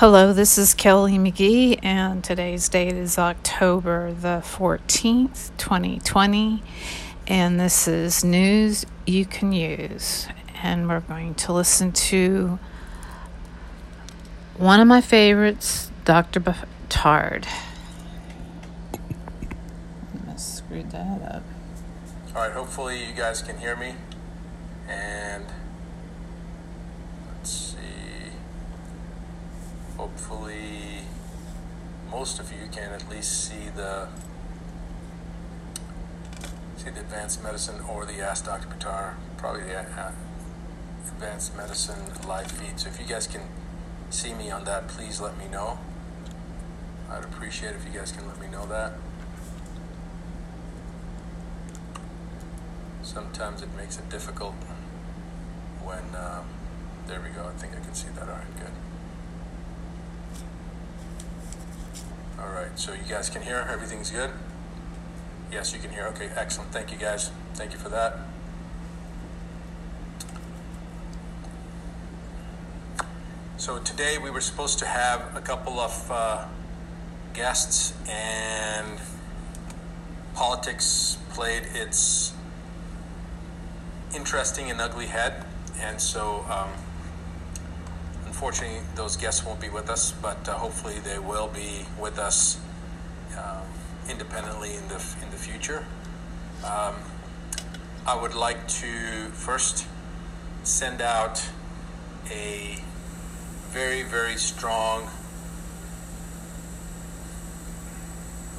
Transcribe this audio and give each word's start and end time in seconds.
Hello, 0.00 0.32
this 0.32 0.56
is 0.56 0.72
Kelly 0.72 1.18
McGee, 1.18 1.78
and 1.82 2.24
today's 2.24 2.70
date 2.70 2.94
is 2.94 3.18
October 3.18 4.14
the 4.14 4.42
14th, 4.42 5.50
2020, 5.58 6.62
and 7.26 7.60
this 7.60 7.86
is 7.86 8.24
news 8.24 8.86
you 9.06 9.26
can 9.26 9.52
use. 9.52 10.26
And 10.62 10.88
we're 10.88 11.00
going 11.00 11.34
to 11.34 11.52
listen 11.52 11.92
to 11.92 12.58
one 14.56 14.80
of 14.80 14.88
my 14.88 15.02
favorites, 15.02 15.90
Dr. 16.06 16.40
Buttar. 16.40 17.46
I 20.26 20.36
screwed 20.36 20.92
that 20.92 21.20
up. 21.20 21.42
All 22.34 22.40
right, 22.40 22.52
hopefully 22.52 23.04
you 23.04 23.12
guys 23.12 23.42
can 23.42 23.58
hear 23.58 23.76
me. 23.76 23.96
And 24.88 25.44
let's 27.36 27.50
see. 27.50 27.76
Hopefully 30.00 31.02
most 32.10 32.40
of 32.40 32.50
you 32.50 32.68
can 32.72 32.90
at 32.94 33.06
least 33.10 33.44
see 33.44 33.68
the 33.76 34.08
see 36.78 36.88
the 36.88 37.00
advanced 37.00 37.42
medicine 37.42 37.82
or 37.86 38.06
the 38.06 38.22
Ask 38.22 38.46
Dr. 38.46 38.66
Buttar, 38.66 39.16
probably 39.36 39.64
the 39.64 39.80
uh, 39.80 40.12
advanced 41.06 41.54
medicine 41.54 42.00
live 42.26 42.50
feed. 42.50 42.80
So 42.80 42.88
if 42.88 42.98
you 42.98 43.04
guys 43.04 43.26
can 43.26 43.42
see 44.08 44.32
me 44.32 44.50
on 44.50 44.64
that, 44.64 44.88
please 44.88 45.20
let 45.20 45.36
me 45.36 45.46
know. 45.48 45.78
I'd 47.10 47.22
appreciate 47.22 47.74
if 47.74 47.84
you 47.84 47.92
guys 47.92 48.10
can 48.10 48.26
let 48.26 48.40
me 48.40 48.46
know 48.46 48.64
that. 48.68 48.94
Sometimes 53.02 53.60
it 53.60 53.68
makes 53.76 53.98
it 53.98 54.08
difficult 54.08 54.54
when, 55.84 56.16
um, 56.16 56.46
there 57.06 57.20
we 57.20 57.28
go, 57.28 57.50
I 57.54 57.58
think 57.58 57.74
I 57.76 57.80
can 57.80 57.92
see 57.92 58.08
that, 58.14 58.30
all 58.30 58.36
right, 58.36 58.56
good. 58.56 58.89
All 62.42 62.48
right, 62.48 62.78
so 62.78 62.94
you 62.94 63.02
guys 63.06 63.28
can 63.28 63.42
hear, 63.42 63.66
everything's 63.70 64.10
good? 64.10 64.30
Yes, 65.52 65.74
you 65.74 65.78
can 65.78 65.90
hear, 65.90 66.06
okay, 66.06 66.30
excellent, 66.34 66.72
thank 66.72 66.90
you 66.90 66.96
guys, 66.96 67.30
thank 67.52 67.72
you 67.72 67.78
for 67.78 67.90
that. 67.90 68.16
So 73.58 73.78
today 73.78 74.16
we 74.16 74.30
were 74.30 74.40
supposed 74.40 74.78
to 74.78 74.86
have 74.86 75.36
a 75.36 75.42
couple 75.42 75.80
of 75.80 76.10
uh, 76.10 76.46
guests, 77.34 77.92
and 78.08 78.98
politics 80.34 81.18
played 81.34 81.64
its 81.74 82.32
interesting 84.14 84.70
and 84.70 84.80
ugly 84.80 85.06
head, 85.06 85.44
and 85.78 86.00
so 86.00 86.46
um, 86.48 86.70
unfortunately 88.40 88.80
those 88.94 89.18
guests 89.18 89.44
won't 89.44 89.60
be 89.60 89.68
with 89.68 89.90
us, 89.90 90.12
but 90.12 90.48
uh, 90.48 90.52
hopefully 90.52 90.98
they 91.00 91.18
will 91.18 91.48
be 91.48 91.84
with 92.00 92.18
us 92.18 92.58
um, 93.36 93.66
independently 94.08 94.74
in 94.74 94.88
the 94.88 94.94
in 95.22 95.30
the 95.30 95.36
future. 95.36 95.84
Um, 96.64 96.94
I 98.06 98.18
would 98.18 98.34
like 98.34 98.66
to 98.80 99.28
first 99.32 99.86
send 100.62 101.02
out 101.02 101.46
a 102.30 102.78
very 103.68 104.04
very 104.04 104.36
strong 104.36 105.10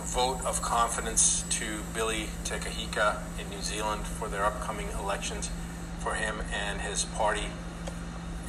vote 0.03 0.45
of 0.45 0.61
confidence 0.61 1.43
to 1.49 1.79
Billy 1.95 2.27
Te 2.43 2.53
Kahika 2.57 3.17
in 3.39 3.49
New 3.49 3.63
Zealand 3.63 4.05
for 4.05 4.27
their 4.27 4.45
upcoming 4.45 4.89
elections 4.99 5.49
for 5.97 6.13
him 6.13 6.43
and 6.53 6.81
his 6.81 7.05
party 7.05 7.47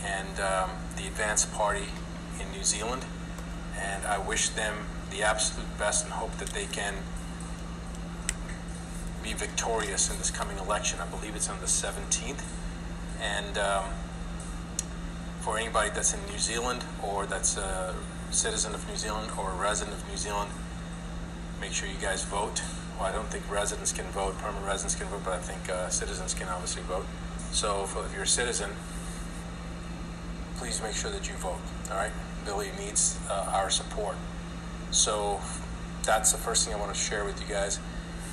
and 0.04 0.38
um, 0.38 0.70
the 0.96 1.06
Advance 1.06 1.44
Party 1.44 1.86
in 2.40 2.50
New 2.52 2.64
Zealand. 2.64 3.04
And 3.76 4.04
I 4.06 4.18
wish 4.18 4.48
them 4.50 4.86
the 5.10 5.22
absolute 5.22 5.78
best 5.78 6.04
and 6.04 6.12
hope 6.12 6.36
that 6.38 6.48
they 6.48 6.66
can 6.66 6.94
be 9.22 9.32
victorious 9.32 10.10
in 10.10 10.18
this 10.18 10.30
coming 10.30 10.58
election. 10.58 10.98
I 11.00 11.06
believe 11.06 11.36
it's 11.36 11.48
on 11.48 11.60
the 11.60 11.66
17th. 11.66 12.42
And 13.20 13.58
um, 13.58 13.84
for 15.40 15.58
anybody 15.58 15.90
that's 15.90 16.12
in 16.12 16.20
New 16.26 16.38
Zealand 16.38 16.84
or 17.02 17.26
that's 17.26 17.56
a 17.56 17.94
citizen 18.30 18.74
of 18.74 18.88
New 18.88 18.96
Zealand 18.96 19.30
or 19.38 19.50
a 19.50 19.54
resident 19.54 19.96
of 19.96 20.08
New 20.08 20.16
Zealand, 20.16 20.50
make 21.60 21.72
sure 21.72 21.88
you 21.88 21.98
guys 22.00 22.24
vote. 22.24 22.62
Well, 22.98 23.08
I 23.08 23.12
don't 23.12 23.28
think 23.28 23.48
residents 23.50 23.92
can 23.92 24.06
vote, 24.06 24.36
permanent 24.38 24.66
residents 24.66 24.94
can 24.94 25.06
vote, 25.06 25.22
but 25.24 25.34
I 25.34 25.38
think 25.38 25.68
uh, 25.68 25.88
citizens 25.88 26.34
can 26.34 26.48
obviously 26.48 26.82
vote. 26.82 27.06
So 27.52 27.84
if, 27.84 27.96
if 27.96 28.14
you're 28.14 28.24
a 28.24 28.26
citizen, 28.26 28.70
please 30.62 30.80
make 30.80 30.94
sure 30.94 31.10
that 31.10 31.28
you 31.28 31.34
vote. 31.34 31.58
All 31.90 31.96
right, 31.96 32.12
Billy 32.44 32.68
needs 32.78 33.18
uh, 33.28 33.50
our 33.52 33.68
support. 33.68 34.16
So 34.92 35.40
that's 36.04 36.30
the 36.30 36.38
first 36.38 36.64
thing 36.64 36.72
I 36.72 36.78
want 36.78 36.94
to 36.94 36.98
share 36.98 37.24
with 37.24 37.40
you 37.40 37.52
guys. 37.52 37.80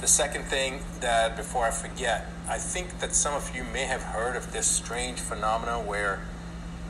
The 0.01 0.07
second 0.07 0.43
thing 0.43 0.81
that 0.99 1.35
before 1.35 1.65
I 1.65 1.71
forget, 1.71 2.27
I 2.47 2.59
think 2.59 2.99
that 2.99 3.15
some 3.15 3.33
of 3.33 3.55
you 3.55 3.63
may 3.63 3.85
have 3.85 4.03
heard 4.03 4.35
of 4.35 4.53
this 4.53 4.67
strange 4.67 5.19
phenomenon 5.19 5.87
where 5.87 6.21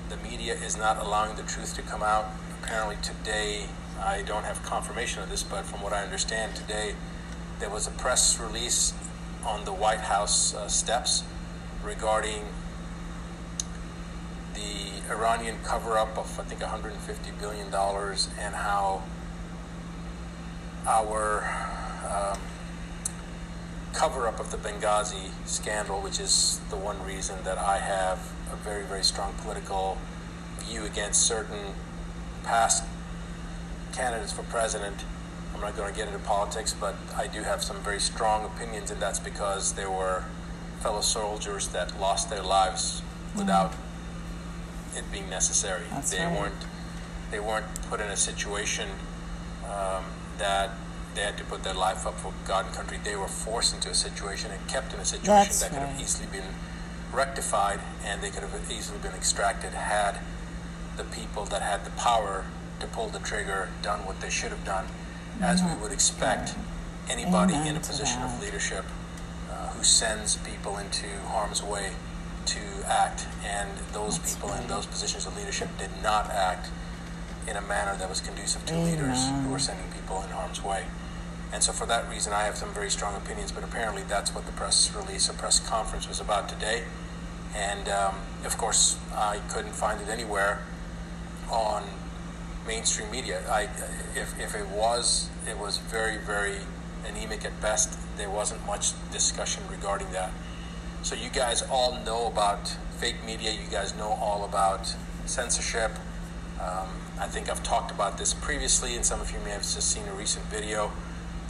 the 0.09 0.17
media 0.17 0.55
is 0.55 0.75
not 0.75 0.97
allowing 0.97 1.37
the 1.37 1.43
truth 1.43 1.73
to 1.75 1.83
come 1.83 2.03
out. 2.03 2.25
Apparently 2.61 2.97
today, 3.01 3.67
I 3.97 4.23
don't 4.23 4.43
have 4.43 4.61
confirmation 4.63 5.23
of 5.23 5.29
this, 5.29 5.41
but 5.41 5.63
from 5.63 5.81
what 5.81 5.93
I 5.93 6.03
understand 6.03 6.57
today, 6.57 6.95
there 7.61 7.69
was 7.69 7.87
a 7.87 7.91
press 7.91 8.37
release 8.37 8.93
on 9.45 9.63
the 9.63 9.71
White 9.71 10.01
House 10.01 10.53
uh, 10.53 10.67
steps 10.67 11.23
regarding 11.81 12.41
the 14.59 15.11
Iranian 15.11 15.57
cover 15.63 15.97
up 15.97 16.17
of, 16.17 16.39
I 16.39 16.43
think, 16.43 16.61
$150 16.61 17.39
billion 17.39 17.67
and 17.67 18.55
how 18.55 19.03
our 20.87 21.43
um, 22.09 22.39
cover 23.93 24.27
up 24.27 24.39
of 24.39 24.51
the 24.51 24.57
Benghazi 24.57 25.31
scandal, 25.45 26.01
which 26.01 26.19
is 26.19 26.59
the 26.69 26.77
one 26.77 27.03
reason 27.05 27.37
that 27.43 27.57
I 27.57 27.77
have 27.77 28.31
a 28.51 28.55
very, 28.55 28.83
very 28.83 29.03
strong 29.03 29.33
political 29.41 29.97
view 30.59 30.85
against 30.85 31.21
certain 31.21 31.73
past 32.43 32.83
candidates 33.93 34.31
for 34.31 34.43
president. 34.43 35.03
I'm 35.53 35.61
not 35.61 35.75
going 35.75 35.91
to 35.91 35.97
get 35.97 36.07
into 36.07 36.19
politics, 36.19 36.73
but 36.79 36.95
I 37.15 37.27
do 37.27 37.41
have 37.41 37.63
some 37.63 37.77
very 37.77 37.99
strong 37.99 38.45
opinions, 38.45 38.91
and 38.91 39.01
that's 39.01 39.19
because 39.19 39.73
there 39.73 39.91
were 39.91 40.23
fellow 40.81 41.01
soldiers 41.01 41.67
that 41.69 41.99
lost 41.99 42.29
their 42.29 42.43
lives 42.43 43.01
without 43.35 43.73
it 44.99 45.11
being 45.11 45.29
necessary. 45.29 45.83
That's 45.91 46.11
they 46.11 46.23
right. 46.23 46.39
weren't 46.39 46.65
they 47.31 47.39
weren't 47.39 47.65
put 47.89 47.99
in 47.99 48.07
a 48.07 48.17
situation 48.17 48.89
um, 49.65 50.05
that 50.37 50.71
they 51.15 51.21
had 51.21 51.37
to 51.37 51.43
put 51.43 51.63
their 51.63 51.73
life 51.73 52.05
up 52.05 52.19
for 52.19 52.33
God 52.47 52.65
and 52.65 52.75
country. 52.75 52.99
They 53.03 53.15
were 53.15 53.27
forced 53.27 53.73
into 53.73 53.89
a 53.89 53.93
situation 53.93 54.51
and 54.51 54.67
kept 54.67 54.93
in 54.93 54.99
a 54.99 55.05
situation 55.05 55.33
That's 55.33 55.61
that 55.61 55.71
could 55.71 55.79
have 55.79 55.99
easily 55.99 56.27
been 56.31 56.55
rectified, 57.11 57.79
and 58.05 58.21
they 58.21 58.29
could 58.29 58.43
have 58.43 58.71
easily 58.71 58.99
been 58.99 59.13
extracted 59.13 59.73
had 59.73 60.19
the 60.97 61.03
people 61.03 61.45
that 61.45 61.61
had 61.61 61.85
the 61.85 61.91
power 61.91 62.45
to 62.79 62.87
pull 62.87 63.07
the 63.07 63.19
trigger 63.19 63.69
done 63.81 64.05
what 64.05 64.21
they 64.21 64.29
should 64.29 64.51
have 64.51 64.63
done, 64.63 64.85
as 65.41 65.63
we 65.63 65.73
would 65.81 65.91
expect 65.91 66.55
anybody 67.09 67.55
in 67.55 67.75
a 67.75 67.79
position 67.79 68.21
of 68.21 68.39
leadership 68.41 68.85
uh, 69.51 69.69
who 69.69 69.83
sends 69.83 70.37
people 70.37 70.77
into 70.77 71.07
harm's 71.27 71.63
way 71.63 71.91
act, 72.89 73.25
and 73.45 73.69
those 73.93 74.17
That's 74.17 74.35
people 74.35 74.53
in 74.53 74.67
those 74.67 74.85
positions 74.85 75.25
of 75.25 75.37
leadership 75.37 75.69
did 75.77 75.91
not 76.03 76.29
act 76.29 76.69
in 77.47 77.55
a 77.55 77.61
manner 77.61 77.95
that 77.97 78.09
was 78.09 78.21
conducive 78.21 78.65
to 78.67 78.77
leaders 78.77 79.27
who 79.43 79.49
were 79.49 79.59
sending 79.59 79.85
people 79.91 80.21
in 80.21 80.29
harm's 80.29 80.63
way. 80.63 80.85
And 81.51 81.63
so, 81.63 81.71
for 81.71 81.85
that 81.87 82.07
reason, 82.09 82.31
I 82.33 82.43
have 82.43 82.57
some 82.57 82.73
very 82.73 82.91
strong 82.91 83.15
opinions, 83.15 83.51
but 83.51 83.63
apparently, 83.63 84.03
that's 84.03 84.35
what 84.35 84.45
the 84.45 84.51
press 84.51 84.93
release 84.93 85.29
or 85.29 85.33
press 85.33 85.59
conference 85.59 86.07
was 86.07 86.19
about 86.19 86.47
today. 86.47 86.83
And 87.55 87.89
um, 87.89 88.15
of 88.45 88.57
course, 88.57 88.97
I 89.13 89.39
couldn't 89.49 89.73
find 89.73 89.99
it 90.01 90.09
anywhere 90.09 90.61
on 91.49 91.83
mainstream 92.67 93.09
media. 93.09 93.41
I, 93.49 93.63
if, 94.15 94.39
if 94.39 94.53
it 94.53 94.67
was, 94.67 95.29
it 95.49 95.57
was 95.57 95.77
very, 95.77 96.17
very 96.17 96.57
anemic 97.07 97.45
at 97.45 97.59
best. 97.61 97.97
There 98.17 98.29
wasn't 98.29 98.63
much 98.67 98.91
discussion 99.11 99.63
regarding 99.71 100.11
that. 100.11 100.31
So 101.01 101.15
you 101.15 101.29
guys 101.29 101.61
all 101.61 101.97
know 102.05 102.27
about 102.27 102.75
fake 102.97 103.23
media. 103.25 103.51
You 103.51 103.69
guys 103.71 103.95
know 103.95 104.17
all 104.21 104.43
about 104.43 104.93
censorship. 105.25 105.91
Um, 106.61 106.89
I 107.17 107.25
think 107.25 107.49
I've 107.49 107.63
talked 107.63 107.89
about 107.89 108.17
this 108.17 108.33
previously, 108.33 108.95
and 108.95 109.05
some 109.05 109.21
of 109.21 109.31
you 109.31 109.39
may 109.39 109.51
have 109.51 109.61
just 109.61 109.89
seen 109.91 110.05
a 110.09 110.13
recent 110.13 110.45
video. 110.47 110.91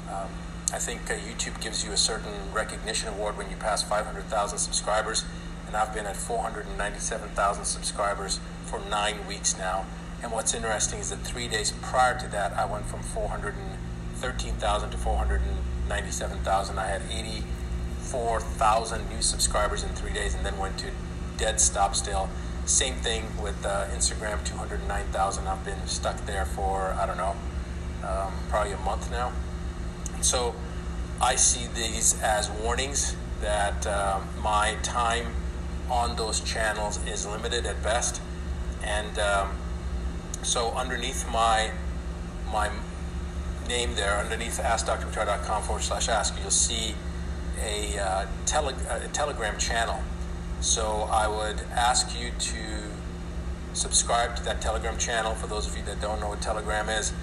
Um, 0.08 0.30
I 0.72 0.78
think 0.78 1.10
uh, 1.10 1.16
YouTube 1.16 1.60
gives 1.62 1.84
you 1.84 1.92
a 1.92 1.98
certain 1.98 2.54
recognition 2.54 3.10
award 3.10 3.38
when 3.38 3.50
you 3.50 3.56
pass 3.56 3.82
500,000 3.82 4.60
subscribers, 4.60 5.26
and 5.66 5.76
I've 5.76 5.96
been 5.96 6.06
at 6.06 6.16
497,000 6.16 7.66
subscribers 7.66 8.40
for 8.66 8.80
nine 8.88 9.26
weeks 9.28 9.58
now. 9.58 9.88
And 10.22 10.32
what's 10.32 10.54
interesting 10.54 11.00
is 11.00 11.10
that 11.10 11.22
three 11.22 11.48
days 11.48 11.72
prior 11.82 12.20
to 12.20 12.28
that, 12.28 12.54
I 12.54 12.66
went 12.66 12.86
from 12.86 13.02
413,000 13.02 14.92
to 14.92 14.98
497,000. 14.98 16.78
I 16.78 16.86
had 16.86 17.02
84,000 18.10 19.08
new 19.10 19.22
subscribers 19.22 19.84
in 19.84 19.90
three 19.90 20.14
days, 20.14 20.34
and 20.34 20.46
then 20.46 20.58
went 20.58 20.78
to 20.80 20.88
dead 21.38 21.62
stop 21.62 21.96
still 21.96 22.30
Same 22.66 22.96
thing 22.96 23.26
with 23.42 23.66
uh, 23.66 23.86
Instagram, 23.96 24.44
209,000. 24.46 25.48
I've 25.48 25.64
been 25.66 25.88
stuck 25.88 26.26
there 26.26 26.46
for, 26.46 26.96
I 27.00 27.06
don't 27.06 27.18
know, 27.18 27.36
um, 28.04 28.34
probably 28.50 28.74
a 28.74 28.78
month 28.78 29.10
now. 29.10 29.32
So 30.22 30.54
I 31.22 31.36
see 31.36 31.68
these 31.68 32.20
as 32.22 32.50
warnings 32.50 33.16
that 33.42 33.88
uh, 33.88 34.20
my 34.42 34.76
time 34.84 35.34
on 35.90 36.16
those 36.16 36.42
channels 36.42 37.00
is 37.08 37.26
limited 37.26 37.66
at 37.66 37.82
best. 37.82 38.22
And 38.84 39.18
um, 39.18 39.58
so 40.44 40.72
underneath 40.72 41.28
my 41.32 41.72
my 42.52 42.70
name 43.68 43.96
there, 43.96 44.18
underneath 44.18 44.60
AskDrButtar.com 44.60 45.64
forward 45.64 45.84
slash 45.84 46.10
ask, 46.10 46.36
you'll 46.42 46.50
see 46.52 46.96
a, 47.64 48.00
uh, 48.00 48.26
tele- 48.46 48.76
a 48.90 49.08
Telegram 49.10 49.58
channel. 49.58 50.02
So 50.62 51.08
I 51.12 51.28
would 51.28 51.62
ask 51.72 52.20
you 52.20 52.32
to 52.32 52.60
subscribe 53.74 54.36
to 54.38 54.44
that 54.44 54.62
Telegram 54.62 54.98
channel. 54.98 55.36
For 55.36 55.48
those 55.48 55.68
of 55.68 55.78
you 55.78 55.84
that 55.84 56.02
don't 56.02 56.20
know 56.20 56.30
what 56.30 56.42
Telegram 56.42 56.90
is, 56.90 57.14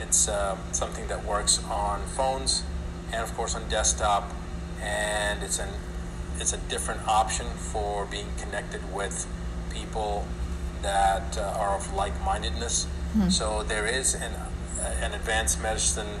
it's 0.00 0.28
uh, 0.28 0.56
something 0.72 1.08
that 1.08 1.24
works 1.24 1.62
on 1.64 2.02
phones 2.02 2.62
and, 3.12 3.22
of 3.22 3.34
course, 3.36 3.54
on 3.54 3.68
desktop. 3.68 4.32
And 4.80 5.42
it's 5.42 5.58
an 5.58 5.68
it's 6.38 6.52
a 6.52 6.58
different 6.68 7.06
option 7.06 7.46
for 7.46 8.06
being 8.06 8.26
connected 8.38 8.92
with 8.92 9.26
people 9.70 10.26
that 10.82 11.38
uh, 11.38 11.56
are 11.58 11.76
of 11.76 11.94
like-mindedness. 11.94 12.84
Mm-hmm. 12.84 13.28
So 13.30 13.62
there 13.62 13.86
is 13.86 14.14
an 14.14 14.32
an 15.02 15.14
advanced 15.14 15.62
medicine 15.62 16.20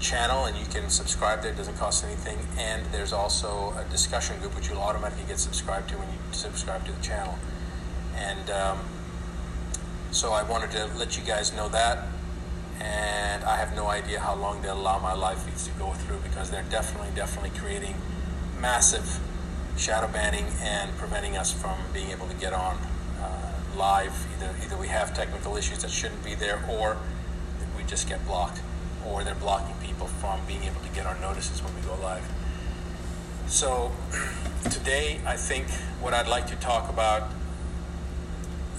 channel, 0.00 0.46
and 0.46 0.56
you 0.56 0.66
can 0.66 0.90
subscribe 0.90 1.42
there. 1.42 1.52
It 1.52 1.56
doesn't 1.56 1.76
cost 1.76 2.04
anything. 2.04 2.38
And 2.58 2.84
there's 2.86 3.12
also 3.12 3.74
a 3.78 3.84
discussion 3.90 4.38
group 4.40 4.54
which 4.56 4.68
you'll 4.68 4.78
automatically 4.78 5.24
get 5.28 5.38
subscribed 5.38 5.90
to 5.90 5.96
when 5.96 6.08
you 6.08 6.18
subscribe 6.32 6.84
to 6.86 6.92
the 6.92 7.02
channel. 7.02 7.38
And 8.16 8.50
um, 8.50 8.78
so 10.10 10.32
I 10.32 10.42
wanted 10.42 10.70
to 10.72 10.90
let 10.96 11.16
you 11.16 11.24
guys 11.24 11.54
know 11.54 11.68
that. 11.68 12.06
And 12.80 13.44
I 13.44 13.56
have 13.56 13.76
no 13.76 13.88
idea 13.88 14.20
how 14.20 14.34
long 14.34 14.62
they'll 14.62 14.80
allow 14.80 14.98
my 14.98 15.12
live 15.12 15.42
feeds 15.42 15.66
to 15.66 15.72
go 15.78 15.92
through 15.92 16.18
because 16.20 16.50
they're 16.50 16.64
definitely, 16.70 17.10
definitely 17.14 17.58
creating 17.58 17.94
massive 18.58 19.20
shadow 19.76 20.08
banning 20.08 20.46
and 20.60 20.94
preventing 20.96 21.36
us 21.36 21.52
from 21.52 21.76
being 21.92 22.10
able 22.10 22.26
to 22.26 22.34
get 22.34 22.52
on 22.52 22.78
uh, 23.20 23.52
live. 23.76 24.26
Either 24.36 24.54
either 24.64 24.76
we 24.76 24.88
have 24.88 25.14
technical 25.14 25.56
issues 25.56 25.82
that 25.82 25.90
shouldn't 25.90 26.24
be 26.24 26.34
there, 26.34 26.62
or 26.70 26.96
we 27.76 27.82
just 27.84 28.08
get 28.08 28.24
blocked, 28.26 28.60
or 29.06 29.24
they're 29.24 29.34
blocking 29.34 29.74
people 29.86 30.06
from 30.06 30.40
being 30.46 30.64
able 30.64 30.80
to 30.80 30.88
get 30.94 31.06
our 31.06 31.18
notices 31.20 31.62
when 31.62 31.74
we 31.74 31.80
go 31.82 31.94
live. 32.02 32.24
So 33.46 33.92
today, 34.70 35.20
I 35.26 35.36
think 35.36 35.68
what 36.00 36.14
I'd 36.14 36.28
like 36.28 36.46
to 36.48 36.56
talk 36.56 36.88
about 36.88 37.30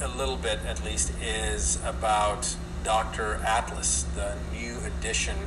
a 0.02 0.08
little 0.08 0.38
bit, 0.38 0.60
at 0.66 0.84
least, 0.84 1.12
is 1.22 1.78
about 1.86 2.56
Dr. 2.84 3.36
Atlas, 3.46 4.04
the 4.16 4.36
new 4.52 4.78
addition 4.86 5.38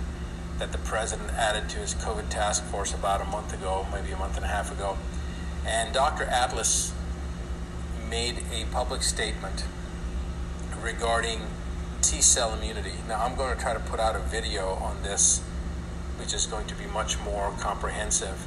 that 0.58 0.70
the 0.70 0.78
president 0.78 1.30
added 1.32 1.68
to 1.70 1.78
his 1.78 1.94
COVID 1.94 2.28
task 2.28 2.62
force 2.64 2.94
about 2.94 3.20
a 3.20 3.24
month 3.24 3.52
ago, 3.52 3.86
maybe 3.92 4.12
a 4.12 4.16
month 4.16 4.36
and 4.36 4.44
a 4.44 4.48
half 4.48 4.70
ago. 4.70 4.96
And 5.66 5.92
Dr. 5.92 6.24
Atlas 6.24 6.92
made 8.08 8.42
a 8.52 8.64
public 8.66 9.02
statement 9.02 9.64
regarding 10.80 11.40
T 12.04 12.20
cell 12.20 12.52
immunity. 12.52 12.92
Now, 13.08 13.24
I'm 13.24 13.34
going 13.34 13.56
to 13.56 13.60
try 13.60 13.72
to 13.72 13.80
put 13.80 13.98
out 13.98 14.14
a 14.14 14.18
video 14.18 14.74
on 14.74 15.02
this, 15.02 15.40
which 16.18 16.34
is 16.34 16.44
going 16.44 16.66
to 16.66 16.74
be 16.74 16.84
much 16.84 17.18
more 17.20 17.54
comprehensive. 17.58 18.46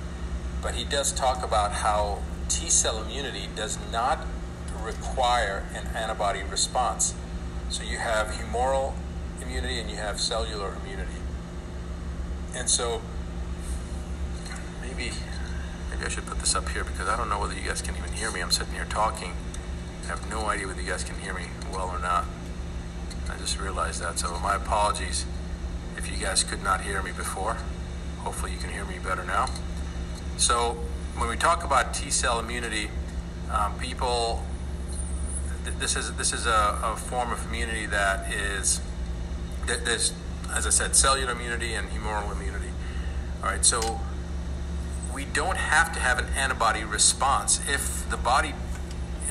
But 0.62 0.76
he 0.76 0.84
does 0.84 1.12
talk 1.12 1.44
about 1.44 1.72
how 1.72 2.20
T 2.50 2.70
cell 2.70 3.02
immunity 3.02 3.50
does 3.56 3.80
not 3.92 4.20
require 4.84 5.66
an 5.74 5.88
antibody 5.96 6.44
response. 6.44 7.16
So 7.70 7.84
you 7.84 7.98
have 7.98 8.28
humoral 8.28 8.94
immunity 9.42 9.80
and 9.80 9.90
you 9.90 9.98
have 9.98 10.20
cellular 10.20 10.76
immunity. 10.84 11.20
And 12.56 12.70
so 12.70 13.02
maybe 14.82 15.12
maybe 15.90 16.06
I 16.06 16.10
should 16.10 16.28
put 16.28 16.40
this 16.40 16.56
up 16.56 16.70
here 16.70 16.84
because 16.84 17.08
I 17.08 17.18
don't 17.18 17.28
know 17.28 17.40
whether 17.40 17.56
you 17.56 17.68
guys 17.68 17.82
can 17.82 17.98
even 17.98 18.14
hear 18.14 18.32
me. 18.32 18.40
I'm 18.42 18.52
sitting 18.52 18.74
here 18.76 18.88
talking. 18.88 19.34
I 20.04 20.08
have 20.08 20.30
no 20.30 20.46
idea 20.46 20.68
whether 20.68 20.82
you 20.82 20.90
guys 20.90 21.04
can 21.04 21.20
hear 21.20 21.34
me 21.34 21.48
well 21.74 21.90
or 21.90 22.00
not. 22.00 22.26
Just 23.48 23.62
realized 23.62 24.02
that. 24.02 24.20
So 24.20 24.38
my 24.40 24.56
apologies 24.56 25.26
if 25.96 26.12
you 26.12 26.18
guys 26.18 26.44
could 26.44 26.62
not 26.62 26.82
hear 26.82 27.02
me 27.02 27.14
before. 27.14 27.56
Hopefully 28.18 28.52
you 28.52 28.58
can 28.58 28.70
hear 28.70 28.84
me 28.84 28.96
better 29.00 29.24
now. 29.24 29.46
So 30.36 30.84
when 31.16 31.30
we 31.30 31.38
talk 31.38 31.64
about 31.64 31.94
T 31.94 32.12
cell 32.12 32.42
immunity, 32.42 32.90
um, 33.50 33.80
people 33.80 34.44
this 35.80 35.96
is 35.96 36.14
this 36.16 36.34
is 36.34 36.46
a, 36.46 36.78
a, 36.84 36.98
form 36.98 37.32
of 37.32 37.46
immunity 37.48 37.86
that 37.86 38.30
is 38.34 38.82
there's 39.66 40.12
as 40.54 40.68
I 40.68 40.70
said 40.70 40.94
cellular 40.94 41.32
immunity 41.32 41.74
and 41.74 41.90
humoral 41.90 42.30
immunity. 42.30 42.72
All 43.42 43.50
right, 43.50 43.64
so 43.64 44.02
we 45.14 45.24
don't 45.24 45.56
have 45.56 45.94
to 45.94 46.02
have 46.02 46.20
an 46.20 46.28
antibody 46.36 46.84
response 46.84 47.62
if 47.70 48.10
the 48.10 48.18
body 48.18 48.54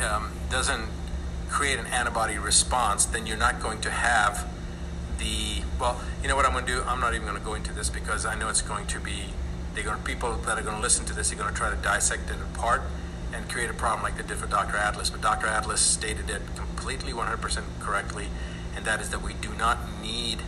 um, 0.02 0.32
doesn't 0.48 0.88
create 1.48 1.78
an 1.78 1.87
antibody 1.87 2.38
response, 2.38 3.04
then 3.06 3.26
you're 3.26 3.37
not 3.37 3.60
going 3.60 3.81
to 3.82 3.90
have 3.90 4.48
the 5.19 5.62
well. 5.81 6.00
You 6.22 6.28
know 6.28 6.37
what 6.37 6.46
I'm 6.46 6.52
going 6.52 6.66
to 6.66 6.72
do? 6.72 6.82
I'm 6.82 7.00
not 7.00 7.14
even 7.14 7.26
going 7.26 7.38
to 7.38 7.44
go 7.44 7.54
into 7.54 7.72
this 7.72 7.90
because 7.90 8.26
I 8.26 8.34
know 8.34 8.48
it's 8.48 8.62
going 8.62 8.87
to 8.88 9.00
be 9.00 9.26
they're 9.75 9.84
going 9.84 9.98
to, 9.98 10.02
people 10.02 10.34
that 10.34 10.58
are 10.58 10.62
going 10.62 10.76
to 10.76 10.82
listen 10.82 11.04
to 11.04 11.14
this 11.14 11.31
are 11.32 11.37
going 11.37 11.52
to 11.52 11.54
try 11.54 11.70
to 11.70 11.76
dissect 11.76 12.31
it 12.31 12.37
apart 12.54 12.82
and 13.32 13.48
create 13.48 13.69
a 13.69 13.75
problem 13.75 14.02
like 14.02 14.16
they 14.16 14.26
did 14.26 14.38
for 14.38 14.46
Dr. 14.46 14.76
Atlas. 14.76 15.10
But 15.10 15.20
Dr. 15.20 15.46
Atlas 15.46 15.82
stated 15.82 16.31
it 16.31 16.40
completely 16.56 17.12
100% 17.12 17.62
correctly, 17.81 18.28
and 18.75 18.84
that 18.87 19.02
is 19.02 19.10
that 19.10 19.22
we 19.22 19.34
do 19.34 19.52
not 19.52 19.78
need 20.00 20.40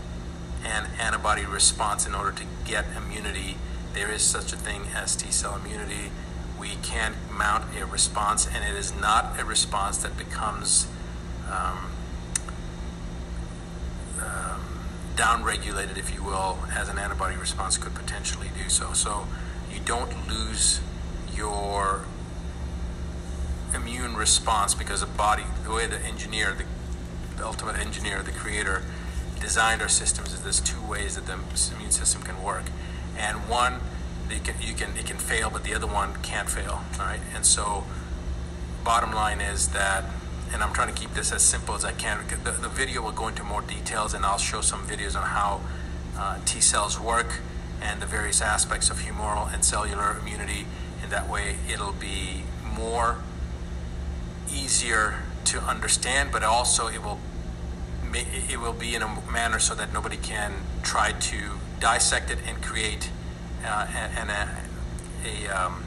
an 0.65 0.87
antibody 0.99 1.45
response 1.45 2.07
in 2.07 2.15
order 2.15 2.33
to 2.33 2.45
get 2.65 2.87
immunity. 2.97 3.59
There 3.93 4.11
is 4.11 4.23
such 4.23 4.53
a 4.53 4.57
thing 4.57 4.87
as 4.95 5.15
T 5.15 5.31
cell 5.31 5.57
immunity. 5.57 6.11
We 6.59 6.77
can 6.83 7.15
mount 7.31 7.65
a 7.79 7.87
response, 7.87 8.47
and 8.47 8.65
it 8.65 8.77
is 8.77 8.95
not 8.95 9.39
a 9.39 9.45
response 9.45 9.99
that 9.99 10.17
becomes 10.19 10.87
um, 11.51 11.91
um, 14.21 14.61
downregulated, 15.17 15.97
if 15.97 16.13
you 16.15 16.23
will, 16.23 16.59
as 16.73 16.89
an 16.89 16.99
antibody 16.99 17.37
response 17.37 17.79
could 17.79 17.95
potentially 17.95 18.49
do 18.61 18.69
so. 18.69 18.93
So 18.93 19.27
you 19.73 19.81
don't 19.85 20.29
lose 20.29 20.81
your 21.35 22.05
immune 23.75 24.17
response 24.17 24.75
because 24.75 25.01
the 25.01 25.07
body, 25.07 25.45
the 25.65 25.71
way 25.71 25.87
the 25.87 26.01
engineer, 26.01 26.55
the, 26.55 26.65
the 27.37 27.47
ultimate 27.47 27.79
engineer, 27.79 28.23
the 28.23 28.33
creator, 28.33 28.83
designed 29.41 29.81
our 29.81 29.89
systems 29.89 30.33
is 30.33 30.43
there's 30.43 30.61
two 30.61 30.83
ways 30.83 31.15
that 31.15 31.27
the 31.27 31.35
immune 31.75 31.91
system 31.91 32.23
can 32.23 32.43
work, 32.43 32.65
and 33.17 33.49
one, 33.49 33.81
can, 34.45 34.55
you 34.61 34.75
can 34.75 34.97
it 34.97 35.07
can 35.07 35.17
fail, 35.17 35.51
but 35.51 35.65
the 35.65 35.75
other 35.75 35.87
one 35.87 36.15
can't 36.23 36.49
fail. 36.49 36.83
All 36.99 37.07
right, 37.07 37.21
and 37.35 37.45
so 37.45 37.85
bottom 38.85 39.13
line 39.13 39.41
is 39.41 39.69
that, 39.69 40.05
and 40.53 40.63
I'm 40.63 40.73
trying 40.73 40.93
to 40.95 40.99
keep 40.99 41.15
this 41.15 41.33
as 41.33 41.43
simple 41.43 41.75
as 41.75 41.85
I 41.85 41.93
can. 41.93 42.25
The, 42.45 42.53
the 42.53 42.69
video 42.69 43.03
will 43.03 43.13
go 43.13 43.29
into 43.29 43.45
more 43.45 43.63
details, 43.63 44.15
and 44.15 44.25
I'll 44.25 44.39
show 44.39 44.61
some 44.61 44.87
videos 44.87 45.17
on 45.17 45.25
how 45.29 45.61
uh, 46.17 46.39
T 46.45 46.61
cells 46.61 46.99
work 46.99 47.41
and 47.81 48.01
the 48.03 48.07
various 48.07 48.41
aspects 48.41 48.91
of 48.91 48.99
humoral 49.01 49.53
and 49.53 49.65
cellular 49.65 50.19
immunity. 50.19 50.67
And 51.03 51.13
that 51.13 51.29
way, 51.29 51.57
it'll 51.71 51.93
be 51.93 52.43
more 52.77 53.19
easier 54.53 55.23
to 55.45 55.61
understand, 55.61 56.31
but 56.33 56.43
also 56.43 56.89
it 56.89 57.03
will 57.03 57.19
it 58.15 58.59
will 58.59 58.73
be 58.73 58.95
in 58.95 59.03
a 59.03 59.21
manner 59.31 59.59
so 59.59 59.75
that 59.75 59.93
nobody 59.93 60.17
can 60.17 60.55
try 60.83 61.13
to 61.13 61.53
dissect 61.79 62.31
it 62.31 62.39
and 62.47 62.63
create 62.63 63.11
uh, 63.65 63.87
an, 64.17 64.31
a, 64.31 64.49
a 65.25 65.49
um, 65.49 65.85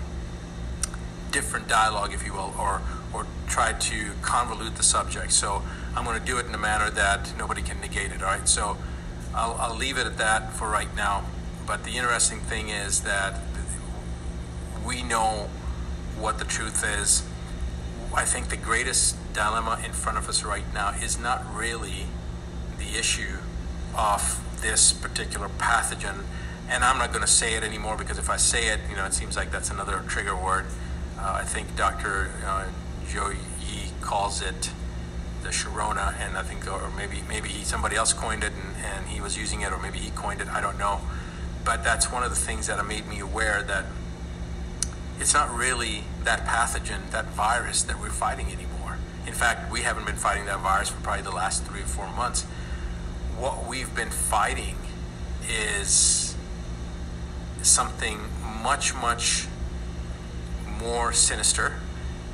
different 1.32 1.68
dialogue, 1.68 2.13
if 2.13 2.25
you 2.25 2.34
will, 2.34 2.54
or 2.60 2.82
or 3.13 3.28
try 3.48 3.74
to 3.74 4.12
convolute 4.22 4.75
the 4.75 4.84
subject. 4.84 5.34
So 5.34 5.63
I'm 5.96 6.06
going 6.06 6.20
to 6.20 6.25
do 6.25 6.38
it 6.38 6.46
in 6.46 6.54
a 6.54 6.58
manner 6.58 6.90
that 6.92 7.34
nobody 7.38 7.62
can 7.62 7.82
negate 7.82 8.12
it. 8.12 8.22
All 8.22 8.30
right. 8.30 8.48
So 8.48 8.78
I'll, 9.36 9.56
I'll 9.60 9.75
leave 9.75 9.98
it 9.98 10.06
at 10.06 10.18
that 10.18 10.54
for 10.54 10.70
right 10.70 10.96
now. 10.96 11.25
But 11.68 11.84
the 11.84 11.98
interesting 11.98 12.40
thing 12.40 12.70
is 12.70 13.01
that 13.01 13.40
we 14.86 15.04
know 15.04 15.50
what 16.18 16.40
the 16.40 16.46
truth 16.46 16.86
is 16.86 17.24
I 18.13 18.25
think 18.25 18.50
the 18.50 18.58
greatest 18.58 19.16
dilemma 19.34 19.80
in 19.86 19.94
front 19.94 20.18
of 20.18 20.28
us 20.28 20.44
right 20.44 20.66
now 20.74 20.90
is 20.90 21.18
not 21.18 21.46
really 21.56 22.08
the 22.78 23.00
issue 23.00 23.38
of 23.96 24.42
this 24.62 24.92
particular 24.92 25.48
pathogen. 25.48 26.24
And 26.72 26.86
I'm 26.86 26.98
not 26.98 27.10
going 27.10 27.22
to 27.22 27.32
say 27.32 27.56
it 27.56 27.63
anymore 27.63 27.98
because 27.98 28.18
if 28.18 28.30
I 28.30 28.38
say 28.38 28.70
it, 28.70 28.80
you 28.90 28.96
know, 28.96 29.06
it 29.06 29.13
seems 29.13 29.36
like 29.36 29.51
that's 29.51 29.70
another 29.70 30.01
trigger 30.08 30.36
word. 30.36 30.68
Uh, 31.20 31.34
I 31.42 31.44
think 31.44 31.75
Dr. 31.75 32.32
Uh, 32.46 32.68
Zhou 33.06 33.36
Yi 33.60 33.92
calls 34.00 34.42
it 34.42 34.72
the 35.44 35.50
Sharona, 35.50 36.18
and 36.20 36.38
I 36.38 36.44
think, 36.44 36.72
or 36.72 36.90
maybe 36.96 37.24
maybe 37.28 37.50
he, 37.50 37.66
somebody 37.66 37.98
else 37.98 38.13
coined 38.13 38.46
it 38.46 38.54
and, 38.54 38.86
and 38.86 39.08
he 39.08 39.20
was 39.20 39.38
using 39.38 39.62
it, 39.62 39.74
or 39.74 39.80
maybe 39.80 40.00
he 40.00 40.12
coined 40.12 40.40
it. 40.40 40.48
I 40.48 40.62
don't 40.62 40.78
know. 40.78 41.01
But 41.66 41.84
that's 41.84 42.10
one 42.10 42.24
of 42.24 42.30
the 42.30 42.38
things 42.38 42.68
that 42.68 42.84
made 42.86 43.06
me 43.06 43.20
aware 43.20 43.62
that 43.63 43.86
it's 45.20 45.34
not 45.34 45.54
really 45.54 46.06
that 46.24 46.46
pathogen, 46.46 47.12
that 47.12 47.25
virus 47.32 47.84
that 47.84 48.00
we're 48.00 48.10
fighting 48.10 48.48
anymore. 48.48 48.98
In 49.28 49.34
fact, 49.34 49.72
we 49.72 49.82
haven't 49.82 50.06
been 50.06 50.16
fighting 50.16 50.46
that 50.46 50.60
virus 50.62 50.88
for 50.88 51.01
probably 51.01 51.24
the 51.24 51.36
last 51.36 51.66
three 51.66 51.82
or 51.82 51.86
four 51.86 52.08
months. 52.08 52.44
What 53.38 53.68
we've 53.68 53.94
been 53.94 54.10
fighting 54.10 54.78
is 55.48 56.31
something 57.62 58.20
much, 58.62 58.94
much 58.96 59.48
more 60.80 61.13
sinister 61.13 61.75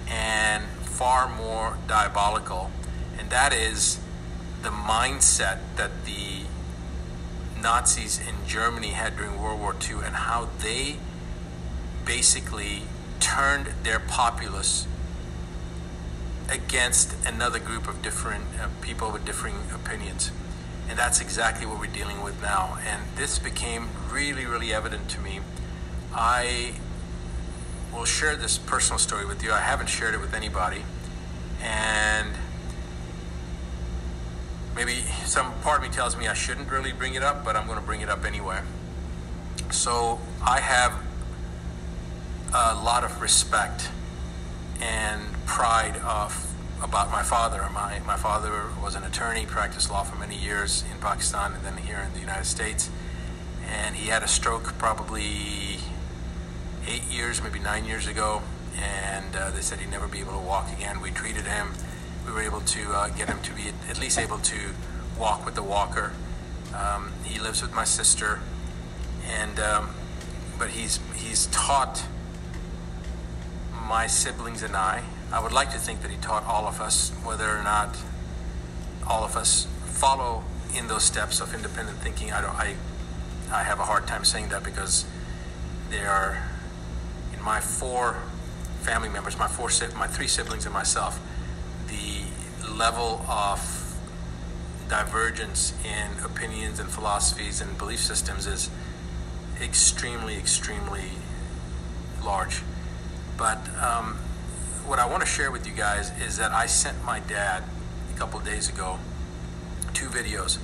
and 0.10 0.63
far 0.84 1.27
more 1.27 1.77
diabolical, 1.88 2.72
and 3.19 3.29
that 3.29 3.53
is 3.53 4.00
the 4.63 4.69
mindset 4.69 5.60
that 5.75 6.05
the 6.05 6.43
Nazis 7.62 8.19
in 8.19 8.48
Germany 8.48 8.89
had 8.89 9.17
during 9.17 9.41
World 9.41 9.60
War 9.60 9.75
II 9.75 9.98
and 10.05 10.15
how 10.15 10.50
they 10.62 10.98
basically 12.05 12.84
turned 13.19 13.67
their 13.84 14.00
populace 14.00 14.88
against 16.50 17.13
another 17.25 17.60
group 17.60 17.88
of 17.88 18.01
different 18.01 18.46
uh, 18.62 18.67
people 18.81 19.12
with 19.12 19.25
differing 19.25 19.55
opinions. 19.74 20.31
And 20.89 20.98
that's 20.98 21.20
exactly 21.20 21.65
what 21.65 21.79
we're 21.79 21.88
dealing 21.88 22.24
with 22.24 22.41
now. 22.41 22.77
And 22.88 23.01
this 23.15 23.39
became 23.39 23.89
really, 24.10 24.46
really 24.46 24.74
evident 24.74 25.10
to 25.10 25.20
me. 25.20 25.41
I 26.13 26.75
will 27.94 28.06
share 28.06 28.36
this 28.36 28.58
personal 28.58 28.98
story 29.00 29.25
with 29.25 29.44
you. 29.44 29.51
I 29.51 29.60
haven't 29.60 29.88
shared 29.88 30.13
it 30.13 30.22
with 30.22 30.34
anybody. 30.34 30.84
And 31.62 32.29
maybe 34.75 35.01
some 35.25 35.53
part 35.62 35.82
of 35.82 35.89
me 35.89 35.94
tells 35.94 36.15
me 36.15 36.27
I 36.27 36.34
shouldn't 36.34 36.70
really 36.72 36.91
bring 36.91 37.15
it 37.15 37.24
up, 37.24 37.44
but 37.44 37.56
I'm 37.56 37.65
going 37.65 37.79
to 37.79 37.86
bring 37.86 38.01
it 38.01 38.10
up 38.10 38.24
anyway. 38.25 38.62
So 39.72 40.20
I 40.46 40.60
have 40.62 40.94
a 42.53 42.75
lot 42.75 43.03
of 43.03 43.22
respect 43.22 43.89
and 44.79 45.22
pride 45.46 45.98
of 45.98 46.47
about 46.81 47.12
my 47.12 47.24
father. 47.24 47.67
My 47.74 48.00
my 48.05 48.17
father 48.17 48.67
was 48.81 48.96
an 48.96 49.03
attorney, 49.03 49.46
practiced 49.46 49.89
law 49.89 50.03
for 50.03 50.17
many 50.17 50.38
years 50.38 50.84
in 50.91 51.00
Pakistan 51.00 51.53
and 51.53 51.63
then 51.63 51.77
here 51.77 52.00
in 52.05 52.13
the 52.13 52.19
United 52.19 52.46
States. 52.46 52.89
And 53.69 53.96
he 53.96 54.10
had 54.10 54.24
a 54.24 54.27
stroke 54.27 54.77
probably 54.77 55.79
eight 56.88 57.03
years, 57.12 57.43
maybe 57.43 57.60
nine 57.60 57.84
years 57.86 58.07
ago, 58.07 58.41
and 58.77 59.36
uh, 59.36 59.51
they 59.51 59.62
said 59.62 59.79
he'd 59.79 59.91
never 59.91 60.07
be 60.07 60.19
able 60.19 60.34
to 60.34 60.46
walk 60.46 60.72
again. 60.72 61.01
We 61.01 61.12
treated 61.12 61.46
him 61.46 61.74
we 62.27 62.34
were 62.34 62.41
able 62.41 62.60
to 62.60 62.91
uh, 62.91 63.07
get 63.10 63.29
him 63.29 63.41
to 63.41 63.53
be 63.53 63.72
at 63.89 64.00
least 64.00 64.19
able 64.19 64.38
to 64.39 64.57
walk 65.17 65.46
with 65.46 65.55
the 65.55 65.63
walker. 65.63 66.12
Um, 66.75 67.13
he 67.24 67.39
lives 67.39 67.62
with 67.62 67.74
my 67.74 67.86
sister, 67.86 68.41
and 69.25 69.60
um, 69.60 69.96
but 70.60 70.69
he's 70.69 71.00
he's 71.15 71.48
taught 71.48 72.03
my 73.88 74.07
siblings 74.07 74.62
and 74.62 74.75
I. 74.75 75.03
I 75.31 75.41
would 75.41 75.51
like 75.51 75.72
to 75.72 75.77
think 75.77 76.01
that 76.01 76.12
he 76.12 76.17
taught 76.17 76.46
all 76.46 76.67
of 76.67 76.79
us, 76.79 77.12
whether 77.24 77.57
or 77.57 77.63
not 77.63 77.98
all 79.05 79.24
of 79.24 79.36
us 79.36 79.67
follow 79.86 80.43
in 80.75 80.88
those 80.88 81.03
steps 81.03 81.39
of 81.39 81.53
independent 81.53 81.98
thinking. 82.00 82.31
I 82.31 82.41
don't. 82.41 82.55
I 82.55 82.75
I 83.51 83.63
have 83.63 83.79
a 83.79 83.86
hard 83.86 84.07
time 84.07 84.25
saying 84.25 84.50
that 84.50 84.63
because 84.63 85.05
there 85.89 86.10
are 86.10 86.43
in 87.34 87.43
my 87.43 87.60
four 87.60 88.17
family 88.81 89.10
members, 89.10 89.38
my 89.38 89.48
four 89.48 89.69
my 89.98 90.07
three 90.07 90.27
siblings 90.27 90.65
and 90.65 90.74
myself 90.74 91.19
the 91.88 92.24
level 92.69 93.25
of 93.27 93.96
divergence 94.89 95.74
in 95.84 96.24
opinions 96.24 96.79
and 96.79 96.89
philosophies 96.89 97.62
and 97.62 97.77
belief 97.77 98.00
systems 98.00 98.48
is 98.48 98.69
extremely, 99.62 100.36
extremely 100.38 101.12
large. 102.24 102.62
But 103.38 103.67
um, 103.81 104.19
what 104.88 105.00
I 105.00 105.06
want 105.06 105.22
to 105.22 105.27
share 105.27 105.51
with 105.51 105.67
you 105.67 105.74
guys 105.74 106.12
is 106.22 106.38
that 106.38 106.51
I 106.51 106.65
sent 106.65 107.03
my 107.03 107.20
dad 107.20 107.63
a 108.13 108.17
couple 108.17 108.39
days 108.39 108.70
ago 108.70 109.00
two 109.94 110.08
videos. 110.08 110.58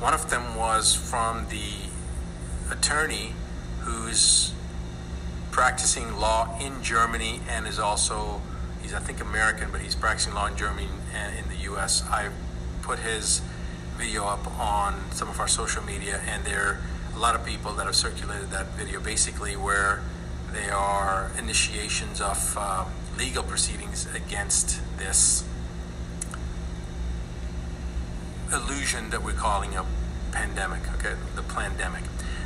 One 0.00 0.12
of 0.12 0.28
them 0.28 0.54
was 0.54 0.94
from 0.94 1.46
the 1.48 1.88
attorney 2.70 3.32
who's 3.80 4.52
practicing 5.50 6.18
law 6.18 6.58
in 6.60 6.82
Germany 6.82 7.40
and 7.48 7.66
is 7.66 7.78
also 7.78 8.42
he's 8.82 8.92
I 8.92 8.98
think 8.98 9.20
American, 9.20 9.70
but 9.72 9.80
he's 9.80 9.94
practicing 9.94 10.34
law 10.34 10.46
in 10.46 10.56
Germany 10.56 10.88
and 11.14 11.38
in 11.38 11.48
the 11.48 11.62
U.S. 11.64 12.04
I 12.10 12.28
put 12.82 12.98
his 12.98 13.40
video 13.96 14.24
up 14.24 14.46
on 14.58 15.10
some 15.12 15.28
of 15.28 15.40
our 15.40 15.48
social 15.48 15.82
media, 15.82 16.20
and 16.26 16.44
there 16.44 16.62
are 16.62 16.78
a 17.14 17.18
lot 17.18 17.34
of 17.34 17.44
people 17.44 17.72
that 17.74 17.86
have 17.86 17.96
circulated 17.96 18.50
that 18.50 18.66
video, 18.68 19.00
basically 19.00 19.56
where 19.56 20.02
they 20.52 20.68
are 20.70 21.30
initiations 21.38 22.20
of 22.20 22.54
uh, 22.58 22.84
legal 23.20 23.42
proceedings 23.42 24.08
against 24.14 24.80
this 24.96 25.44
illusion 28.50 29.10
that 29.10 29.22
we're 29.22 29.32
calling 29.32 29.76
a 29.76 29.84
pandemic. 30.32 30.80
Okay, 30.94 31.14
the 31.36 31.42
pandemic. 31.42 32.02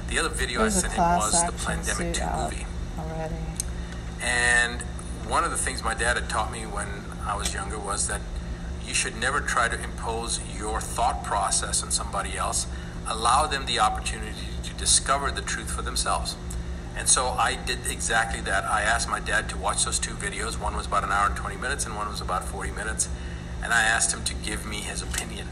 The 0.09 0.19
other 0.19 0.29
video 0.29 0.61
There's 0.61 0.79
I 0.79 0.81
sent 0.81 0.93
him 0.95 1.05
was 1.05 1.45
the 1.45 1.53
Pandemic 1.53 2.15
2 2.15 2.25
movie. 2.43 2.67
Already. 2.99 3.35
And 4.21 4.83
one 5.29 5.45
of 5.45 5.53
the 5.53 5.57
things 5.57 5.83
my 5.85 5.95
dad 5.95 6.17
had 6.17 6.29
taught 6.29 6.53
me 6.53 6.67
when 6.67 6.89
I 7.25 7.37
was 7.37 7.55
younger 7.55 7.79
was 7.79 8.09
that 8.09 8.21
you 8.85 8.95
should 8.95 9.17
never 9.17 9.41
try 9.41 9.69
to 9.69 9.81
impose 9.81 10.41
your 10.59 10.81
thought 10.81 11.23
process 11.25 11.83
on 11.85 11.93
somebody 11.93 12.37
else. 12.37 12.67
Allow 13.07 13.47
them 13.47 13.67
the 13.67 13.79
opportunity 13.79 14.49
to 14.65 14.75
discover 14.75 15.31
the 15.31 15.41
truth 15.41 15.71
for 15.71 15.83
themselves. 15.83 16.37
And 16.97 17.09
so 17.09 17.29
I 17.29 17.57
did 17.57 17.79
exactly 17.89 18.41
that. 18.43 18.65
I 18.65 18.83
asked 18.83 19.09
my 19.09 19.21
dad 19.21 19.49
to 19.51 19.57
watch 19.57 19.85
those 19.85 19.99
two 19.99 20.15
videos. 20.15 20.61
One 20.61 20.77
was 20.77 20.87
about 20.87 21.05
an 21.05 21.11
hour 21.11 21.27
and 21.27 21.37
20 21.37 21.57
minutes, 21.57 21.87
and 21.87 21.97
one 21.97 22.09
was 22.09 22.21
about 22.21 22.45
40 22.45 22.71
minutes. 22.71 23.09
And 23.63 23.73
I 23.73 23.83
asked 23.83 24.15
him 24.15 24.23
to 24.25 24.35
give 24.35 24.65
me 24.65 24.77
his 24.77 25.03
opinion. 25.03 25.49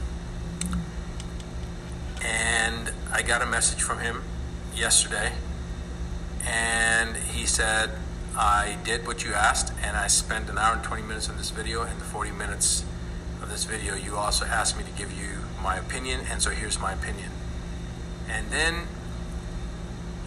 And 2.22 2.92
I 3.12 3.22
got 3.22 3.42
a 3.42 3.46
message 3.46 3.82
from 3.82 3.98
him 3.98 4.22
yesterday. 4.74 5.32
And 6.46 7.16
he 7.16 7.46
said, 7.46 7.90
I 8.36 8.78
did 8.84 9.06
what 9.06 9.24
you 9.24 9.34
asked, 9.34 9.72
and 9.82 9.96
I 9.96 10.06
spent 10.06 10.48
an 10.48 10.58
hour 10.58 10.74
and 10.74 10.82
20 10.82 11.02
minutes 11.02 11.28
on 11.28 11.36
this 11.36 11.50
video, 11.50 11.82
and 11.82 12.00
the 12.00 12.04
40 12.04 12.30
minutes 12.30 12.84
of 13.42 13.50
this 13.50 13.64
video, 13.64 13.94
you 13.94 14.16
also 14.16 14.46
asked 14.46 14.76
me 14.76 14.84
to 14.84 14.90
give 14.92 15.12
you 15.12 15.40
my 15.62 15.76
opinion, 15.76 16.20
and 16.30 16.40
so 16.40 16.50
here's 16.50 16.78
my 16.78 16.92
opinion. 16.92 17.30
And 18.28 18.50
then 18.50 18.86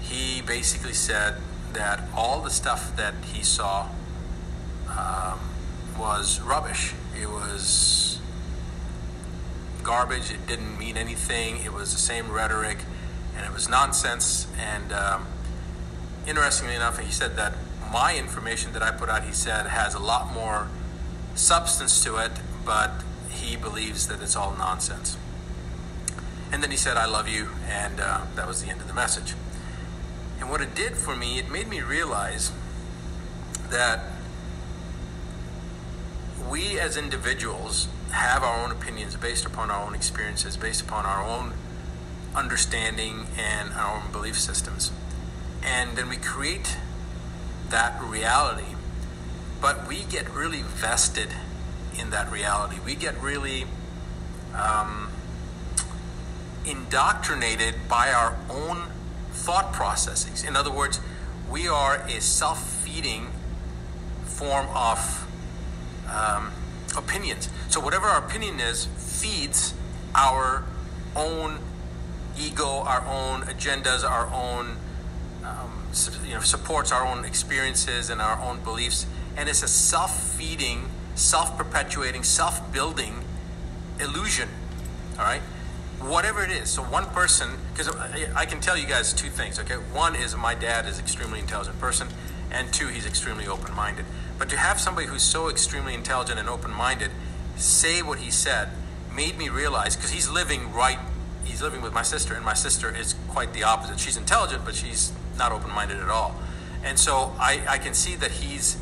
he 0.10 0.42
basically 0.42 0.94
said 0.94 1.36
that 1.74 2.02
all 2.16 2.42
the 2.42 2.50
stuff 2.50 2.96
that 2.96 3.14
he 3.34 3.44
saw 3.44 3.90
um, 4.90 5.40
was 5.98 6.40
rubbish. 6.42 6.94
It 7.20 7.30
was 7.30 8.20
garbage. 9.84 10.32
It 10.32 10.48
didn't 10.48 10.78
mean 10.78 10.98
anything. 10.98 11.64
It 11.64 11.74
was 11.74 11.92
the 11.92 12.00
same 12.00 12.32
rhetoric, 12.32 12.80
and 13.36 13.46
it 13.46 13.54
was 13.54 13.68
nonsense. 13.68 14.48
And 14.58 14.92
um, 14.94 15.28
interestingly 16.28 16.76
enough, 16.76 17.00
he 17.00 17.12
said 17.12 17.36
that 17.38 17.54
my 17.92 18.16
information 18.18 18.74
that 18.74 18.84
I 18.84 18.92
put 18.92 19.10
out, 19.10 19.24
he 19.24 19.34
said, 19.34 19.68
has 19.68 19.94
a 19.94 20.00
lot 20.00 20.34
more 20.34 20.68
substance 21.36 22.04
to 22.04 22.18
it, 22.18 22.32
but 22.66 22.92
he 23.30 23.56
believes 23.56 24.08
that 24.08 24.22
it's 24.22 24.36
all 24.36 24.56
nonsense. 24.58 25.18
And 26.52 26.64
then 26.64 26.72
he 26.72 26.78
said, 26.78 26.96
I 26.96 27.06
love 27.06 27.28
you, 27.28 27.50
and 27.68 28.00
uh, 28.00 28.22
that 28.36 28.48
was 28.48 28.64
the 28.64 28.70
end 28.70 28.82
of 28.82 28.88
the 28.88 28.94
message. 28.94 29.34
And 30.40 30.50
what 30.50 30.62
it 30.62 30.76
did 30.76 30.96
for 30.96 31.16
me, 31.16 31.40
it 31.40 31.50
made 31.50 31.68
me 31.68 31.82
realize 31.82 32.52
that 33.70 34.00
we 36.50 36.80
as 36.80 36.98
individuals 36.98 37.88
have 38.12 38.44
our 38.44 38.64
own 38.64 38.72
opinions 38.72 39.16
based 39.16 39.46
upon 39.46 39.72
our 39.72 39.86
own 39.86 39.96
experiences, 39.96 40.56
based 40.56 40.82
upon 40.82 41.06
our 41.06 41.24
own 41.24 41.54
understanding 42.36 43.28
and 43.38 43.74
our 43.74 44.02
own 44.02 44.12
belief 44.12 44.40
systems. 44.40 44.92
And 45.64 45.98
then 45.98 46.10
we 46.10 46.18
create 46.18 46.78
that 47.70 48.02
reality, 48.02 48.76
but 49.62 49.88
we 49.88 50.04
get 50.04 50.30
really 50.30 50.62
vested 50.62 51.30
in 51.98 52.12
that 52.12 52.32
reality. 52.32 52.78
We 52.86 52.96
get 52.96 53.20
really 53.22 53.66
um, 54.54 55.10
indoctrinated 56.66 57.76
by 57.90 58.12
our 58.12 58.38
own 58.50 58.84
thought 59.46 59.72
processes. 59.74 60.44
In 60.44 60.56
other 60.56 60.72
words, 60.72 61.00
we 61.50 61.68
are 61.68 61.98
a 62.08 62.20
self 62.20 62.68
feeding 62.82 63.28
form 64.24 64.68
of 64.74 65.28
um, 66.12 66.52
opinions. 66.98 67.50
So, 67.70 67.80
whatever 67.80 68.08
our 68.08 68.26
opinion 68.26 68.60
is, 68.60 68.86
feeds 68.98 69.74
our 70.14 70.64
own 71.16 71.60
ego, 72.38 72.82
our 72.82 73.06
own 73.06 73.42
agendas, 73.44 74.04
our 74.04 74.28
own 74.34 74.78
you 76.26 76.34
know, 76.34 76.42
supports 76.42 76.92
our 76.92 77.06
own 77.06 77.26
experiences 77.26 78.10
and 78.10 78.22
our 78.22 78.40
own 78.42 78.60
beliefs, 78.62 79.06
and 79.38 79.48
it's 79.48 79.64
a 79.64 79.68
self-feeding, 79.68 80.90
self-perpetuating, 81.16 82.24
self-building 82.24 83.24
illusion. 84.00 84.50
All 85.18 85.26
right, 85.26 85.42
whatever 86.00 86.44
it 86.44 86.52
is. 86.52 86.70
So 86.70 86.82
one 86.82 87.06
person, 87.06 87.50
because 87.74 87.90
I 88.36 88.46
can 88.46 88.60
tell 88.60 88.78
you 88.78 88.88
guys 88.88 89.14
two 89.14 89.30
things. 89.30 89.60
Okay, 89.60 89.76
one 89.76 90.16
is 90.16 90.36
my 90.36 90.56
dad 90.56 90.86
is 90.86 91.00
extremely 91.00 91.40
intelligent 91.40 91.80
person, 91.80 92.08
and 92.52 92.72
two, 92.74 92.88
he's 92.88 93.06
extremely 93.06 93.48
open-minded. 93.48 94.06
But 94.38 94.50
to 94.50 94.58
have 94.58 94.80
somebody 94.80 95.08
who's 95.08 95.24
so 95.24 95.50
extremely 95.50 95.94
intelligent 95.94 96.40
and 96.40 96.50
open-minded 96.50 97.12
say 97.58 98.02
what 98.02 98.20
he 98.20 98.32
said 98.32 98.70
made 99.14 99.38
me 99.38 99.50
realize 99.50 99.96
because 99.96 100.12
he's 100.12 100.30
living 100.30 100.74
right 100.74 101.00
he's 101.46 101.62
living 101.62 101.82
with 101.82 101.94
my 101.94 102.02
sister 102.02 102.34
and 102.34 102.44
my 102.44 102.54
sister 102.54 102.94
is 102.94 103.16
quite 103.30 103.54
the 103.54 103.64
opposite 103.64 104.00
she's 104.00 104.18
intelligent 104.18 104.66
but 104.66 104.76
she's 104.76 105.14
not 105.38 105.52
open-minded 105.52 105.98
at 105.98 106.10
all 106.10 106.36
and 106.84 107.00
so 107.00 107.34
I, 107.40 107.62
I 107.68 107.78
can 107.78 107.94
see 107.94 108.16
that 108.16 108.32
he's 108.32 108.78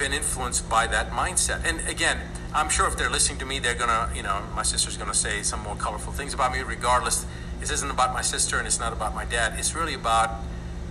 been 0.00 0.12
influenced 0.14 0.68
by 0.68 0.86
that 0.86 1.10
mindset. 1.10 1.64
And 1.64 1.86
again 1.86 2.18
i'm 2.52 2.68
sure 2.68 2.88
if 2.88 2.96
they're 2.96 3.10
listening 3.10 3.38
to 3.38 3.46
me 3.46 3.60
they're 3.60 3.74
gonna 3.74 4.10
you 4.16 4.22
know 4.22 4.42
my 4.56 4.62
sister's 4.62 4.96
gonna 4.96 5.14
say 5.14 5.42
some 5.42 5.60
more 5.60 5.76
colorful 5.76 6.12
things 6.12 6.34
about 6.34 6.52
me. 6.52 6.62
Regardless 6.62 7.26
this 7.60 7.70
isn't 7.70 7.90
about 7.90 8.14
my 8.14 8.22
sister 8.22 8.58
and 8.58 8.66
it's 8.66 8.80
not 8.80 8.92
about 8.92 9.14
my 9.14 9.26
dad. 9.26 9.52
It's 9.58 9.74
really 9.74 9.94
about 9.94 10.30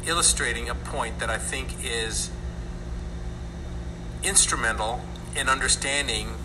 illustrating 0.06 0.70
a 0.70 0.76
point 0.76 1.20
that 1.20 1.30
i 1.30 1.38
think 1.38 1.84
is 1.84 2.30
instrumental 4.24 5.02
in 5.36 5.50
understanding 5.50 6.36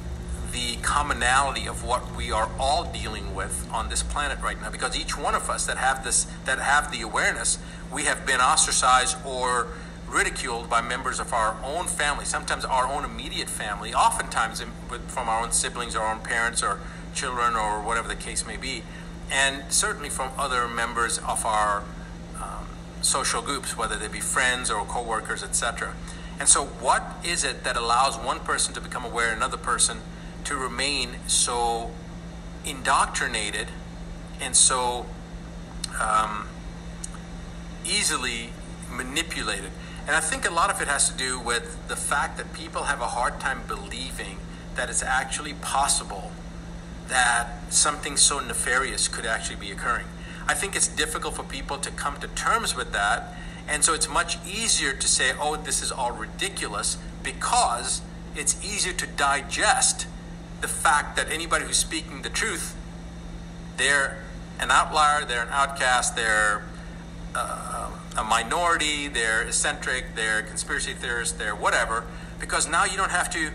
the 0.52 0.76
commonality 0.82 1.66
of 1.66 1.84
what 1.84 2.16
we 2.16 2.30
are 2.30 2.48
all 2.58 2.84
dealing 2.92 3.34
with 3.34 3.68
on 3.72 3.88
this 3.88 4.02
planet 4.02 4.38
right 4.40 4.60
now. 4.60 4.70
Because 4.70 4.96
each 4.96 5.18
one 5.18 5.34
of 5.34 5.50
us 5.50 5.66
that 5.66 5.76
have 5.76 6.02
this 6.02 6.24
that 6.46 6.58
have 6.58 6.90
the 6.90 7.02
awareness 7.02 7.58
we 7.92 8.04
have 8.04 8.24
been 8.24 8.40
ostracized 8.40 9.16
or 9.24 9.68
ridiculed 10.08 10.68
by 10.68 10.80
members 10.80 11.18
of 11.18 11.32
our 11.32 11.56
own 11.64 11.86
family 11.86 12.24
sometimes 12.24 12.64
our 12.64 12.86
own 12.86 13.04
immediate 13.04 13.48
family 13.48 13.92
oftentimes 13.94 14.62
from 15.08 15.28
our 15.28 15.42
own 15.42 15.52
siblings 15.52 15.96
our 15.96 16.12
own 16.12 16.20
parents 16.20 16.62
or 16.62 16.80
children 17.14 17.54
or 17.54 17.80
whatever 17.80 18.08
the 18.08 18.14
case 18.14 18.46
may 18.46 18.56
be 18.56 18.82
and 19.30 19.62
certainly 19.72 20.08
from 20.08 20.30
other 20.38 20.68
members 20.68 21.18
of 21.18 21.44
our 21.46 21.82
um, 22.36 22.66
social 23.00 23.42
groups 23.42 23.76
whether 23.76 23.96
they 23.96 24.08
be 24.08 24.20
friends 24.20 24.70
or 24.70 24.84
co-workers 24.84 25.42
etc 25.42 25.94
and 26.38 26.48
so 26.48 26.64
what 26.64 27.16
is 27.24 27.44
it 27.44 27.64
that 27.64 27.76
allows 27.76 28.16
one 28.16 28.40
person 28.40 28.74
to 28.74 28.80
become 28.80 29.04
aware 29.04 29.32
another 29.32 29.56
person 29.56 29.98
to 30.44 30.56
remain 30.56 31.16
so 31.26 31.90
indoctrinated 32.64 33.68
and 34.40 34.56
so 34.56 35.06
um, 36.00 36.48
easily 37.84 38.50
manipulated. 38.90 39.70
And 40.06 40.14
I 40.14 40.20
think 40.20 40.48
a 40.48 40.52
lot 40.52 40.70
of 40.70 40.82
it 40.82 40.88
has 40.88 41.08
to 41.10 41.16
do 41.16 41.40
with 41.40 41.88
the 41.88 41.96
fact 41.96 42.36
that 42.36 42.52
people 42.52 42.84
have 42.84 43.00
a 43.00 43.06
hard 43.06 43.40
time 43.40 43.62
believing 43.66 44.38
that 44.76 44.90
it's 44.90 45.02
actually 45.02 45.54
possible 45.54 46.32
that 47.08 47.72
something 47.72 48.16
so 48.16 48.38
nefarious 48.40 49.08
could 49.08 49.24
actually 49.24 49.56
be 49.56 49.70
occurring. 49.70 50.06
I 50.46 50.54
think 50.54 50.76
it's 50.76 50.88
difficult 50.88 51.34
for 51.34 51.42
people 51.42 51.78
to 51.78 51.90
come 51.90 52.20
to 52.20 52.28
terms 52.28 52.76
with 52.76 52.92
that. 52.92 53.34
And 53.66 53.82
so 53.82 53.94
it's 53.94 54.08
much 54.08 54.36
easier 54.46 54.92
to 54.92 55.08
say, 55.08 55.32
oh, 55.40 55.56
this 55.56 55.82
is 55.82 55.90
all 55.90 56.12
ridiculous 56.12 56.98
because 57.22 58.02
it's 58.36 58.62
easier 58.62 58.92
to 58.92 59.06
digest 59.06 60.06
the 60.60 60.68
fact 60.68 61.16
that 61.16 61.30
anybody 61.30 61.64
who's 61.64 61.78
speaking 61.78 62.22
the 62.22 62.28
truth, 62.28 62.76
they're 63.78 64.22
an 64.60 64.70
outlier, 64.70 65.24
they're 65.24 65.42
an 65.42 65.48
outcast, 65.50 66.14
they're 66.14 66.62
uh, 67.34 67.90
a 68.16 68.24
minority, 68.24 69.08
they're 69.08 69.42
eccentric, 69.42 70.14
they're 70.14 70.42
conspiracy 70.42 70.92
theorists, 70.92 71.36
they're 71.36 71.54
whatever, 71.54 72.04
because 72.40 72.68
now 72.68 72.84
you 72.84 72.96
don't 72.96 73.10
have 73.10 73.30
to 73.30 73.50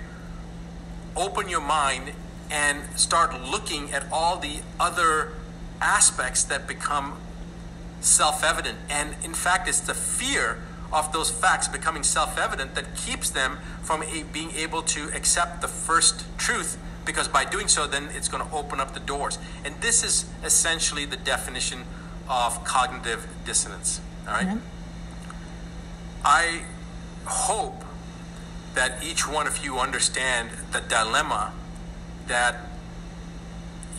open 1.16 1.50
your 1.50 1.62
mind 1.62 2.12
and 2.51 2.82
start 2.98 3.39
looking 3.42 3.92
at 3.92 4.06
all 4.12 4.38
the 4.38 4.60
other 4.80 5.34
aspects 5.82 6.44
that 6.44 6.68
become 6.68 7.18
self 8.01 8.44
evident. 8.44 8.78
And 8.89 9.16
in 9.24 9.34
fact, 9.34 9.68
it's 9.68 9.80
the 9.80 9.94
fear 9.94 10.60
of 10.92 11.13
those 11.13 11.30
facts 11.30 11.68
becoming 11.68 12.04
self 12.04 12.38
evident 12.38 12.75
that 12.75 12.96
keeps 12.96 13.30
them 13.30 13.60
from 13.82 14.04
a, 14.04 14.24
being 14.24 14.51
able 14.51 14.82
to 14.82 15.10
accept 15.13 15.62
the 15.62 15.68
first 15.68 16.25
truth 16.38 16.78
because 17.06 17.28
by 17.28 17.44
doing 17.44 17.68
so, 17.68 17.88
then 17.88 18.10
it's 18.13 18.28
going 18.28 18.48
to 18.48 18.56
open 18.56 18.80
up 18.80 18.94
the 18.94 19.00
doors. 19.00 19.39
And 19.66 19.74
this 19.82 20.04
is 20.04 20.25
essentially 20.44 21.06
the 21.06 21.18
definition 21.18 21.84
of 22.28 22.63
cognitive 22.63 23.28
dissonance. 23.45 24.00
All 24.30 24.36
right? 24.36 24.48
mm-hmm. 24.48 26.26
I 26.26 26.62
hope 27.26 27.84
that 28.76 29.04
each 29.04 29.28
one 29.28 29.48
of 29.48 29.63
you 29.63 29.78
understand 29.80 30.50
the 30.72 30.82
dilemma 30.82 31.54
that 32.28 32.56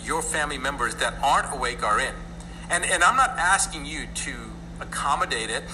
your 0.05 0.23
family 0.23 0.59
members 0.59 0.95
that 0.97 1.15
aren't 1.23 1.53
awake 1.55 1.83
are 1.83 2.01
in. 2.01 2.15
And, 2.71 2.85
and 2.85 3.03
I'm 3.03 3.17
not 3.17 3.31
asking 3.31 3.85
you 3.85 4.07
to 4.15 4.35
accommodate 4.81 5.51
it 5.51 5.65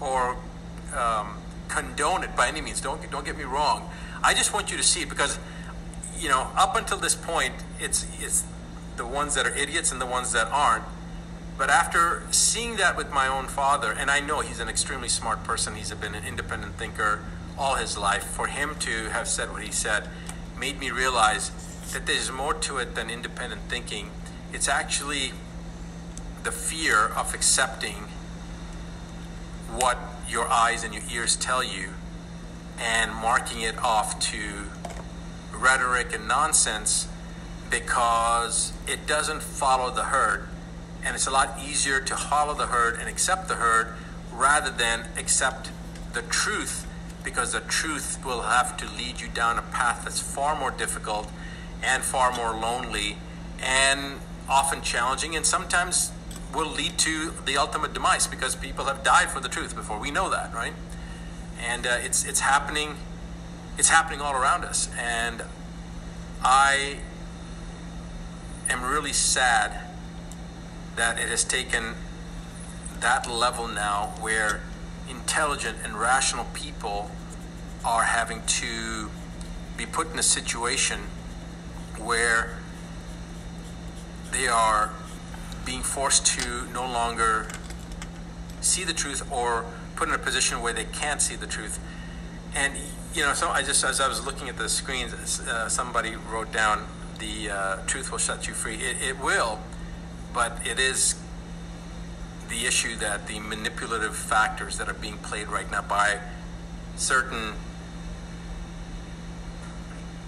or 0.00 0.36
um, 0.96 1.36
condone 1.68 2.24
it 2.24 2.34
by 2.36 2.48
any 2.48 2.60
means. 2.60 2.80
Don't, 2.80 3.08
don't 3.10 3.24
get 3.24 3.38
me 3.38 3.44
wrong. 3.44 3.88
I 4.22 4.34
just 4.34 4.52
want 4.52 4.70
you 4.70 4.76
to 4.76 4.82
see 4.82 5.02
it 5.02 5.08
because 5.08 5.38
you 6.20 6.28
know, 6.28 6.50
up 6.54 6.76
until 6.76 6.98
this 6.98 7.14
point, 7.14 7.54
it's 7.80 8.06
it's 8.20 8.44
the 8.96 9.06
ones 9.06 9.34
that 9.34 9.46
are 9.46 9.54
idiots 9.56 9.90
and 9.90 10.00
the 10.00 10.06
ones 10.06 10.32
that 10.32 10.48
aren't. 10.48 10.84
But 11.60 11.68
after 11.68 12.22
seeing 12.30 12.76
that 12.76 12.96
with 12.96 13.12
my 13.12 13.28
own 13.28 13.46
father, 13.46 13.92
and 13.92 14.10
I 14.10 14.20
know 14.20 14.40
he's 14.40 14.60
an 14.60 14.70
extremely 14.70 15.10
smart 15.10 15.44
person, 15.44 15.74
he's 15.74 15.92
been 15.92 16.14
an 16.14 16.24
independent 16.24 16.76
thinker 16.76 17.20
all 17.58 17.74
his 17.74 17.98
life. 17.98 18.24
For 18.24 18.46
him 18.46 18.76
to 18.76 19.10
have 19.10 19.28
said 19.28 19.52
what 19.52 19.62
he 19.62 19.70
said 19.70 20.08
made 20.58 20.80
me 20.80 20.90
realize 20.90 21.50
that 21.92 22.06
there's 22.06 22.32
more 22.32 22.54
to 22.54 22.78
it 22.78 22.94
than 22.94 23.10
independent 23.10 23.60
thinking. 23.68 24.08
It's 24.54 24.70
actually 24.70 25.32
the 26.44 26.50
fear 26.50 27.08
of 27.08 27.34
accepting 27.34 28.08
what 29.68 29.98
your 30.26 30.48
eyes 30.48 30.82
and 30.82 30.94
your 30.94 31.04
ears 31.12 31.36
tell 31.36 31.62
you 31.62 31.90
and 32.78 33.12
marking 33.12 33.60
it 33.60 33.76
off 33.80 34.18
to 34.30 34.64
rhetoric 35.52 36.14
and 36.14 36.26
nonsense 36.26 37.06
because 37.68 38.72
it 38.88 39.06
doesn't 39.06 39.42
follow 39.42 39.90
the 39.94 40.04
herd. 40.04 40.48
And 41.04 41.14
it's 41.14 41.26
a 41.26 41.30
lot 41.30 41.58
easier 41.64 42.00
to 42.00 42.16
follow 42.16 42.54
the 42.54 42.66
herd 42.66 42.98
and 42.98 43.08
accept 43.08 43.48
the 43.48 43.54
herd 43.54 43.94
rather 44.32 44.70
than 44.70 45.06
accept 45.16 45.70
the 46.12 46.22
truth 46.22 46.86
because 47.24 47.52
the 47.52 47.60
truth 47.60 48.24
will 48.24 48.42
have 48.42 48.76
to 48.78 48.86
lead 48.96 49.20
you 49.20 49.28
down 49.28 49.58
a 49.58 49.62
path 49.62 50.02
that's 50.04 50.20
far 50.20 50.58
more 50.58 50.70
difficult 50.70 51.30
and 51.82 52.02
far 52.02 52.34
more 52.34 52.58
lonely 52.58 53.16
and 53.62 54.20
often 54.48 54.80
challenging 54.80 55.36
and 55.36 55.44
sometimes 55.44 56.12
will 56.54 56.70
lead 56.70 56.98
to 56.98 57.32
the 57.46 57.56
ultimate 57.56 57.92
demise 57.92 58.26
because 58.26 58.56
people 58.56 58.86
have 58.86 59.04
died 59.04 59.30
for 59.30 59.40
the 59.40 59.48
truth 59.48 59.76
before 59.76 59.98
we 59.98 60.10
know 60.10 60.30
that 60.30 60.52
right 60.54 60.72
and 61.60 61.86
uh, 61.86 61.98
it's 62.00 62.24
it's 62.24 62.40
happening 62.40 62.96
it's 63.80 63.88
happening 63.88 64.20
all 64.20 64.34
around 64.34 64.64
us. 64.64 64.90
And 64.98 65.42
I 66.44 66.98
am 68.68 68.84
really 68.84 69.14
sad 69.14 69.80
that 70.96 71.18
it 71.18 71.28
has 71.28 71.44
taken 71.44 71.94
that 73.00 73.30
level 73.30 73.66
now 73.66 74.14
where 74.20 74.60
intelligent 75.08 75.78
and 75.84 75.94
rational 75.94 76.44
people 76.52 77.10
are 77.84 78.04
having 78.04 78.42
to 78.46 79.10
be 79.76 79.86
put 79.86 80.12
in 80.12 80.18
a 80.18 80.22
situation 80.22 81.00
where 81.98 82.58
they 84.32 84.46
are 84.46 84.92
being 85.64 85.82
forced 85.82 86.26
to 86.26 86.66
no 86.72 86.82
longer 86.82 87.48
see 88.60 88.84
the 88.84 88.92
truth 88.92 89.30
or 89.32 89.64
put 89.96 90.08
in 90.08 90.14
a 90.14 90.18
position 90.18 90.60
where 90.60 90.72
they 90.72 90.84
can't 90.84 91.22
see 91.22 91.36
the 91.36 91.46
truth. 91.46 91.78
And 92.54 92.74
you 93.14 93.22
know, 93.22 93.34
so 93.34 93.48
I 93.48 93.62
just 93.62 93.84
as 93.84 94.00
I 94.00 94.08
was 94.08 94.24
looking 94.24 94.48
at 94.48 94.56
the 94.56 94.68
screens, 94.68 95.40
uh, 95.40 95.68
somebody 95.68 96.14
wrote 96.16 96.52
down 96.52 96.86
the 97.18 97.50
uh, 97.50 97.76
truth 97.86 98.10
will 98.10 98.18
set 98.18 98.46
you 98.46 98.54
free. 98.54 98.76
It, 98.76 98.96
it 99.02 99.20
will, 99.20 99.58
but 100.32 100.58
it 100.66 100.78
is 100.78 101.20
the 102.48 102.66
issue 102.66 102.96
that 102.96 103.26
the 103.26 103.38
manipulative 103.38 104.16
factors 104.16 104.78
that 104.78 104.88
are 104.88 104.94
being 104.94 105.16
played 105.18 105.48
right 105.48 105.70
now 105.70 105.82
by 105.82 106.18
certain 106.96 107.54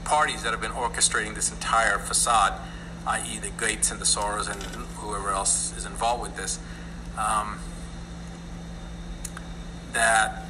parties 0.05 0.43
that 0.43 0.51
have 0.51 0.61
been 0.61 0.73
orchestrating 0.73 1.35
this 1.35 1.51
entire 1.51 1.99
facade, 1.99 2.55
i.e., 3.07 3.39
the 3.39 3.51
Gates 3.51 3.91
and 3.91 4.01
the 4.01 4.05
Soros 4.05 4.51
and 4.51 4.63
whoever 4.97 5.31
else 5.31 5.77
is 5.77 5.85
involved 5.85 6.23
with 6.23 6.37
this, 6.37 6.59
um, 7.19 7.59
that 9.93 10.47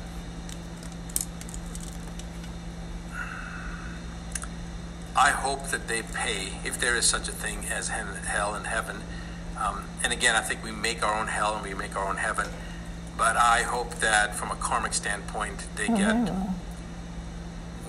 I 5.14 5.30
hope 5.30 5.68
that 5.68 5.88
they 5.88 6.02
pay, 6.02 6.54
if 6.64 6.80
there 6.80 6.96
is 6.96 7.04
such 7.04 7.28
a 7.28 7.32
thing 7.32 7.66
as 7.70 7.88
hell 7.88 8.54
and 8.54 8.66
heaven. 8.66 9.02
Um, 9.62 9.84
and 10.02 10.12
again, 10.12 10.34
I 10.34 10.40
think 10.40 10.64
we 10.64 10.72
make 10.72 11.02
our 11.02 11.18
own 11.18 11.28
hell 11.28 11.54
and 11.54 11.62
we 11.62 11.74
make 11.74 11.96
our 11.96 12.08
own 12.08 12.16
heaven. 12.16 12.46
But 13.16 13.36
I 13.36 13.62
hope 13.62 13.96
that 13.96 14.34
from 14.34 14.50
a 14.50 14.56
karmic 14.56 14.94
standpoint, 14.94 15.66
they 15.76 15.86
oh, 15.88 15.96
get 15.96 16.28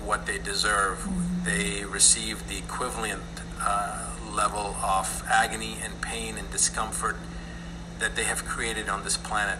what 0.06 0.26
they 0.26 0.38
deserve. 0.38 1.00
Mm-hmm. 1.00 1.46
They 1.46 1.86
receive 1.86 2.48
the 2.48 2.58
equivalent 2.58 3.24
uh, 3.60 4.10
level 4.32 4.76
of 4.84 5.24
agony 5.28 5.78
and 5.82 6.00
pain 6.02 6.38
and 6.38 6.50
discomfort 6.52 7.16
that 8.00 8.16
they 8.16 8.26
have 8.26 8.46
created 8.46 8.90
on 8.90 9.04
this 9.04 9.18
planet. 9.18 9.60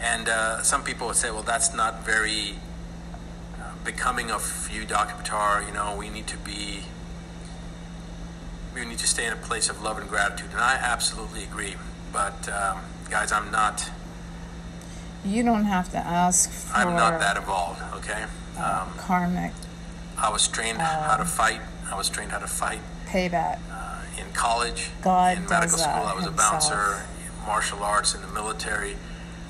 And 0.00 0.28
uh, 0.28 0.62
some 0.62 0.84
people 0.84 1.08
would 1.08 1.16
say, 1.16 1.30
well, 1.30 1.42
that's 1.42 1.74
not 1.74 2.04
very 2.04 2.56
becoming 3.84 4.30
of 4.30 4.68
you, 4.72 4.84
Dr. 4.84 5.14
Buttar, 5.14 5.66
you 5.66 5.72
know, 5.72 5.96
we 5.96 6.08
need 6.08 6.26
to 6.28 6.36
be 6.38 6.82
we 8.80 8.86
need 8.86 8.98
to 8.98 9.06
stay 9.06 9.26
in 9.26 9.32
a 9.32 9.36
place 9.36 9.68
of 9.68 9.82
love 9.82 9.98
and 9.98 10.08
gratitude, 10.08 10.50
and 10.50 10.60
I 10.60 10.74
absolutely 10.74 11.44
agree. 11.44 11.74
But 12.12 12.48
um, 12.48 12.80
guys, 13.10 13.30
I'm 13.30 13.50
not. 13.52 13.90
You 15.24 15.42
don't 15.42 15.64
have 15.64 15.90
to 15.92 15.98
ask 15.98 16.50
for. 16.50 16.76
I'm 16.76 16.96
not 16.96 17.20
that 17.20 17.36
evolved. 17.36 17.82
Okay. 17.96 18.24
Uh, 18.58 18.86
um, 18.86 18.98
karmic. 18.98 19.52
I 20.18 20.30
was 20.30 20.48
trained 20.48 20.78
how 20.78 21.16
to 21.16 21.24
fight. 21.24 21.60
I 21.90 21.96
was 21.96 22.08
trained 22.08 22.32
how 22.32 22.38
to 22.38 22.46
fight. 22.46 22.80
Payback. 23.06 23.58
Uh, 23.70 24.02
in 24.18 24.32
college, 24.32 24.90
God 25.02 25.36
in 25.36 25.46
medical 25.46 25.78
school, 25.78 25.92
I 25.92 26.14
was 26.14 26.24
himself. 26.24 26.50
a 26.50 26.52
bouncer. 26.52 27.06
martial 27.46 27.82
arts, 27.82 28.14
in 28.14 28.22
the 28.22 28.28
military. 28.28 28.96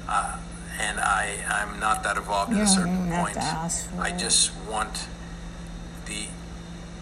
Uh, 0.08 0.38
and 0.80 0.98
I, 0.98 1.38
I'm 1.48 1.78
not 1.78 2.02
that 2.04 2.16
evolved 2.16 2.52
you 2.52 2.58
at 2.58 2.64
a 2.64 2.66
certain 2.66 3.10
point. 3.10 3.36
I 3.36 4.12
just 4.16 4.56
want 4.68 5.06
the 6.06 6.26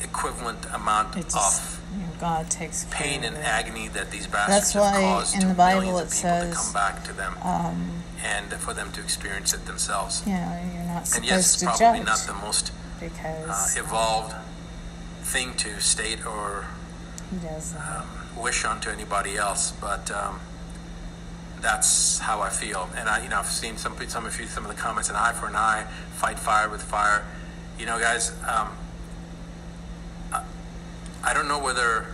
equivalent 0.03 0.67
amount 0.75 1.15
just, 1.15 1.37
of 1.37 1.75
you 1.75 1.78
God 2.21 2.51
takes 2.51 2.87
pain 2.91 3.25
and 3.25 3.37
agony 3.37 3.89
that 3.89 4.11
these 4.11 4.27
bastards 4.27 4.73
That's 4.73 4.75
why 4.75 5.01
have 5.01 5.19
caused 5.19 5.43
in 5.43 5.49
the 5.49 5.55
Bible 5.55 5.99
it 5.99 6.11
says, 6.11 6.51
to 6.51 6.57
come 6.57 6.73
back 6.73 7.05
to 7.05 7.13
them 7.13 7.37
um, 7.43 8.03
and 8.25 8.53
for 8.55 8.75
them 8.75 8.91
to 8.93 9.01
experience 9.01 9.55
it 9.55 9.67
themselves. 9.67 10.23
You 10.27 10.33
know, 10.33 10.61
you're 10.75 10.85
not 10.85 11.07
supposed 11.07 11.17
and 11.17 11.25
yes, 11.25 11.63
it's 11.63 11.79
probably 11.79 12.05
not 12.05 12.19
the 12.27 12.35
most 12.35 12.73
because 13.01 13.77
uh, 13.77 13.81
evolved 13.81 14.35
thing 15.23 15.55
to 15.55 15.81
state 15.81 16.27
or 16.27 16.67
um, 17.77 18.07
wish 18.37 18.65
onto 18.65 18.91
anybody 18.91 19.37
else, 19.37 19.73
but 19.81 20.11
um, 20.11 20.41
that's 21.61 22.19
how 22.19 22.41
I 22.41 22.49
feel. 22.49 22.89
And 22.97 23.09
I, 23.09 23.23
you 23.23 23.29
know, 23.29 23.39
I've 23.39 23.47
seen 23.47 23.77
some 23.77 23.97
some 24.09 24.27
of 24.27 24.41
you 24.41 24.47
some 24.47 24.65
of 24.65 24.75
the 24.75 24.81
comments. 24.81 25.11
An 25.11 25.17
eye 25.17 25.33
for 25.33 25.47
an 25.47 25.57
eye, 25.57 25.87
fight 26.15 26.39
fire 26.39 26.69
with 26.69 26.83
fire. 26.83 27.25
You 27.79 27.87
know, 27.87 27.99
guys. 27.99 28.33
I, 31.25 31.35
don't 31.35 31.49
know 31.49 31.59
whether 31.59 32.07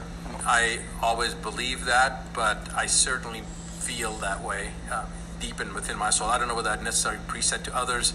I 0.44 0.80
always 1.02 1.34
believe 1.34 1.84
that, 1.86 2.32
but 2.34 2.68
I 2.74 2.86
certainly 2.86 3.42
feel 3.80 4.12
that 4.14 4.42
way 4.42 4.70
uh, 4.90 5.06
deep 5.40 5.60
in 5.60 5.74
within 5.74 5.98
my 5.98 6.10
soul. 6.10 6.28
I 6.28 6.38
don't 6.38 6.48
know 6.48 6.54
whether 6.54 6.70
that 6.70 6.82
necessarily 6.82 7.20
preset 7.26 7.62
to 7.64 7.76
others 7.76 8.14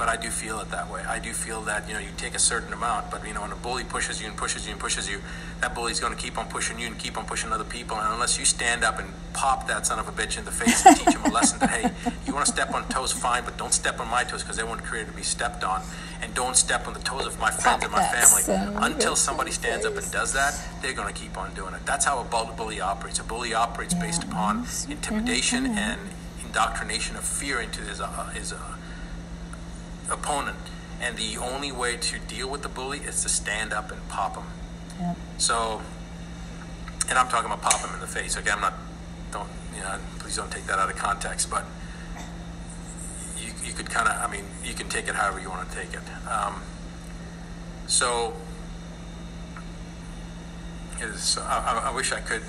but 0.00 0.08
I 0.08 0.16
do 0.16 0.30
feel 0.30 0.58
it 0.60 0.70
that 0.70 0.90
way. 0.90 1.02
I 1.02 1.18
do 1.18 1.34
feel 1.34 1.60
that 1.68 1.86
you 1.86 1.92
know 1.92 2.00
you 2.00 2.08
take 2.16 2.34
a 2.34 2.38
certain 2.38 2.72
amount, 2.72 3.10
but 3.10 3.24
you 3.28 3.34
know 3.34 3.42
when 3.42 3.52
a 3.52 3.56
bully 3.56 3.84
pushes 3.84 4.18
you 4.18 4.28
and 4.28 4.36
pushes 4.36 4.64
you 4.64 4.72
and 4.72 4.80
pushes 4.80 5.10
you, 5.10 5.20
that 5.60 5.74
bully's 5.74 6.00
going 6.00 6.16
to 6.16 6.18
keep 6.18 6.38
on 6.38 6.48
pushing 6.48 6.78
you 6.80 6.86
and 6.86 6.98
keep 6.98 7.18
on 7.18 7.26
pushing 7.26 7.52
other 7.52 7.64
people. 7.64 7.98
And 7.98 8.14
unless 8.14 8.38
you 8.38 8.46
stand 8.46 8.82
up 8.82 8.98
and 8.98 9.12
pop 9.34 9.68
that 9.68 9.86
son 9.86 9.98
of 9.98 10.08
a 10.08 10.12
bitch 10.12 10.38
in 10.38 10.46
the 10.46 10.50
face 10.50 10.86
and 10.86 10.96
teach 10.96 11.14
him 11.14 11.22
a 11.26 11.28
lesson 11.28 11.58
that 11.58 11.70
hey, 11.70 12.12
you 12.26 12.32
want 12.32 12.46
to 12.46 12.50
step 12.50 12.72
on 12.72 12.88
toes, 12.88 13.12
fine, 13.12 13.44
but 13.44 13.58
don't 13.58 13.74
step 13.74 14.00
on 14.00 14.08
my 14.08 14.24
toes 14.24 14.42
because 14.42 14.56
they 14.56 14.64
weren't 14.64 14.82
created 14.82 15.10
to 15.10 15.16
be 15.16 15.22
stepped 15.22 15.64
on, 15.64 15.82
and 16.22 16.32
don't 16.32 16.56
step 16.56 16.88
on 16.88 16.94
the 16.94 17.00
toes 17.00 17.26
of 17.26 17.38
my 17.38 17.50
friends 17.50 17.84
and 17.84 17.92
my 17.92 18.02
family. 18.02 18.42
Until 18.80 19.14
somebody 19.14 19.50
stands 19.50 19.84
up 19.84 19.98
and 19.98 20.10
does 20.10 20.32
that, 20.32 20.58
they're 20.80 20.94
going 20.94 21.12
to 21.12 21.20
keep 21.20 21.36
on 21.36 21.52
doing 21.52 21.74
it. 21.74 21.84
That's 21.84 22.06
how 22.06 22.20
a 22.20 22.24
bully 22.24 22.80
operates. 22.80 23.18
A 23.18 23.24
bully 23.24 23.52
operates 23.52 23.92
based 23.92 24.24
upon 24.24 24.66
intimidation 24.88 25.66
and 25.66 26.00
indoctrination 26.42 27.16
of 27.16 27.24
fear 27.24 27.60
into 27.60 27.82
his 27.82 28.00
uh, 28.00 28.30
his. 28.30 28.54
Uh, 28.54 28.76
opponent. 30.10 30.58
And 31.00 31.16
the 31.16 31.38
only 31.38 31.72
way 31.72 31.96
to 31.96 32.18
deal 32.18 32.50
with 32.50 32.62
the 32.62 32.68
bully 32.68 32.98
is 32.98 33.22
to 33.22 33.28
stand 33.28 33.72
up 33.72 33.90
and 33.90 34.06
pop 34.08 34.36
him. 34.36 34.44
Yep. 35.00 35.16
So, 35.38 35.80
and 37.08 37.18
I'm 37.18 37.28
talking 37.28 37.46
about 37.46 37.62
pop 37.62 37.80
him 37.80 37.94
in 37.94 38.00
the 38.00 38.06
face. 38.06 38.36
Okay, 38.36 38.50
I'm 38.50 38.60
not, 38.60 38.74
don't, 39.32 39.48
you 39.74 39.80
know, 39.80 39.98
please 40.18 40.36
don't 40.36 40.50
take 40.50 40.66
that 40.66 40.78
out 40.78 40.90
of 40.90 40.96
context, 40.96 41.50
but 41.50 41.64
you, 43.38 43.52
you 43.64 43.72
could 43.72 43.88
kind 43.88 44.08
of, 44.08 44.16
I 44.16 44.30
mean, 44.30 44.44
you 44.62 44.74
can 44.74 44.88
take 44.88 45.08
it 45.08 45.14
however 45.14 45.40
you 45.40 45.48
want 45.48 45.70
to 45.70 45.74
take 45.74 45.94
it. 45.94 46.02
Um, 46.30 46.62
so, 47.86 48.34
is, 51.00 51.38
I, 51.38 51.84
I 51.86 51.94
wish 51.94 52.12
I 52.12 52.20
could, 52.20 52.42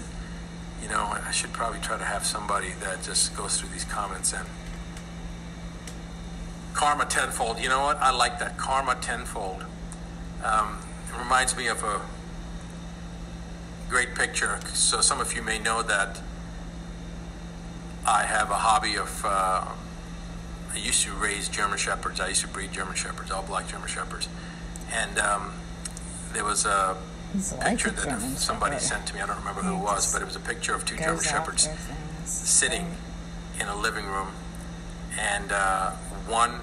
you 0.83 0.89
know, 0.89 1.15
I 1.25 1.31
should 1.31 1.53
probably 1.53 1.79
try 1.79 1.97
to 1.97 2.03
have 2.03 2.25
somebody 2.25 2.73
that 2.81 3.01
just 3.03 3.35
goes 3.37 3.59
through 3.59 3.69
these 3.69 3.85
comments 3.85 4.33
and 4.33 4.45
Karma 6.73 7.05
tenfold. 7.05 7.59
You 7.59 7.69
know 7.69 7.81
what? 7.81 7.97
I 7.97 8.11
like 8.11 8.39
that. 8.39 8.57
Karma 8.57 8.95
tenfold. 8.95 9.65
Um, 10.43 10.79
it 11.09 11.17
reminds 11.17 11.55
me 11.55 11.67
of 11.67 11.83
a 11.83 12.01
great 13.89 14.15
picture. 14.15 14.59
So 14.73 15.01
some 15.01 15.19
of 15.19 15.35
you 15.35 15.41
may 15.41 15.59
know 15.59 15.83
that 15.83 16.21
I 18.07 18.23
have 18.23 18.49
a 18.49 18.55
hobby 18.55 18.95
of. 18.95 19.23
Uh, 19.25 19.65
I 20.73 20.77
used 20.77 21.03
to 21.03 21.11
raise 21.11 21.49
German 21.49 21.77
shepherds. 21.77 22.19
I 22.21 22.29
used 22.29 22.41
to 22.41 22.47
breed 22.47 22.71
German 22.71 22.95
shepherds, 22.95 23.29
all 23.29 23.43
black 23.43 23.67
German 23.67 23.89
shepherds, 23.89 24.29
and 24.91 25.19
um, 25.19 25.51
there 26.31 26.45
was 26.45 26.65
a 26.65 26.95
picture 27.61 27.89
that 27.89 28.05
German 28.05 28.37
somebody 28.37 28.75
shepherd. 28.75 28.87
sent 28.87 29.07
to 29.07 29.13
me. 29.15 29.21
I 29.21 29.27
don't 29.27 29.37
remember 29.39 29.61
who 29.61 29.75
it 29.75 29.83
was, 29.83 30.11
but 30.13 30.21
it 30.21 30.25
was 30.25 30.37
a 30.37 30.39
picture 30.39 30.73
of 30.73 30.85
two 30.85 30.95
German 30.95 31.21
shepherds 31.21 31.67
sitting 32.23 32.95
in 33.59 33.67
a 33.67 33.75
living 33.75 34.05
room, 34.05 34.29
and 35.19 35.51
uh, 35.51 35.91
one 36.27 36.59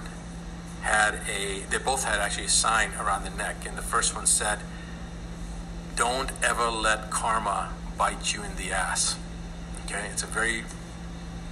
had 0.81 1.19
a, 1.29 1.61
they 1.69 1.77
both 1.77 2.03
had 2.03 2.19
actually 2.19 2.45
a 2.45 2.49
sign 2.49 2.91
around 2.99 3.23
the 3.23 3.29
neck, 3.31 3.65
and 3.67 3.77
the 3.77 3.81
first 3.81 4.15
one 4.15 4.25
said, 4.25 4.59
Don't 5.95 6.31
ever 6.43 6.69
let 6.69 7.09
karma 7.09 7.73
bite 7.97 8.33
you 8.33 8.43
in 8.43 8.55
the 8.55 8.71
ass. 8.71 9.17
Okay, 9.85 10.07
it's 10.11 10.23
a 10.23 10.27
very 10.27 10.63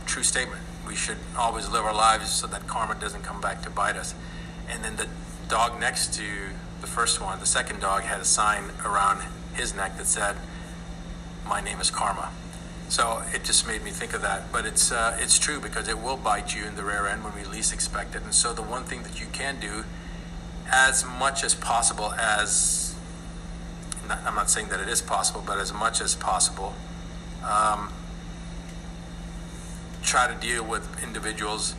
true 0.06 0.24
statement. 0.24 0.62
We 0.88 0.96
should 0.96 1.18
always 1.38 1.68
live 1.70 1.84
our 1.84 1.94
lives 1.94 2.32
so 2.32 2.48
that 2.48 2.68
karma 2.68 2.96
doesn't 2.96 3.24
come 3.24 3.42
back 3.42 3.62
to 3.64 3.70
bite 3.70 3.98
us. 3.98 4.16
And 4.70 4.84
then 4.84 4.96
the 4.96 5.08
dog 5.50 5.80
next 5.80 6.14
to 6.16 6.24
the 6.82 6.88
first 6.88 7.22
one, 7.22 7.40
the 7.40 7.46
second 7.46 7.82
dog, 7.82 8.04
had 8.04 8.22
a 8.22 8.26
sign 8.26 8.66
around 8.86 9.24
his 9.54 9.76
neck 9.76 9.98
that 9.98 10.06
said, 10.06 10.36
My 11.46 11.60
name 11.62 11.80
is 11.80 11.90
Karma. 11.90 12.30
So 12.90 13.22
it 13.34 13.44
just 13.44 13.68
made 13.68 13.84
me 13.84 13.92
think 13.92 14.14
of 14.14 14.22
that. 14.22 14.52
But 14.52 14.66
it's 14.66 14.92
uh, 14.92 15.18
it's 15.20 15.38
true 15.38 15.60
because 15.60 15.88
it 15.88 16.00
will 16.00 16.18
bite 16.18 16.56
you 16.56 16.66
in 16.66 16.76
the 16.76 16.84
rear 16.84 17.08
end 17.08 17.24
when 17.24 17.36
we 17.36 17.44
least 17.44 17.74
expect 17.74 18.16
it. 18.16 18.24
And 18.24 18.34
so 18.34 18.54
the 18.54 18.62
one 18.62 18.84
thing 18.84 19.04
that 19.04 19.20
you 19.20 19.28
can 19.32 19.60
do, 19.60 19.84
as 20.72 21.06
much 21.06 21.44
as 21.44 21.54
possible, 21.54 22.14
as 22.14 22.96
I'm 24.10 24.36
not 24.36 24.50
saying 24.50 24.70
that 24.70 24.80
it 24.80 24.88
is 24.88 25.02
possible, 25.02 25.44
but 25.46 25.58
as 25.58 25.74
much 25.74 26.00
as 26.00 26.16
possible, 26.16 26.74
um, 27.44 27.92
try 30.02 30.28
to 30.28 30.36
deal 30.36 30.64
with 30.64 31.04
individuals 31.04 31.76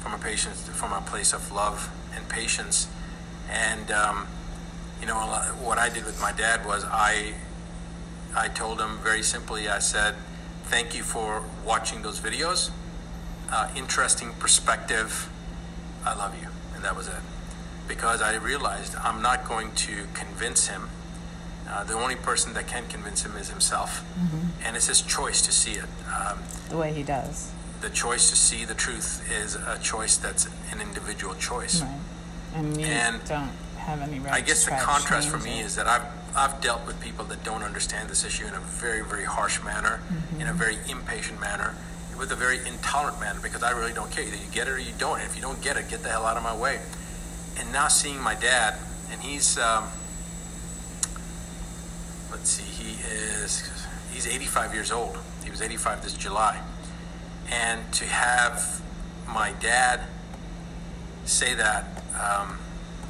from 0.00 0.14
a 0.14 0.18
patience 0.18 0.68
from 0.68 0.92
a 0.92 1.00
place 1.02 1.34
of 1.34 1.52
love 1.52 1.90
and 2.14 2.28
patience. 2.28 2.88
And 3.50 3.90
um, 3.90 4.26
you 5.00 5.06
know 5.06 5.16
what 5.16 5.76
I 5.78 5.90
did 5.90 6.06
with 6.06 6.20
my 6.20 6.32
dad 6.32 6.64
was 6.64 6.84
I 6.84 7.34
I 8.34 8.48
told 8.48 8.80
him 8.80 8.98
very 9.02 9.22
simply. 9.22 9.68
I 9.68 9.80
said 9.80 10.14
thank 10.66 10.94
you 10.94 11.02
for 11.02 11.44
watching 11.64 12.02
those 12.02 12.20
videos. 12.20 12.70
Uh, 13.50 13.70
interesting 13.76 14.32
perspective. 14.38 15.30
I 16.04 16.14
love 16.14 16.40
you. 16.40 16.48
And 16.74 16.84
that 16.84 16.96
was 16.96 17.08
it. 17.08 17.22
Because 17.88 18.20
I 18.20 18.36
realized 18.36 18.96
I'm 18.96 19.22
not 19.22 19.48
going 19.48 19.72
to 19.72 20.06
convince 20.14 20.68
him. 20.68 20.88
Uh, 21.68 21.84
the 21.84 21.94
only 21.94 22.16
person 22.16 22.52
that 22.54 22.66
can 22.66 22.86
convince 22.88 23.24
him 23.24 23.36
is 23.36 23.50
himself. 23.50 24.04
Mm-hmm. 24.18 24.64
And 24.64 24.76
it's 24.76 24.88
his 24.88 25.02
choice 25.02 25.42
to 25.42 25.52
see 25.52 25.72
it. 25.72 25.86
Um, 26.12 26.38
the 26.68 26.76
way 26.76 26.92
he 26.92 27.02
does. 27.02 27.52
The 27.80 27.90
choice 27.90 28.30
to 28.30 28.36
see 28.36 28.64
the 28.64 28.74
truth 28.74 29.28
is 29.30 29.54
a 29.54 29.78
choice 29.80 30.16
that's 30.16 30.46
an 30.72 30.80
individual 30.80 31.34
choice. 31.34 31.82
Right. 31.82 32.00
And 32.54 32.80
you 32.80 32.86
and 32.86 33.24
don't 33.24 33.50
have 33.76 34.00
any 34.00 34.18
right 34.18 34.32
I 34.32 34.40
guess 34.40 34.64
the 34.64 34.70
contrast 34.72 35.28
for 35.28 35.38
me 35.38 35.60
it. 35.60 35.66
is 35.66 35.76
that 35.76 35.86
I've 35.86 36.06
I've 36.34 36.60
dealt 36.60 36.86
with 36.86 37.00
people 37.00 37.24
that 37.26 37.44
don't 37.44 37.62
understand 37.62 38.08
this 38.08 38.24
issue 38.24 38.46
in 38.46 38.54
a 38.54 38.60
very, 38.60 39.02
very 39.02 39.24
harsh 39.24 39.62
manner, 39.62 40.00
mm-hmm. 40.08 40.40
in 40.40 40.48
a 40.48 40.52
very 40.52 40.76
impatient 40.88 41.40
manner, 41.40 41.74
with 42.18 42.32
a 42.32 42.36
very 42.36 42.58
intolerant 42.66 43.20
manner 43.20 43.40
because 43.42 43.62
I 43.62 43.70
really 43.70 43.92
don't 43.92 44.10
care. 44.10 44.24
Either 44.24 44.36
you 44.36 44.50
get 44.52 44.68
it 44.68 44.72
or 44.72 44.78
you 44.78 44.92
don't. 44.98 45.20
And 45.20 45.28
if 45.28 45.36
you 45.36 45.42
don't 45.42 45.60
get 45.62 45.76
it, 45.76 45.88
get 45.88 46.02
the 46.02 46.08
hell 46.08 46.24
out 46.24 46.36
of 46.36 46.42
my 46.42 46.56
way. 46.56 46.80
And 47.58 47.72
now 47.72 47.88
seeing 47.88 48.20
my 48.20 48.34
dad, 48.34 48.78
and 49.10 49.20
he's, 49.20 49.58
um, 49.58 49.84
let's 52.30 52.50
see, 52.50 52.64
he 52.64 53.02
is, 53.02 53.70
he's 54.12 54.26
85 54.26 54.74
years 54.74 54.92
old. 54.92 55.18
He 55.44 55.50
was 55.50 55.62
85 55.62 56.02
this 56.02 56.14
July. 56.14 56.60
And 57.50 57.92
to 57.94 58.04
have 58.04 58.82
my 59.28 59.52
dad 59.60 60.00
say 61.24 61.54
that 61.54 62.02
um, 62.20 62.58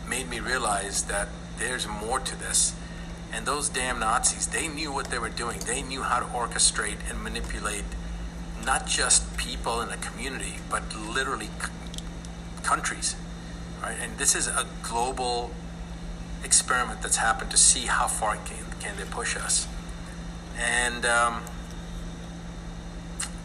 made 0.08 0.28
me 0.28 0.40
realize 0.40 1.04
that 1.04 1.28
there's 1.58 1.88
more 1.88 2.20
to 2.20 2.38
this 2.38 2.74
and 3.36 3.44
those 3.44 3.68
damn 3.68 4.00
Nazis, 4.00 4.46
they 4.46 4.66
knew 4.66 4.90
what 4.90 5.10
they 5.10 5.18
were 5.18 5.28
doing. 5.28 5.58
They 5.66 5.82
knew 5.82 6.00
how 6.00 6.20
to 6.20 6.24
orchestrate 6.24 6.96
and 7.10 7.22
manipulate 7.22 7.84
not 8.64 8.86
just 8.86 9.36
people 9.36 9.82
in 9.82 9.90
a 9.90 9.98
community, 9.98 10.54
but 10.70 10.82
literally 10.96 11.50
c- 11.62 11.70
countries. 12.62 13.14
Right? 13.82 13.98
And 14.00 14.16
this 14.16 14.34
is 14.34 14.48
a 14.48 14.66
global 14.82 15.50
experiment 16.42 17.02
that's 17.02 17.18
happened 17.18 17.50
to 17.50 17.58
see 17.58 17.80
how 17.80 18.06
far 18.06 18.36
can, 18.36 18.64
can 18.80 18.96
they 18.96 19.04
push 19.04 19.36
us. 19.36 19.68
And 20.58 21.04
um, 21.04 21.42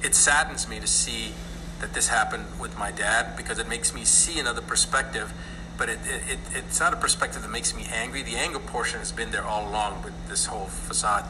it 0.01 0.15
saddens 0.15 0.69
me 0.69 0.79
to 0.79 0.87
see 0.87 1.33
that 1.81 1.93
this 1.93 2.07
happened 2.07 2.45
with 2.61 2.79
my 2.79 2.91
dad 2.91 3.35
because 3.35 3.59
it 3.59 3.67
makes 3.67 3.93
me 3.93 4.05
see 4.05 4.39
another 4.39 4.61
perspective 4.61 5.33
but 5.77 5.89
it, 5.89 5.99
it, 6.05 6.39
it's 6.53 6.79
not 6.79 6.93
a 6.93 6.95
perspective 6.95 7.41
that 7.41 7.51
makes 7.51 7.75
me 7.75 7.87
angry. 7.91 8.21
The 8.21 8.35
anger 8.35 8.59
portion 8.59 8.99
has 8.99 9.11
been 9.11 9.31
there 9.31 9.43
all 9.43 9.67
along 9.69 10.03
with 10.03 10.13
this 10.27 10.45
whole 10.47 10.65
facade. 10.65 11.25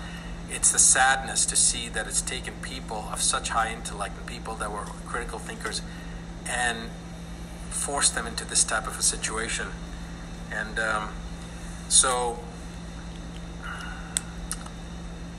it's 0.49 0.71
the 0.71 0.80
sadness 0.80 1.45
to 1.45 1.56
see 1.56 1.88
that 1.89 2.08
it's 2.08 2.21
taken 2.21 2.54
people 2.62 3.08
of 3.12 3.21
such 3.21 3.49
high 3.49 3.71
intellect 3.71 4.17
and 4.17 4.25
people 4.25 4.56
that 4.56 4.71
were 4.71 4.86
critical 5.06 5.39
thinkers 5.39 5.82
and 6.45 6.89
forced 7.69 8.15
them 8.15 8.27
into 8.27 8.43
this 8.45 8.63
type 8.63 8.88
of 8.88 8.99
a 8.99 9.01
situation. 9.01 9.67
And 10.51 10.77
um, 10.80 11.10
so, 11.88 12.39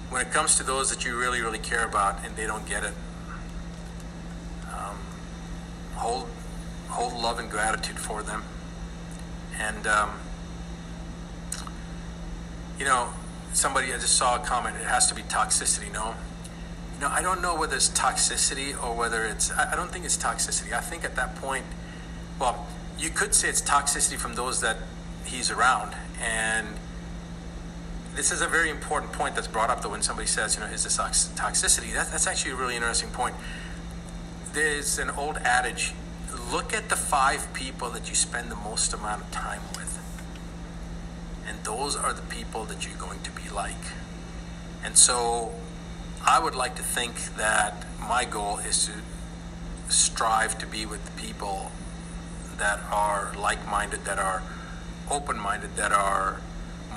when 0.09 0.23
it 0.23 0.31
comes 0.31 0.57
to 0.57 0.63
those 0.63 0.91
that 0.91 1.05
you 1.05 1.19
really, 1.19 1.41
really 1.41 1.59
care 1.59 1.85
about 1.85 2.25
and 2.25 2.35
they 2.37 2.47
don't 2.47 2.67
get 2.67 2.85
it, 2.85 2.95
um, 4.73 4.99
hold 5.95 6.29
hold 6.89 7.15
love 7.15 7.39
and 7.39 7.51
gratitude 7.51 7.99
for 7.99 8.23
them. 8.23 8.43
And 9.59 9.87
um, 9.87 10.11
you 12.79 12.85
know, 12.85 13.09
somebody 13.53 13.93
I 13.93 13.99
just 13.99 14.17
saw 14.17 14.37
a 14.37 14.39
comment. 14.41 14.77
It 14.77 14.87
has 14.87 15.07
to 15.09 15.15
be 15.15 15.23
toxicity. 15.23 15.93
No, 15.93 16.15
you 16.95 17.01
know, 17.01 17.09
I 17.09 17.23
don't 17.23 17.43
know 17.43 17.57
whether 17.57 17.77
it's 17.77 17.91
toxicity 17.91 18.73
or 18.83 18.97
whether 18.97 19.25
it's. 19.25 19.53
I, 19.53 19.77
don't 19.77 19.91
think 19.91 20.05
it's 20.05 20.17
toxicity. 20.17 20.73
I 20.73 20.81
think 20.81 21.05
at 21.05 21.17
that 21.17 21.37
point, 21.37 21.65
well, 22.41 22.67
you 22.99 23.11
could 23.11 23.35
say 23.35 23.49
it's 23.49 23.63
toxicity 23.63 24.17
from 24.17 24.35
those 24.35 24.61
that 24.61 24.79
he's 25.25 25.51
around, 25.51 25.95
and 26.21 26.67
this 28.15 28.33
is 28.33 28.41
a 28.41 28.49
very 28.49 28.71
important 28.71 29.13
point 29.13 29.35
that's 29.35 29.49
brought 29.49 29.71
up. 29.71 29.83
Though 29.83 29.91
when 29.91 30.03
somebody 30.03 30.29
says, 30.29 30.57
you 30.57 30.61
know, 30.61 30.67
is 30.67 30.85
this 30.85 30.97
toxicity? 30.97 31.93
That, 31.93 32.11
that's 32.11 32.27
actually 32.27 32.53
a 32.53 32.57
really 32.57 32.77
interesting 32.77 33.11
point. 33.11 33.35
There's 34.53 34.99
an 34.99 35.11
old 35.11 35.37
adage: 35.39 35.95
look 36.53 36.73
at 36.73 36.89
the 36.89 36.97
five 36.97 37.53
people 37.55 37.89
that 37.91 38.09
you 38.09 38.15
spend 38.15 38.51
the 38.51 38.57
most 38.57 38.93
amount 38.93 39.23
of 39.23 39.31
time 39.31 39.63
with 39.75 39.93
and 41.53 41.63
those 41.65 41.97
are 41.97 42.13
the 42.13 42.23
people 42.23 42.65
that 42.65 42.87
you're 42.87 42.97
going 42.99 43.21
to 43.21 43.31
be 43.31 43.49
like. 43.51 43.93
And 44.85 44.97
so 44.97 45.53
I 46.27 46.39
would 46.39 46.55
like 46.55 46.77
to 46.77 46.83
think 46.83 47.37
that 47.37 47.85
my 48.01 48.25
goal 48.25 48.59
is 48.59 48.87
to 48.87 48.93
strive 49.93 50.59
to 50.59 50.67
be 50.67 50.87
with 50.87 51.17
people 51.17 51.73
that 52.59 52.81
are 52.91 53.33
like 53.39 53.69
minded, 53.69 54.05
that 54.05 54.19
are 54.19 54.43
open 55.11 55.39
minded, 55.39 55.77
that 55.77 55.93
are 55.93 56.41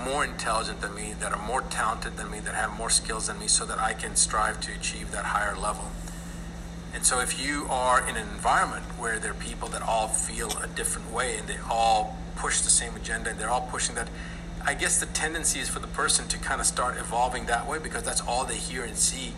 more 0.03 0.23
intelligent 0.23 0.81
than 0.81 0.93
me, 0.93 1.13
that 1.19 1.31
are 1.31 1.47
more 1.47 1.61
talented 1.61 2.17
than 2.17 2.29
me, 2.29 2.39
that 2.39 2.53
have 2.53 2.71
more 2.77 2.89
skills 2.89 3.27
than 3.27 3.39
me, 3.39 3.47
so 3.47 3.65
that 3.65 3.79
I 3.79 3.93
can 3.93 4.15
strive 4.15 4.59
to 4.61 4.73
achieve 4.73 5.11
that 5.11 5.25
higher 5.25 5.55
level. 5.55 5.85
And 6.95 7.05
so, 7.05 7.19
if 7.19 7.38
you 7.38 7.67
are 7.69 7.99
in 8.08 8.15
an 8.15 8.29
environment 8.29 8.86
where 8.97 9.19
there 9.19 9.31
are 9.31 9.36
people 9.36 9.67
that 9.67 9.81
all 9.81 10.08
feel 10.08 10.49
a 10.63 10.67
different 10.67 11.12
way 11.12 11.38
and 11.38 11.45
they 11.45 11.58
all 11.69 12.17
push 12.38 12.62
the 12.62 12.69
same 12.69 12.95
agenda 12.95 13.31
and 13.31 13.38
they're 13.38 13.49
all 13.49 13.67
pushing 13.69 13.95
that, 13.95 14.08
I 14.65 14.75
guess 14.75 14.97
the 15.01 15.05
tendency 15.08 15.60
is 15.60 15.67
for 15.67 15.79
the 15.79 15.88
person 15.88 16.25
to 16.29 16.38
kind 16.38 16.62
of 16.62 16.65
start 16.65 16.95
evolving 16.97 17.47
that 17.47 17.67
way 17.67 17.79
because 17.79 18.03
that's 18.03 18.21
all 18.21 18.45
they 18.45 18.55
hear 18.55 18.84
and 18.86 18.95
see. 18.95 19.34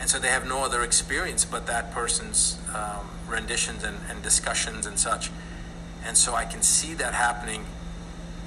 And 0.00 0.10
so 0.10 0.18
they 0.18 0.28
have 0.28 0.48
no 0.48 0.64
other 0.64 0.82
experience 0.82 1.44
but 1.44 1.68
that 1.68 1.92
person's 1.92 2.58
um, 2.74 3.08
renditions 3.28 3.84
and, 3.84 3.98
and, 4.10 4.20
discussions 4.22 4.84
and 4.84 4.98
such. 4.98 5.30
And 6.04 6.16
so 6.16 6.34
I 6.34 6.44
can 6.44 6.60
see 6.60 6.92
that 6.94 7.14
happening. 7.14 7.66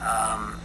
Um, 0.02 0.60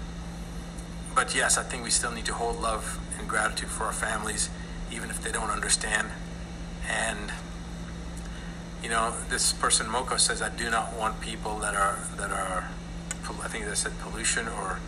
but 1.14 1.34
yes, 1.34 1.56
I 1.56 1.62
think 1.62 1.84
we 1.84 1.90
still 1.90 2.10
need 2.10 2.26
to 2.26 2.34
hold 2.34 2.60
love 2.60 2.98
and 3.18 3.28
gratitude 3.28 3.68
for 3.68 3.84
our 3.84 3.92
families, 3.92 4.50
even 4.92 5.10
if 5.10 5.22
they 5.22 5.30
don't 5.30 5.50
understand. 5.50 6.08
And 6.90 7.32
you 8.84 8.90
know, 8.90 9.14
this 9.30 9.50
person 9.54 9.86
Moko 9.86 10.20
says, 10.20 10.42
I 10.42 10.50
do 10.50 10.68
not 10.68 10.92
want 10.92 11.18
people 11.22 11.58
that 11.60 11.74
are 11.74 11.98
that 12.18 12.30
are, 12.30 12.68
I 13.42 13.48
think 13.48 13.64
they 13.64 13.74
said 13.74 13.98
pollution 14.00 14.46
or 14.46 14.78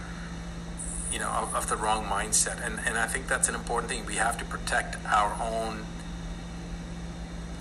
you 1.11 1.19
know, 1.19 1.31
of, 1.31 1.55
of, 1.55 1.69
the 1.71 1.77
wrong 1.77 2.05
mindset. 2.05 2.65
And, 2.67 2.79
and 2.87 2.99
I 2.99 3.07
think 3.07 3.27
that's 3.27 3.49
an 3.49 3.55
important 3.55 3.91
thing. 3.91 4.05
We 4.05 4.17
have 4.17 4.37
to 4.37 4.45
protect 4.45 4.97
our 5.07 5.35
own 5.41 5.87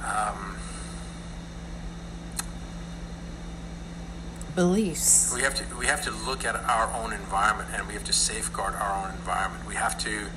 um, 0.04 0.58
beliefs. 4.56 5.32
We 5.34 5.42
have 5.44 5.56
to 5.56 5.64
we 5.78 5.86
have 5.86 6.04
to 6.04 6.12
look 6.12 6.44
at 6.44 6.56
our 6.56 6.92
own 6.94 7.14
environment 7.14 7.70
and 7.74 7.88
we 7.88 7.94
have 7.94 8.04
to 8.06 8.14
safeguard 8.14 8.74
our 8.76 9.06
own 9.06 9.16
environment. 9.16 9.66
We 9.66 9.76
have 9.76 9.98
to 10.00 10.28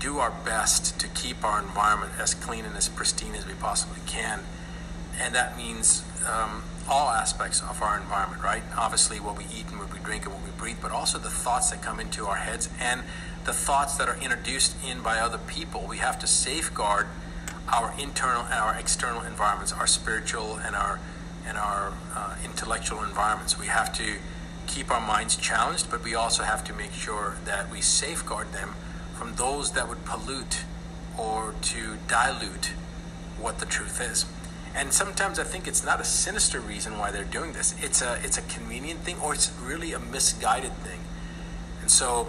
do 0.00 0.18
our 0.18 0.32
best 0.44 0.98
to 0.98 1.06
keep 1.06 1.44
our 1.44 1.62
environment 1.62 2.14
as 2.18 2.34
clean 2.34 2.64
and 2.64 2.76
as 2.76 2.88
pristine 2.88 3.36
as 3.36 3.46
we 3.46 3.54
possibly 3.54 4.00
can. 4.04 4.40
And 5.18 5.34
that 5.34 5.56
means 5.56 6.04
um, 6.28 6.62
all 6.88 7.10
aspects 7.10 7.60
of 7.60 7.82
our 7.82 7.98
environment, 7.98 8.42
right? 8.42 8.62
Obviously, 8.76 9.20
what 9.20 9.36
we 9.36 9.44
eat 9.44 9.66
and 9.68 9.78
what 9.78 9.92
we 9.92 9.98
drink 10.00 10.24
and 10.24 10.34
what 10.34 10.44
we 10.44 10.50
breathe, 10.50 10.78
but 10.80 10.90
also 10.90 11.18
the 11.18 11.30
thoughts 11.30 11.70
that 11.70 11.82
come 11.82 12.00
into 12.00 12.26
our 12.26 12.36
heads 12.36 12.68
and 12.80 13.02
the 13.44 13.52
thoughts 13.52 13.96
that 13.96 14.08
are 14.08 14.16
introduced 14.16 14.76
in 14.84 15.00
by 15.00 15.18
other 15.18 15.38
people. 15.38 15.86
We 15.88 15.98
have 15.98 16.18
to 16.20 16.26
safeguard 16.26 17.08
our 17.72 17.94
internal 17.98 18.42
and 18.42 18.54
our 18.54 18.74
external 18.74 19.22
environments, 19.22 19.72
our 19.72 19.86
spiritual 19.86 20.56
and 20.56 20.74
our 20.76 21.00
and 21.46 21.58
our 21.58 21.92
uh, 22.14 22.36
intellectual 22.44 23.02
environments. 23.02 23.58
We 23.58 23.66
have 23.66 23.92
to 23.94 24.18
keep 24.66 24.90
our 24.90 25.00
minds 25.00 25.36
challenged, 25.36 25.90
but 25.90 26.04
we 26.04 26.14
also 26.14 26.44
have 26.44 26.62
to 26.64 26.72
make 26.72 26.92
sure 26.92 27.36
that 27.44 27.70
we 27.70 27.80
safeguard 27.80 28.52
them 28.52 28.74
from 29.14 29.34
those 29.34 29.72
that 29.72 29.88
would 29.88 30.04
pollute 30.04 30.62
or 31.18 31.54
to 31.62 31.96
dilute 32.08 32.72
what 33.38 33.58
the 33.58 33.66
truth 33.66 34.00
is. 34.00 34.24
And 34.74 34.92
sometimes 34.92 35.38
I 35.38 35.44
think 35.44 35.68
it's 35.68 35.84
not 35.84 36.00
a 36.00 36.04
sinister 36.04 36.58
reason 36.60 36.98
why 36.98 37.10
they're 37.10 37.24
doing 37.24 37.52
this. 37.52 37.74
It's 37.82 38.00
a 38.00 38.18
it's 38.24 38.38
a 38.38 38.42
convenient 38.42 39.00
thing 39.00 39.16
or 39.20 39.34
it's 39.34 39.52
really 39.60 39.92
a 39.92 39.98
misguided 39.98 40.72
thing. 40.78 41.00
And 41.80 41.90
so 41.90 42.26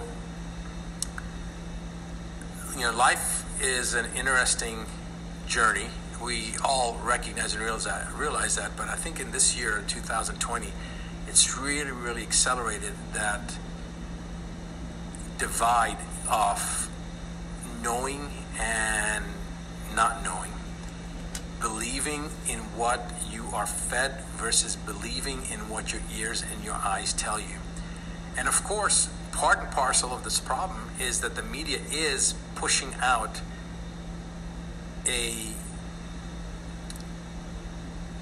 you 2.75 2.82
know, 2.82 2.91
life 2.91 3.45
is 3.62 3.93
an 3.93 4.08
interesting 4.15 4.86
journey. 5.47 5.88
We 6.21 6.53
all 6.63 6.99
recognize 7.03 7.53
and 7.53 7.63
realize 7.63 7.86
that, 7.86 8.12
realize 8.13 8.56
that, 8.56 8.75
but 8.75 8.88
I 8.88 8.95
think 8.95 9.19
in 9.19 9.32
this 9.32 9.56
year, 9.58 9.84
2020, 9.88 10.67
it's 11.27 11.58
really, 11.58 11.91
really 11.91 12.23
accelerated 12.23 12.93
that 13.13 13.58
divide 15.38 15.97
of 16.29 16.89
knowing 17.84 18.32
and 18.60 19.25
not 19.95 20.23
knowing 20.23 20.51
believing 21.63 22.30
in 22.47 22.60
what 22.76 23.10
you 23.32 23.45
are 23.54 23.65
fed 23.65 24.19
versus 24.36 24.76
believing 24.76 25.43
in 25.49 25.69
what 25.69 25.93
your 25.93 26.02
ears 26.15 26.43
and 26.43 26.62
your 26.63 26.76
eyes 26.76 27.13
tell 27.13 27.39
you. 27.39 27.56
And 28.38 28.49
of 28.49 28.63
course, 28.65 29.10
part 29.32 29.60
and 29.60 29.71
parcel 29.71 30.12
of 30.12 30.26
this 30.26 30.41
problem 30.41 30.89
is 30.99 31.21
that 31.21 31.36
the 31.36 31.41
media 31.41 31.80
is 31.89 32.36
pushing 32.54 32.93
out 33.02 33.39
a, 35.08 35.54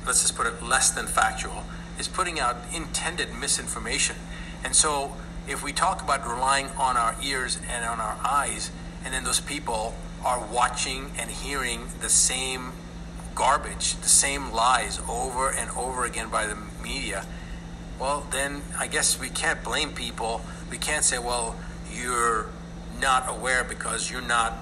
let's 0.05 0.21
just 0.21 0.35
put 0.35 0.45
it 0.45 0.61
less 0.61 0.91
than 0.91 1.07
factual, 1.07 1.63
is 1.97 2.07
putting 2.07 2.39
out 2.39 2.57
intended 2.71 3.33
misinformation. 3.33 4.17
And 4.63 4.75
so 4.75 5.17
if 5.47 5.63
we 5.63 5.73
talk 5.73 6.03
about 6.03 6.27
relying 6.27 6.67
on 6.77 6.95
our 6.95 7.15
ears 7.23 7.57
and 7.67 7.83
on 7.85 7.99
our 7.99 8.19
eyes, 8.23 8.69
and 9.03 9.15
then 9.15 9.23
those 9.23 9.39
people 9.39 9.95
are 10.23 10.45
watching 10.45 11.11
and 11.17 11.31
hearing 11.31 11.87
the 12.01 12.09
same 12.09 12.71
garbage, 13.35 13.95
the 13.97 14.09
same 14.09 14.51
lies 14.51 14.99
over 15.09 15.49
and 15.49 15.69
over 15.71 16.05
again 16.05 16.29
by 16.29 16.45
the 16.45 16.57
media, 16.83 17.25
well, 17.99 18.25
then 18.31 18.61
I 18.79 18.87
guess 18.87 19.19
we 19.19 19.29
can't 19.29 19.63
blame 19.63 19.93
people. 19.93 20.41
We 20.71 20.77
can't 20.77 21.05
say, 21.05 21.19
well, 21.19 21.55
you're 21.93 22.47
not 22.99 23.29
aware 23.29 23.63
because 23.63 24.09
you're 24.09 24.21
not 24.21 24.53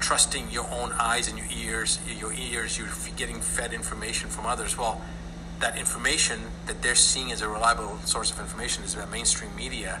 trusting 0.00 0.50
your 0.50 0.66
own 0.70 0.92
eyes 0.92 1.28
and 1.28 1.38
your 1.38 1.48
ears. 1.54 1.98
Your 2.18 2.32
ears, 2.32 2.78
you're 2.78 2.88
getting 3.16 3.40
fed 3.40 3.72
information 3.72 4.30
from 4.30 4.46
others. 4.46 4.78
Well, 4.78 5.02
that 5.60 5.76
information 5.76 6.40
that 6.66 6.82
they're 6.82 6.94
seeing 6.94 7.32
as 7.32 7.42
a 7.42 7.48
reliable 7.48 7.98
source 8.04 8.30
of 8.30 8.38
information 8.38 8.84
is 8.84 8.94
about 8.94 9.10
mainstream 9.10 9.54
media 9.56 10.00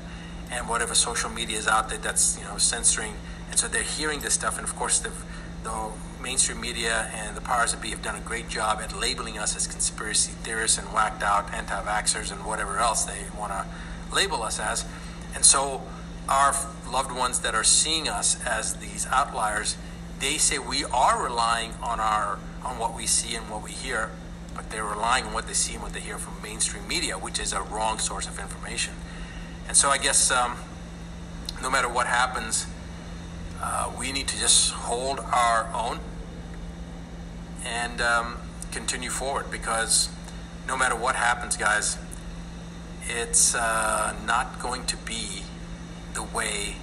and 0.50 0.68
whatever 0.68 0.94
social 0.94 1.28
media 1.28 1.58
is 1.58 1.66
out 1.66 1.88
there 1.88 1.98
that's 1.98 2.38
you 2.38 2.44
know 2.44 2.56
censoring. 2.58 3.14
And 3.50 3.58
so 3.58 3.68
they're 3.68 3.82
hearing 3.82 4.20
this 4.20 4.34
stuff, 4.34 4.56
and 4.56 4.66
of 4.66 4.74
course 4.76 4.98
the 5.00 5.10
the 5.64 5.90
mainstream 6.20 6.60
media 6.60 7.10
and 7.14 7.36
the 7.36 7.40
powers 7.40 7.72
that 7.72 7.80
be 7.80 7.90
have 7.90 8.02
done 8.02 8.16
a 8.16 8.20
great 8.20 8.48
job 8.48 8.80
at 8.82 8.98
labeling 8.98 9.38
us 9.38 9.56
as 9.56 9.66
conspiracy 9.66 10.32
theorists 10.42 10.78
and 10.78 10.86
whacked 10.88 11.22
out 11.22 11.52
anti 11.52 11.80
vaxxers 11.82 12.32
and 12.32 12.44
whatever 12.44 12.78
else 12.78 13.04
they 13.04 13.24
want 13.38 13.52
to 13.52 13.64
label 14.14 14.42
us 14.42 14.58
as. 14.58 14.84
And 15.34 15.44
so, 15.44 15.82
our 16.28 16.54
loved 16.90 17.12
ones 17.12 17.40
that 17.40 17.54
are 17.54 17.64
seeing 17.64 18.08
us 18.08 18.44
as 18.44 18.74
these 18.74 19.06
outliers, 19.06 19.76
they 20.20 20.36
say 20.36 20.58
we 20.58 20.84
are 20.84 21.22
relying 21.22 21.72
on 21.82 22.00
our 22.00 22.38
on 22.64 22.78
what 22.78 22.94
we 22.94 23.06
see 23.06 23.34
and 23.34 23.48
what 23.48 23.62
we 23.62 23.70
hear, 23.70 24.10
but 24.54 24.70
they're 24.70 24.84
relying 24.84 25.24
on 25.24 25.32
what 25.32 25.46
they 25.46 25.52
see 25.52 25.74
and 25.74 25.82
what 25.82 25.92
they 25.92 26.00
hear 26.00 26.18
from 26.18 26.42
mainstream 26.42 26.86
media, 26.88 27.14
which 27.16 27.38
is 27.38 27.52
a 27.52 27.62
wrong 27.62 27.98
source 27.98 28.26
of 28.26 28.38
information. 28.38 28.94
And 29.66 29.76
so, 29.76 29.88
I 29.88 29.98
guess 29.98 30.30
um, 30.30 30.56
no 31.62 31.70
matter 31.70 31.88
what 31.88 32.06
happens, 32.06 32.66
uh, 33.60 33.90
we 33.98 34.12
need 34.12 34.28
to 34.28 34.38
just 34.38 34.72
hold 34.72 35.20
our 35.20 35.70
own 35.74 36.00
and 37.64 38.00
um, 38.00 38.38
continue 38.70 39.10
forward 39.10 39.50
because 39.50 40.08
no 40.66 40.76
matter 40.76 40.94
what 40.94 41.16
happens, 41.16 41.56
guys, 41.56 41.98
it's 43.08 43.54
uh, 43.54 44.14
not 44.26 44.58
going 44.60 44.84
to 44.86 44.96
be 44.98 45.42
the 46.14 46.22
way 46.22 46.76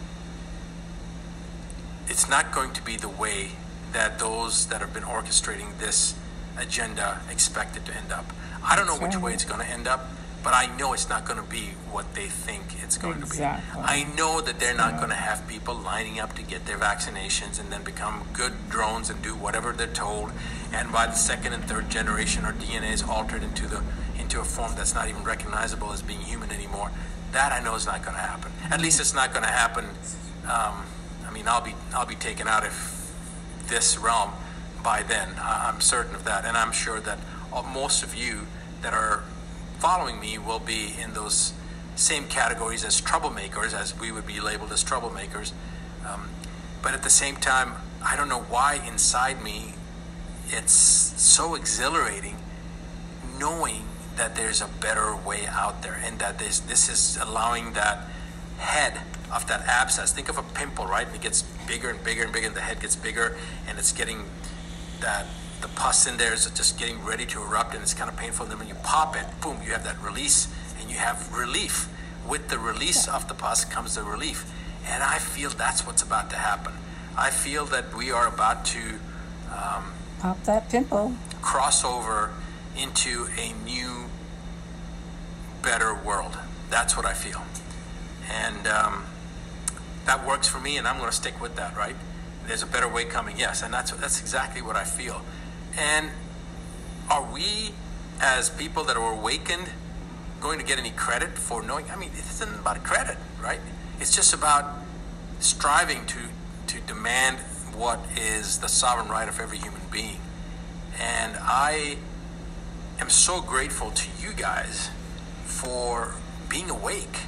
it's 2.07 2.29
not 2.29 2.51
going 2.51 2.71
to 2.73 2.81
be 2.83 2.97
the 2.97 3.09
way 3.09 3.51
that 3.93 4.19
those 4.19 4.67
that 4.67 4.81
have 4.81 4.93
been 4.93 5.03
orchestrating 5.03 5.77
this 5.79 6.15
agenda 6.57 7.21
expect 7.29 7.75
it 7.75 7.85
to 7.85 7.95
end 7.95 8.11
up. 8.11 8.25
I 8.63 8.75
don't 8.75 8.87
know 8.87 8.97
which 8.97 9.17
way 9.17 9.33
it's 9.33 9.45
going 9.45 9.59
to 9.59 9.67
end 9.67 9.87
up, 9.87 10.07
but 10.45 10.53
I 10.53 10.67
know 10.77 10.93
it's 10.93 11.09
not 11.09 11.25
going 11.25 11.41
to 11.43 11.49
be 11.49 11.71
what 11.91 12.13
they 12.13 12.27
think 12.27 12.83
it's 12.83 12.99
going 12.99 13.17
exactly. 13.17 13.65
to 13.71 13.77
be. 13.79 13.83
I 13.83 14.15
know 14.15 14.41
that 14.41 14.59
they're 14.59 14.75
not 14.75 14.93
yeah. 14.93 14.97
going 14.97 15.09
to 15.09 15.15
have 15.15 15.47
people 15.47 15.73
lining 15.73 16.19
up 16.19 16.35
to 16.35 16.43
get 16.43 16.67
their 16.67 16.77
vaccinations 16.77 17.59
and 17.59 17.71
then 17.71 17.83
become 17.83 18.21
good 18.31 18.53
drones 18.69 19.09
and 19.09 19.19
do 19.23 19.31
whatever 19.31 19.71
they're 19.71 19.87
told. 19.87 20.31
And 20.71 20.91
by 20.91 21.07
the 21.07 21.13
second 21.13 21.53
and 21.53 21.63
third 21.63 21.89
generation, 21.89 22.45
our 22.45 22.53
DNA 22.53 22.93
is 22.93 23.01
altered 23.01 23.41
into 23.41 23.65
the 23.67 23.81
into 24.19 24.39
a 24.39 24.43
form 24.43 24.73
that's 24.77 24.93
not 24.93 25.09
even 25.09 25.23
recognizable 25.23 25.91
as 25.91 26.03
being 26.03 26.21
human 26.21 26.51
anymore. 26.51 26.91
That 27.31 27.51
I 27.51 27.63
know 27.63 27.73
is 27.73 27.87
not 27.87 28.03
going 28.03 28.13
to 28.13 28.21
happen. 28.21 28.51
At 28.69 28.81
least 28.81 28.99
it's 28.99 29.15
not 29.15 29.31
going 29.31 29.45
to 29.45 29.51
happen. 29.51 29.85
Um, 30.43 30.85
I 31.27 31.31
mean, 31.33 31.47
I'll 31.47 31.65
be 31.65 31.73
I'll 31.95 32.05
be 32.05 32.13
taken 32.13 32.47
out 32.47 32.63
of 32.63 32.75
this 33.65 33.97
realm 33.97 34.29
by 34.83 35.01
then. 35.01 35.27
I'm 35.41 35.81
certain 35.81 36.13
of 36.13 36.23
that, 36.25 36.45
and 36.45 36.55
I'm 36.55 36.71
sure 36.71 36.99
that 36.99 37.17
most 37.73 38.03
of 38.03 38.13
you 38.13 38.45
that 38.83 38.93
are 38.93 39.23
following 39.79 40.19
me 40.19 40.37
will 40.37 40.59
be 40.59 40.93
in 41.01 41.13
those 41.13 41.53
same 41.95 42.27
categories 42.27 42.83
as 42.83 42.99
troublemakers, 43.01 43.73
as 43.73 43.97
we 43.97 44.11
would 44.11 44.27
be 44.27 44.39
labeled 44.39 44.71
as 44.71 44.83
troublemakers. 44.83 45.51
Um, 46.05 46.29
but 46.81 46.93
at 46.93 47.03
the 47.03 47.09
same 47.09 47.37
time, 47.37 47.73
I 48.03 48.15
don't 48.15 48.29
know 48.29 48.41
why 48.41 48.81
inside 48.85 49.43
me 49.43 49.73
it's 50.47 50.73
so 50.73 51.55
exhilarating 51.55 52.37
knowing 53.39 53.85
that 54.15 54.35
there's 54.35 54.61
a 54.61 54.67
better 54.67 55.15
way 55.15 55.45
out 55.47 55.81
there 55.81 55.99
and 56.03 56.19
that 56.19 56.39
this, 56.39 56.59
this 56.59 56.89
is 56.89 57.17
allowing 57.21 57.73
that 57.73 58.07
head 58.57 59.01
of 59.33 59.47
that 59.47 59.61
abscess. 59.67 60.13
Think 60.13 60.29
of 60.29 60.37
a 60.37 60.43
pimple, 60.43 60.85
right? 60.85 61.05
And 61.05 61.15
it 61.15 61.21
gets 61.21 61.41
bigger 61.67 61.89
and 61.89 62.03
bigger 62.03 62.23
and 62.23 62.31
bigger, 62.31 62.47
and 62.47 62.55
the 62.55 62.61
head 62.61 62.79
gets 62.79 62.95
bigger, 62.95 63.35
and 63.67 63.77
it's 63.77 63.91
getting 63.91 64.25
that 65.01 65.25
the 65.65 65.73
pus 65.73 66.05
in 66.05 66.17
there 66.17 66.31
is 66.31 66.45
just 66.51 66.77
getting 66.77 67.03
ready 67.03 67.25
to 67.25 67.41
erupt 67.41 67.73
and 67.73 67.81
it's 67.81 67.95
kind 67.95 68.07
of 68.07 68.15
painful. 68.15 68.43
And 68.43 68.51
then 68.51 68.59
when 68.59 68.67
you 68.67 68.75
pop 68.83 69.15
it, 69.15 69.25
boom, 69.41 69.57
you 69.65 69.71
have 69.71 69.83
that 69.83 69.99
release 69.99 70.47
and 70.79 70.91
you 70.91 70.97
have 70.97 71.33
relief. 71.33 71.89
With 72.29 72.49
the 72.49 72.59
release 72.59 73.07
of 73.07 73.27
the 73.27 73.33
pus 73.33 73.65
comes 73.65 73.95
the 73.95 74.03
relief. 74.03 74.51
And 74.87 75.01
I 75.01 75.17
feel 75.17 75.49
that's 75.49 75.85
what's 75.85 76.03
about 76.03 76.29
to 76.29 76.35
happen. 76.35 76.73
I 77.17 77.31
feel 77.31 77.65
that 77.65 77.95
we 77.95 78.11
are 78.11 78.27
about 78.27 78.65
to 78.65 78.99
um, 79.51 79.93
pop 80.19 80.43
that 80.43 80.69
pimple, 80.69 81.15
cross 81.41 81.83
over 81.83 82.31
into 82.77 83.27
a 83.35 83.53
new, 83.63 84.05
better 85.63 85.95
world. 85.95 86.37
That's 86.69 86.95
what 86.95 87.07
I 87.07 87.13
feel. 87.13 87.41
And 88.29 88.67
um, 88.67 89.05
that 90.05 90.27
works 90.27 90.47
for 90.47 90.59
me, 90.59 90.77
and 90.77 90.87
I'm 90.87 90.97
going 90.97 91.09
to 91.09 91.15
stick 91.15 91.41
with 91.41 91.55
that, 91.55 91.75
right? 91.75 91.95
There's 92.45 92.61
a 92.61 92.67
better 92.67 92.87
way 92.87 93.05
coming, 93.05 93.39
yes, 93.39 93.63
and 93.63 93.73
that's 93.73 93.91
that's 93.91 94.19
exactly 94.19 94.61
what 94.61 94.75
I 94.75 94.83
feel. 94.83 95.21
And 95.77 96.11
are 97.09 97.23
we, 97.23 97.71
as 98.21 98.49
people 98.49 98.83
that 98.85 98.97
are 98.97 99.13
awakened, 99.13 99.69
going 100.39 100.59
to 100.59 100.65
get 100.65 100.79
any 100.79 100.91
credit 100.91 101.37
for 101.37 101.61
knowing? 101.61 101.85
I 101.91 101.95
mean, 101.95 102.11
it 102.13 102.19
isn't 102.19 102.55
about 102.55 102.83
credit, 102.83 103.17
right? 103.41 103.59
It's 103.99 104.15
just 104.15 104.33
about 104.33 104.79
striving 105.39 106.05
to 106.07 106.19
to 106.67 106.79
demand 106.81 107.37
what 107.75 107.99
is 108.17 108.59
the 108.59 108.67
sovereign 108.67 109.07
right 109.07 109.29
of 109.29 109.39
every 109.39 109.57
human 109.57 109.81
being. 109.91 110.19
And 110.99 111.35
I 111.39 111.97
am 112.99 113.09
so 113.09 113.41
grateful 113.41 113.91
to 113.91 114.09
you 114.19 114.33
guys 114.33 114.89
for 115.43 116.15
being 116.49 116.69
awake. 116.69 117.19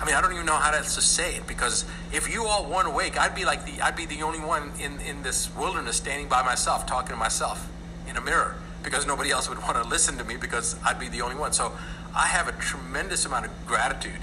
I 0.00 0.04
mean, 0.04 0.14
I 0.14 0.20
don't 0.20 0.32
even 0.32 0.46
know 0.46 0.56
how 0.56 0.72
to 0.72 0.82
say 0.84 1.36
it 1.36 1.46
because 1.46 1.84
if 2.12 2.32
you 2.32 2.44
all 2.44 2.66
weren't 2.66 2.88
awake, 2.88 3.18
I'd 3.18 3.34
be 3.34 3.44
like 3.44 3.64
the 3.64 3.80
I'd 3.80 3.96
be 3.96 4.06
the 4.06 4.22
only 4.22 4.40
one 4.40 4.72
in 4.80 5.00
in 5.00 5.22
this 5.22 5.54
wilderness 5.56 5.96
standing 5.96 6.28
by 6.28 6.42
myself, 6.42 6.86
talking 6.86 7.10
to 7.10 7.16
myself 7.16 7.68
in 8.12 8.18
a 8.18 8.24
mirror 8.24 8.56
because 8.82 9.06
nobody 9.06 9.30
else 9.30 9.48
would 9.48 9.58
want 9.58 9.76
to 9.82 9.88
listen 9.88 10.18
to 10.18 10.24
me 10.24 10.36
because 10.36 10.76
I'd 10.84 10.98
be 10.98 11.08
the 11.08 11.22
only 11.22 11.36
one. 11.36 11.52
So 11.52 11.72
I 12.14 12.26
have 12.26 12.46
a 12.46 12.52
tremendous 12.52 13.24
amount 13.24 13.46
of 13.46 13.66
gratitude 13.66 14.20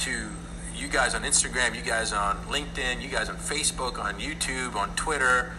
to 0.00 0.28
you 0.74 0.88
guys 0.88 1.14
on 1.14 1.22
Instagram, 1.22 1.74
you 1.74 1.82
guys 1.82 2.12
on 2.12 2.36
LinkedIn, 2.44 3.02
you 3.02 3.08
guys 3.08 3.28
on 3.28 3.36
Facebook, 3.36 3.98
on 3.98 4.14
YouTube, 4.14 4.76
on 4.76 4.94
Twitter, 4.94 5.52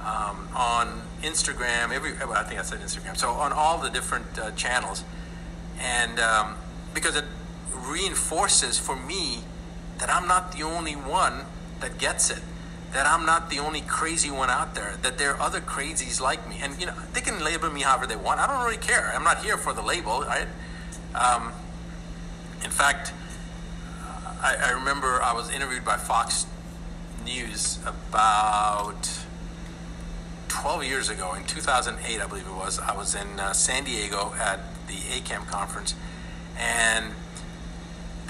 um, 0.00 0.48
on 0.54 1.02
Instagram. 1.22 1.92
Every 1.92 2.12
I 2.12 2.42
think 2.44 2.60
I 2.60 2.62
said 2.62 2.80
Instagram. 2.80 3.16
So 3.16 3.30
on 3.30 3.52
all 3.52 3.78
the 3.78 3.90
different 3.90 4.38
uh, 4.38 4.50
channels, 4.52 5.04
and 5.78 6.18
um, 6.18 6.56
because 6.94 7.16
it 7.16 7.24
reinforces 7.74 8.78
for 8.78 8.96
me 8.96 9.40
that 9.98 10.10
I'm 10.10 10.26
not 10.26 10.52
the 10.52 10.62
only 10.62 10.94
one 10.94 11.44
that 11.80 11.98
gets 11.98 12.30
it 12.30 12.42
that 12.92 13.06
I'm 13.06 13.24
not 13.24 13.50
the 13.50 13.58
only 13.58 13.82
crazy 13.82 14.30
one 14.30 14.50
out 14.50 14.74
there, 14.74 14.96
that 15.02 15.16
there 15.16 15.34
are 15.34 15.40
other 15.40 15.60
crazies 15.60 16.20
like 16.20 16.48
me. 16.48 16.56
And, 16.60 16.78
you 16.80 16.86
know, 16.86 16.94
they 17.12 17.20
can 17.20 17.42
label 17.42 17.70
me 17.70 17.82
however 17.82 18.06
they 18.06 18.16
want. 18.16 18.40
I 18.40 18.46
don't 18.46 18.64
really 18.64 18.76
care. 18.76 19.12
I'm 19.14 19.22
not 19.22 19.44
here 19.44 19.56
for 19.56 19.72
the 19.72 19.82
label, 19.82 20.22
right? 20.22 20.48
Um, 21.14 21.52
in 22.64 22.70
fact, 22.70 23.12
I, 24.42 24.56
I, 24.60 24.70
remember 24.72 25.22
I 25.22 25.32
was 25.32 25.50
interviewed 25.50 25.84
by 25.84 25.96
Fox 25.96 26.46
News 27.24 27.78
about 27.84 29.08
12 30.48 30.84
years 30.84 31.08
ago, 31.08 31.34
in 31.34 31.44
2008, 31.44 32.20
I 32.20 32.26
believe 32.26 32.46
it 32.46 32.52
was. 32.52 32.78
I 32.78 32.96
was 32.96 33.14
in 33.14 33.38
uh, 33.38 33.52
San 33.52 33.84
Diego 33.84 34.34
at 34.38 34.60
the 34.88 34.94
ACAM 34.94 35.46
conference, 35.46 35.94
and 36.58 37.12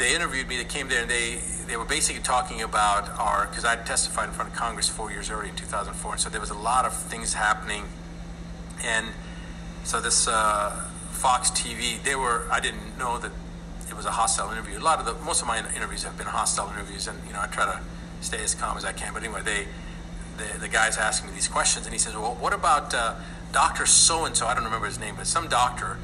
they 0.01 0.15
interviewed 0.15 0.49
me. 0.49 0.57
They 0.57 0.65
came 0.65 0.89
there 0.89 1.03
and 1.03 1.11
they 1.11 1.41
they 1.67 1.77
were 1.77 1.85
basically 1.85 2.23
talking 2.23 2.63
about 2.63 3.09
our 3.21 3.47
because 3.47 3.65
I 3.65 3.77
testified 3.77 4.29
in 4.29 4.35
front 4.35 4.51
of 4.51 4.57
Congress 4.57 4.89
four 4.89 5.13
years 5.13 5.31
earlier 5.31 5.51
in 5.51 5.57
2004, 5.57 6.13
and 6.13 6.21
so 6.21 6.29
there 6.29 6.41
was 6.41 6.51
a 6.51 6.59
lot 6.59 6.85
of 6.85 6.95
things 6.97 7.35
happening, 7.35 7.85
and 8.83 9.07
so 9.85 10.01
this 10.01 10.27
uh, 10.27 10.89
Fox 11.13 11.51
TV, 11.51 12.03
they 12.03 12.17
were 12.17 12.49
I 12.51 12.61
didn't 12.61 12.99
know 12.99 13.19
that 13.19 13.31
it 13.89 13.97
was 13.97 14.07
a 14.07 14.11
hostile 14.11 14.51
interview. 14.51 14.79
A 14.79 14.81
lot 14.81 14.99
of 14.99 15.07
the 15.07 15.15
most 15.25 15.43
of 15.43 15.47
my 15.47 15.59
interviews 15.59 16.03
have 16.05 16.17
been 16.17 16.27
hostile 16.27 16.71
interviews, 16.71 17.07
and 17.07 17.19
you 17.27 17.33
know 17.33 17.41
I 17.41 17.47
try 17.47 17.67
to 17.67 17.81
stay 18.21 18.43
as 18.43 18.55
calm 18.55 18.77
as 18.77 18.85
I 18.85 18.93
can. 18.93 19.13
But 19.13 19.23
anyway, 19.23 19.43
they 19.45 19.67
the, 20.39 20.59
the 20.59 20.69
guy's 20.69 20.97
asking 20.97 21.29
me 21.29 21.35
these 21.35 21.49
questions, 21.49 21.87
and 21.87 21.93
he 21.93 21.99
says, 21.99 22.15
"Well, 22.15 22.37
what 22.41 22.55
about 22.55 22.95
uh, 22.95 23.15
Doctor 23.53 23.85
So 23.87 24.25
and 24.25 24.37
So? 24.37 24.47
I 24.47 24.55
don't 24.55 24.65
remember 24.65 24.87
his 24.87 24.99
name, 24.99 25.15
but 25.17 25.27
some 25.27 25.49
doctor." 25.49 25.99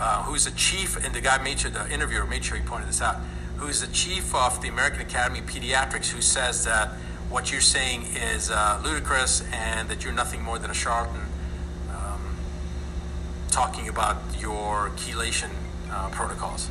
Uh, 0.00 0.22
who's 0.22 0.46
the 0.46 0.50
chief, 0.52 0.96
and 1.04 1.14
the 1.14 1.20
guy 1.20 1.42
made 1.42 1.60
sure, 1.60 1.70
the 1.70 1.88
interviewer 1.92 2.24
made 2.24 2.42
sure 2.42 2.56
he 2.56 2.62
pointed 2.64 2.88
this 2.88 3.02
out 3.02 3.16
who's 3.60 3.82
the 3.82 3.92
chief 3.92 4.34
of 4.34 4.62
the 4.62 4.68
American 4.68 5.02
Academy 5.02 5.40
of 5.40 5.44
Pediatrics, 5.44 6.08
who 6.08 6.22
says 6.22 6.64
that 6.64 6.88
what 7.28 7.52
you're 7.52 7.60
saying 7.60 8.06
is 8.16 8.50
uh, 8.50 8.80
ludicrous 8.82 9.44
and 9.52 9.86
that 9.90 10.02
you're 10.02 10.14
nothing 10.14 10.42
more 10.42 10.58
than 10.58 10.70
a 10.70 10.74
charlatan 10.74 11.20
um, 11.90 12.36
talking 13.50 13.86
about 13.86 14.16
your 14.38 14.90
chelation 14.96 15.50
uh, 15.90 16.08
protocols. 16.08 16.70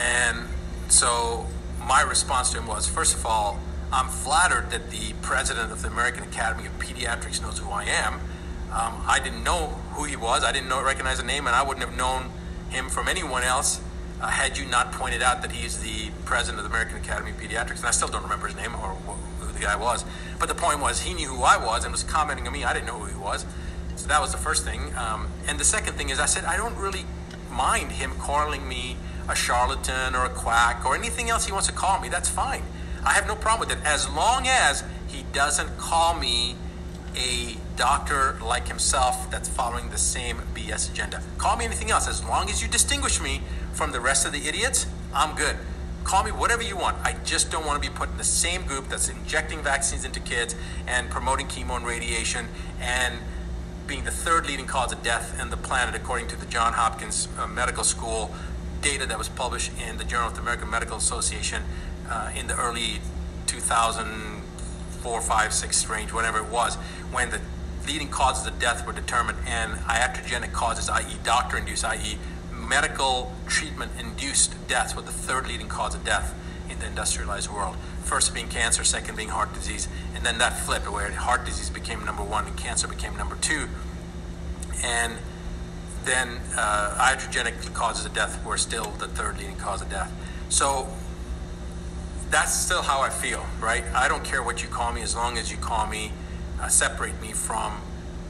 And 0.00 0.46
so 0.88 1.46
my 1.80 2.02
response 2.02 2.52
to 2.52 2.58
him 2.58 2.68
was 2.68 2.86
first 2.86 3.16
of 3.16 3.26
all, 3.26 3.58
I'm 3.92 4.08
flattered 4.08 4.70
that 4.70 4.90
the 4.90 5.12
president 5.22 5.72
of 5.72 5.82
the 5.82 5.88
American 5.88 6.22
Academy 6.22 6.66
of 6.66 6.78
Pediatrics 6.78 7.42
knows 7.42 7.58
who 7.58 7.68
I 7.70 7.82
am. 7.84 8.20
Um, 8.72 9.04
I 9.06 9.20
didn't 9.22 9.44
know 9.44 9.68
who 9.92 10.04
he 10.04 10.16
was. 10.16 10.44
I 10.44 10.52
didn't 10.52 10.68
know, 10.68 10.82
recognize 10.82 11.18
the 11.18 11.24
name, 11.24 11.46
and 11.46 11.54
I 11.54 11.62
wouldn't 11.62 11.84
have 11.86 11.96
known 11.96 12.30
him 12.70 12.88
from 12.88 13.06
anyone 13.06 13.42
else 13.42 13.80
uh, 14.20 14.28
had 14.28 14.56
you 14.56 14.64
not 14.64 14.92
pointed 14.92 15.22
out 15.22 15.42
that 15.42 15.52
he's 15.52 15.80
the 15.80 16.10
president 16.24 16.58
of 16.58 16.64
the 16.64 16.70
American 16.70 16.96
Academy 16.96 17.32
of 17.32 17.36
Pediatrics, 17.36 17.78
and 17.78 17.86
I 17.86 17.90
still 17.90 18.08
don't 18.08 18.22
remember 18.22 18.46
his 18.46 18.56
name 18.56 18.74
or 18.74 18.94
who 18.94 19.52
the 19.52 19.60
guy 19.60 19.76
was. 19.76 20.04
But 20.38 20.48
the 20.48 20.54
point 20.54 20.80
was, 20.80 21.02
he 21.02 21.12
knew 21.12 21.28
who 21.28 21.42
I 21.42 21.56
was 21.56 21.84
and 21.84 21.92
was 21.92 22.02
commenting 22.02 22.46
on 22.46 22.52
me. 22.52 22.64
I 22.64 22.72
didn't 22.72 22.86
know 22.86 22.98
who 22.98 23.06
he 23.06 23.18
was. 23.18 23.44
So 23.96 24.08
that 24.08 24.20
was 24.20 24.32
the 24.32 24.38
first 24.38 24.64
thing. 24.64 24.94
Um, 24.96 25.28
and 25.46 25.58
the 25.60 25.64
second 25.64 25.94
thing 25.94 26.08
is, 26.08 26.18
I 26.18 26.26
said, 26.26 26.44
I 26.44 26.56
don't 26.56 26.76
really 26.76 27.04
mind 27.50 27.92
him 27.92 28.12
calling 28.18 28.66
me 28.66 28.96
a 29.28 29.36
charlatan 29.36 30.14
or 30.14 30.24
a 30.24 30.30
quack 30.30 30.84
or 30.86 30.94
anything 30.94 31.30
else 31.30 31.46
he 31.46 31.52
wants 31.52 31.66
to 31.68 31.74
call 31.74 32.00
me. 32.00 32.08
That's 32.08 32.28
fine. 32.28 32.62
I 33.04 33.12
have 33.12 33.26
no 33.26 33.34
problem 33.34 33.68
with 33.68 33.78
it 33.78 33.84
as 33.84 34.08
long 34.08 34.46
as 34.46 34.82
he 35.08 35.24
doesn't 35.32 35.76
call 35.76 36.18
me 36.18 36.56
a 37.16 37.56
doctor 37.76 38.38
like 38.42 38.68
himself 38.68 39.30
that's 39.30 39.48
following 39.48 39.90
the 39.90 39.98
same 39.98 40.38
BS 40.54 40.90
agenda. 40.90 41.22
Call 41.38 41.56
me 41.56 41.64
anything 41.64 41.90
else. 41.90 42.08
As 42.08 42.24
long 42.24 42.48
as 42.50 42.62
you 42.62 42.68
distinguish 42.68 43.20
me 43.20 43.42
from 43.72 43.92
the 43.92 44.00
rest 44.00 44.26
of 44.26 44.32
the 44.32 44.46
idiots, 44.46 44.86
I'm 45.14 45.34
good. 45.34 45.56
Call 46.04 46.24
me 46.24 46.32
whatever 46.32 46.62
you 46.62 46.76
want. 46.76 46.96
I 47.04 47.16
just 47.24 47.50
don't 47.50 47.64
want 47.64 47.82
to 47.82 47.88
be 47.88 47.94
put 47.94 48.10
in 48.10 48.18
the 48.18 48.24
same 48.24 48.66
group 48.66 48.88
that's 48.88 49.08
injecting 49.08 49.62
vaccines 49.62 50.04
into 50.04 50.20
kids 50.20 50.54
and 50.86 51.08
promoting 51.10 51.46
chemo 51.46 51.76
and 51.76 51.86
radiation 51.86 52.48
and 52.80 53.18
being 53.86 54.04
the 54.04 54.10
third 54.10 54.46
leading 54.46 54.66
cause 54.66 54.92
of 54.92 55.02
death 55.02 55.40
in 55.40 55.50
the 55.50 55.56
planet, 55.56 55.94
according 55.94 56.28
to 56.28 56.36
the 56.36 56.46
John 56.46 56.72
Hopkins 56.72 57.28
uh, 57.38 57.46
Medical 57.46 57.84
School 57.84 58.34
data 58.80 59.06
that 59.06 59.18
was 59.18 59.28
published 59.28 59.70
in 59.80 59.96
the 59.98 60.04
Journal 60.04 60.28
of 60.28 60.34
the 60.34 60.40
American 60.40 60.70
Medical 60.70 60.96
Association 60.96 61.62
uh, 62.08 62.30
in 62.34 62.48
the 62.48 62.56
early 62.56 63.00
2004, 63.46 65.20
5, 65.20 65.52
6 65.52 65.88
range, 65.88 66.12
whatever 66.12 66.38
it 66.38 66.48
was, 66.48 66.74
when 67.12 67.30
the 67.30 67.40
leading 67.86 68.08
causes 68.08 68.46
of 68.46 68.58
death 68.58 68.86
were 68.86 68.92
determined 68.92 69.38
and 69.46 69.72
iatrogenic 69.80 70.52
causes, 70.52 70.88
i.e., 70.88 71.16
doctor 71.24 71.56
induced, 71.56 71.84
i.e., 71.84 72.18
medical 72.52 73.32
treatment 73.46 73.92
induced 73.98 74.54
deaths 74.68 74.94
were 74.94 75.02
the 75.02 75.12
third 75.12 75.46
leading 75.46 75.68
cause 75.68 75.94
of 75.94 76.04
death 76.04 76.34
in 76.70 76.78
the 76.78 76.86
industrialized 76.86 77.50
world. 77.50 77.76
First 78.02 78.34
being 78.34 78.48
cancer, 78.48 78.84
second 78.84 79.16
being 79.16 79.28
heart 79.28 79.52
disease, 79.54 79.88
and 80.14 80.24
then 80.24 80.38
that 80.38 80.58
flip 80.58 80.90
where 80.90 81.10
heart 81.12 81.44
disease 81.44 81.70
became 81.70 82.04
number 82.04 82.22
one 82.22 82.46
and 82.46 82.56
cancer 82.56 82.88
became 82.88 83.16
number 83.16 83.36
two. 83.36 83.68
And 84.82 85.14
then 86.04 86.40
uh, 86.56 86.96
iatrogenic 86.98 87.72
causes 87.74 88.04
of 88.06 88.14
death 88.14 88.44
were 88.44 88.56
still 88.56 88.90
the 88.98 89.08
third 89.08 89.38
leading 89.38 89.56
cause 89.56 89.82
of 89.82 89.90
death. 89.90 90.12
So 90.48 90.88
that's 92.30 92.58
still 92.58 92.82
how 92.82 93.00
I 93.00 93.10
feel, 93.10 93.44
right? 93.60 93.84
I 93.94 94.08
don't 94.08 94.24
care 94.24 94.42
what 94.42 94.62
you 94.62 94.68
call 94.68 94.92
me 94.92 95.02
as 95.02 95.14
long 95.14 95.38
as 95.38 95.50
you 95.50 95.58
call 95.58 95.86
me, 95.86 96.12
uh, 96.62 96.68
separate 96.68 97.20
me 97.20 97.32
from 97.32 97.80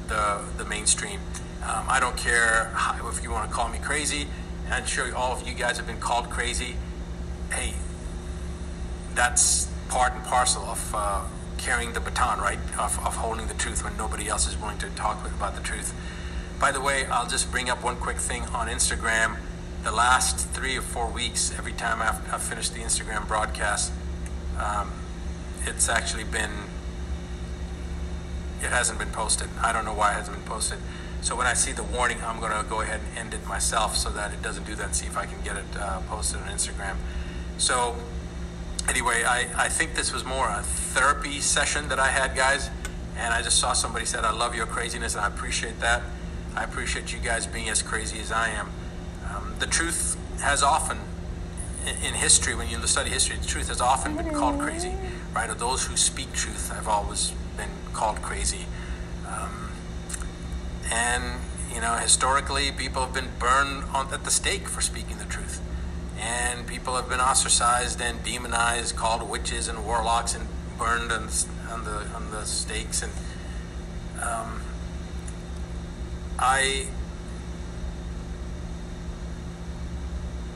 the, 0.08 0.42
the 0.56 0.64
mainstream. 0.64 1.20
Um, 1.62 1.86
I 1.88 2.00
don't 2.00 2.16
care 2.16 2.72
how, 2.74 3.08
if 3.08 3.22
you 3.22 3.30
want 3.30 3.48
to 3.48 3.54
call 3.54 3.68
me 3.68 3.78
crazy. 3.78 4.26
I'm 4.70 4.86
sure 4.86 5.14
all 5.14 5.32
of 5.32 5.46
you 5.46 5.54
guys 5.54 5.76
have 5.76 5.86
been 5.86 6.00
called 6.00 6.30
crazy. 6.30 6.76
Hey, 7.52 7.74
that's 9.14 9.68
part 9.88 10.14
and 10.14 10.24
parcel 10.24 10.62
of 10.62 10.94
uh, 10.94 11.24
carrying 11.58 11.92
the 11.92 12.00
baton, 12.00 12.40
right? 12.40 12.58
Of, 12.78 12.98
of 13.06 13.16
holding 13.16 13.46
the 13.46 13.54
truth 13.54 13.84
when 13.84 13.96
nobody 13.96 14.28
else 14.28 14.48
is 14.48 14.58
willing 14.58 14.78
to 14.78 14.88
talk 14.90 15.24
about 15.26 15.54
the 15.54 15.60
truth. 15.60 15.94
By 16.58 16.72
the 16.72 16.80
way, 16.80 17.04
I'll 17.06 17.28
just 17.28 17.50
bring 17.50 17.68
up 17.68 17.84
one 17.84 17.96
quick 17.96 18.16
thing 18.16 18.42
on 18.46 18.68
Instagram. 18.68 19.36
The 19.84 19.92
last 19.92 20.48
three 20.50 20.76
or 20.76 20.82
four 20.82 21.08
weeks, 21.08 21.52
every 21.58 21.72
time 21.72 22.00
I've, 22.00 22.32
I've 22.32 22.42
finished 22.42 22.72
the 22.72 22.80
Instagram 22.80 23.28
broadcast, 23.28 23.92
um, 24.58 24.92
it's 25.66 25.88
actually 25.88 26.24
been, 26.24 26.50
it 28.62 28.70
hasn't 28.70 28.98
been 28.98 29.10
posted. 29.10 29.48
I 29.62 29.72
don't 29.72 29.84
know 29.84 29.94
why 29.94 30.12
it 30.12 30.14
hasn't 30.14 30.36
been 30.36 30.46
posted. 30.46 30.78
So 31.22 31.36
when 31.36 31.46
I 31.46 31.54
see 31.54 31.72
the 31.72 31.84
warning, 31.84 32.18
I'm 32.24 32.40
going 32.40 32.52
to 32.52 32.68
go 32.68 32.80
ahead 32.80 33.00
and 33.00 33.18
end 33.18 33.34
it 33.34 33.46
myself 33.46 33.96
so 33.96 34.10
that 34.10 34.32
it 34.32 34.42
doesn't 34.42 34.66
do 34.66 34.74
that 34.74 34.86
and 34.86 34.94
see 34.94 35.06
if 35.06 35.16
I 35.16 35.26
can 35.26 35.40
get 35.42 35.56
it 35.56 35.64
uh, 35.78 36.00
posted 36.08 36.40
on 36.40 36.48
Instagram. 36.48 36.96
So 37.58 37.94
anyway, 38.88 39.22
I, 39.24 39.46
I 39.56 39.68
think 39.68 39.94
this 39.94 40.12
was 40.12 40.24
more 40.24 40.48
a 40.48 40.62
therapy 40.62 41.40
session 41.40 41.88
that 41.88 42.00
I 42.00 42.08
had, 42.08 42.36
guys. 42.36 42.70
And 43.16 43.32
I 43.32 43.42
just 43.42 43.58
saw 43.58 43.72
somebody 43.72 44.04
said, 44.04 44.24
I 44.24 44.32
love 44.32 44.54
your 44.56 44.66
craziness, 44.66 45.14
and 45.14 45.24
I 45.24 45.28
appreciate 45.28 45.78
that. 45.80 46.02
I 46.56 46.64
appreciate 46.64 47.12
you 47.12 47.18
guys 47.18 47.46
being 47.46 47.68
as 47.68 47.82
crazy 47.82 48.18
as 48.20 48.32
I 48.32 48.48
am. 48.48 48.70
Um, 49.30 49.54
the 49.58 49.66
truth 49.66 50.16
has 50.40 50.62
often, 50.62 50.98
in, 51.86 52.14
history, 52.14 52.54
when 52.54 52.68
you 52.68 52.84
study 52.86 53.10
history, 53.10 53.36
the 53.36 53.46
truth 53.46 53.68
has 53.68 53.80
often 53.80 54.16
been 54.16 54.30
called 54.34 54.60
crazy, 54.60 54.94
right? 55.34 55.48
Or 55.48 55.54
those 55.54 55.86
who 55.86 55.96
speak 55.96 56.32
truth 56.32 56.72
I've 56.74 56.88
always 56.88 57.32
been 57.56 57.70
called 57.92 58.22
crazy. 58.22 58.66
Um, 59.26 59.70
and, 60.90 61.40
you 61.72 61.80
know, 61.80 61.94
historically, 61.94 62.72
people 62.72 63.02
have 63.02 63.14
been 63.14 63.30
burned 63.38 63.84
on, 63.94 64.12
at 64.12 64.24
the 64.24 64.30
stake 64.30 64.68
for 64.68 64.80
speaking 64.80 65.18
the 65.18 65.24
truth 65.24 65.60
and 66.22 66.66
people 66.66 66.94
have 66.94 67.08
been 67.08 67.20
ostracized 67.20 68.00
and 68.00 68.22
demonized, 68.22 68.94
called 68.96 69.28
witches 69.28 69.66
and 69.68 69.84
warlocks, 69.84 70.34
and 70.34 70.46
burned 70.78 71.10
on, 71.10 71.28
on 71.70 71.84
the 71.84 72.06
on 72.14 72.30
the 72.30 72.44
stakes. 72.44 73.02
And 73.02 73.12
um, 74.22 74.62
I 76.38 76.86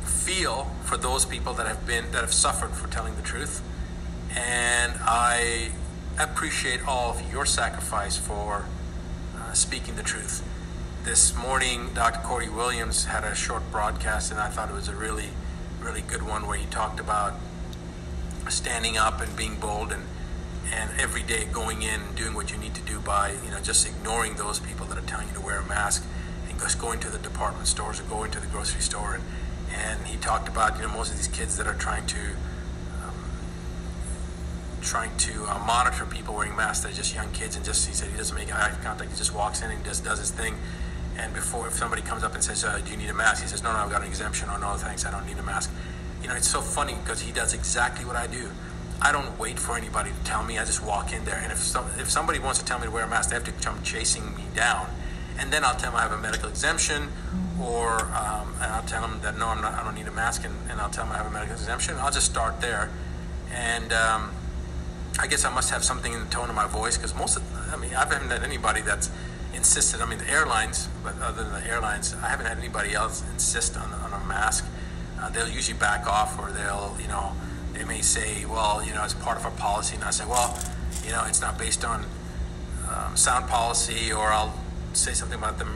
feel 0.04 0.70
for 0.84 0.96
those 0.96 1.24
people 1.24 1.52
that 1.54 1.66
have 1.66 1.86
been 1.86 2.12
that 2.12 2.20
have 2.20 2.32
suffered 2.32 2.70
for 2.70 2.88
telling 2.88 3.16
the 3.16 3.22
truth, 3.22 3.60
and 4.36 4.94
I 5.00 5.70
appreciate 6.18 6.86
all 6.86 7.10
of 7.10 7.32
your 7.32 7.46
sacrifice 7.46 8.16
for 8.16 8.66
uh, 9.36 9.52
speaking 9.52 9.96
the 9.96 10.02
truth. 10.02 10.42
This 11.04 11.36
morning, 11.36 11.90
Dr. 11.94 12.20
Corey 12.20 12.48
Williams 12.48 13.04
had 13.04 13.24
a 13.24 13.34
short 13.34 13.70
broadcast, 13.70 14.30
and 14.30 14.40
I 14.40 14.48
thought 14.48 14.70
it 14.70 14.74
was 14.74 14.88
a 14.88 14.96
really 14.96 15.30
really 15.86 16.02
good 16.02 16.22
one 16.22 16.46
where 16.48 16.58
he 16.58 16.66
talked 16.66 16.98
about 16.98 17.34
standing 18.48 18.96
up 18.96 19.20
and 19.20 19.36
being 19.36 19.54
bold 19.54 19.92
and 19.92 20.02
and 20.72 20.90
every 20.98 21.22
day 21.22 21.44
going 21.52 21.82
in 21.82 22.00
and 22.00 22.16
doing 22.16 22.34
what 22.34 22.50
you 22.50 22.58
need 22.58 22.74
to 22.74 22.80
do 22.82 22.98
by 22.98 23.32
you 23.44 23.50
know 23.50 23.60
just 23.60 23.86
ignoring 23.86 24.34
those 24.34 24.58
people 24.58 24.84
that 24.86 24.98
are 24.98 25.06
telling 25.06 25.28
you 25.28 25.34
to 25.34 25.40
wear 25.40 25.58
a 25.58 25.66
mask 25.66 26.04
and 26.48 26.58
just 26.58 26.78
going 26.80 26.98
to 26.98 27.08
the 27.08 27.18
department 27.18 27.68
stores 27.68 28.00
or 28.00 28.02
going 28.04 28.30
to 28.32 28.40
the 28.40 28.46
grocery 28.48 28.80
store 28.80 29.14
and 29.14 29.24
and 29.72 30.06
he 30.06 30.16
talked 30.16 30.48
about 30.48 30.76
you 30.76 30.82
know 30.82 30.88
most 30.88 31.10
of 31.10 31.16
these 31.16 31.28
kids 31.28 31.56
that 31.56 31.66
are 31.68 31.74
trying 31.74 32.04
to 32.06 32.18
trying 34.86 35.14
to 35.18 35.44
uh, 35.44 35.58
monitor 35.66 36.06
people 36.06 36.34
wearing 36.34 36.56
masks 36.56 36.84
they're 36.84 36.94
just 36.94 37.14
young 37.14 37.30
kids 37.32 37.56
and 37.56 37.64
just 37.64 37.86
he 37.86 37.92
said 37.92 38.08
he 38.08 38.16
doesn't 38.16 38.36
make 38.36 38.54
eye 38.54 38.74
contact 38.82 39.10
he 39.10 39.16
just 39.18 39.34
walks 39.34 39.60
in 39.62 39.70
and 39.70 39.84
just 39.84 40.04
does 40.04 40.18
his 40.18 40.30
thing 40.30 40.56
and 41.18 41.32
before, 41.32 41.66
if 41.66 41.74
somebody 41.74 42.02
comes 42.02 42.22
up 42.22 42.34
and 42.34 42.44
says, 42.44 42.64
uh, 42.64 42.78
"Do 42.84 42.90
you 42.90 42.96
need 42.96 43.08
a 43.08 43.14
mask?" 43.14 43.42
He 43.42 43.48
says, 43.48 43.62
"No, 43.62 43.72
no, 43.72 43.78
I've 43.78 43.90
got 43.90 44.02
an 44.02 44.08
exemption." 44.08 44.50
Or, 44.50 44.58
"No, 44.58 44.74
thanks, 44.74 45.06
I 45.06 45.10
don't 45.10 45.26
need 45.26 45.38
a 45.38 45.42
mask." 45.42 45.70
You 46.22 46.28
know, 46.28 46.34
it's 46.34 46.48
so 46.48 46.60
funny 46.60 46.94
because 46.94 47.20
he 47.20 47.32
does 47.32 47.54
exactly 47.54 48.04
what 48.04 48.16
I 48.16 48.26
do. 48.26 48.50
I 49.00 49.12
don't 49.12 49.38
wait 49.38 49.58
for 49.58 49.76
anybody 49.76 50.10
to 50.10 50.24
tell 50.24 50.42
me. 50.42 50.58
I 50.58 50.64
just 50.64 50.82
walk 50.82 51.12
in 51.12 51.24
there, 51.24 51.36
and 51.36 51.52
if 51.52 51.58
some, 51.58 51.86
if 51.98 52.10
somebody 52.10 52.38
wants 52.38 52.58
to 52.58 52.64
tell 52.64 52.78
me 52.78 52.86
to 52.86 52.90
wear 52.90 53.04
a 53.04 53.08
mask, 53.08 53.30
they 53.30 53.36
have 53.36 53.44
to 53.44 53.52
come 53.52 53.82
chasing 53.82 54.34
me 54.36 54.44
down, 54.54 54.88
and 55.38 55.52
then 55.52 55.64
I'll 55.64 55.74
tell 55.74 55.92
them 55.92 56.00
I 56.00 56.02
have 56.02 56.12
a 56.12 56.18
medical 56.18 56.48
exemption, 56.48 57.08
or 57.60 58.00
um, 58.14 58.54
and 58.60 58.72
I'll 58.72 58.86
tell 58.86 59.02
them 59.02 59.20
that 59.22 59.38
no, 59.38 59.48
I'm 59.48 59.62
not. 59.62 59.74
I 59.74 59.84
don't 59.84 59.94
need 59.94 60.08
a 60.08 60.12
mask, 60.12 60.44
and, 60.44 60.54
and 60.70 60.80
I'll 60.80 60.90
tell 60.90 61.04
them 61.04 61.14
I 61.14 61.18
have 61.18 61.26
a 61.26 61.30
medical 61.30 61.54
exemption. 61.54 61.96
I'll 61.96 62.12
just 62.12 62.26
start 62.26 62.60
there, 62.60 62.90
and 63.52 63.92
um, 63.92 64.32
I 65.18 65.26
guess 65.26 65.44
I 65.44 65.54
must 65.54 65.70
have 65.70 65.82
something 65.82 66.12
in 66.12 66.20
the 66.20 66.30
tone 66.30 66.50
of 66.50 66.54
my 66.54 66.66
voice 66.66 66.96
because 66.96 67.14
most 67.14 67.36
of, 67.36 67.72
I 67.72 67.76
mean, 67.76 67.94
I 67.94 68.00
haven't 68.00 68.30
had 68.30 68.42
anybody 68.42 68.82
that's 68.82 69.10
insisted. 69.54 70.00
I 70.02 70.06
mean, 70.06 70.18
the 70.18 70.28
airlines, 70.30 70.88
but 71.02 71.14
other 71.20 71.42
than 71.42 71.52
the 71.52 71.66
airlines, 71.66 72.14
I 72.22 72.28
haven't 72.28 72.46
had 72.46 72.58
anybody 72.58 72.92
else 72.92 73.24
insist 73.32 73.76
on, 73.76 73.92
on 73.92 74.12
a 74.12 74.24
mask. 74.26 74.66
Uh, 75.18 75.30
they'll 75.30 75.48
usually 75.48 75.78
back 75.78 76.06
off, 76.06 76.38
or 76.38 76.50
they'll, 76.50 76.94
you 77.00 77.08
know, 77.08 77.32
they 77.72 77.84
may 77.84 78.02
say, 78.02 78.44
well, 78.44 78.84
you 78.84 78.92
know, 78.92 79.02
it's 79.04 79.14
part 79.14 79.38
of 79.38 79.44
our 79.46 79.50
policy, 79.52 79.94
and 79.94 80.04
I 80.04 80.10
say, 80.10 80.26
well, 80.26 80.58
you 81.04 81.12
know, 81.12 81.24
it's 81.26 81.40
not 81.40 81.58
based 81.58 81.84
on 81.84 82.04
um, 82.90 83.16
sound 83.16 83.48
policy, 83.48 84.12
or 84.12 84.28
I'll 84.28 84.54
say 84.92 85.12
something 85.14 85.38
about 85.38 85.58
the 85.58 85.66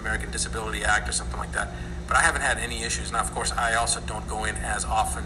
American 0.00 0.30
Disability 0.30 0.84
Act 0.84 1.08
or 1.08 1.12
something 1.12 1.38
like 1.38 1.52
that. 1.52 1.70
But 2.06 2.18
I 2.18 2.20
haven't 2.20 2.42
had 2.42 2.58
any 2.58 2.82
issues. 2.82 3.10
Now, 3.10 3.20
of 3.20 3.32
course, 3.32 3.52
I 3.52 3.74
also 3.74 4.00
don't 4.00 4.28
go 4.28 4.44
in 4.44 4.56
as 4.56 4.84
often 4.84 5.24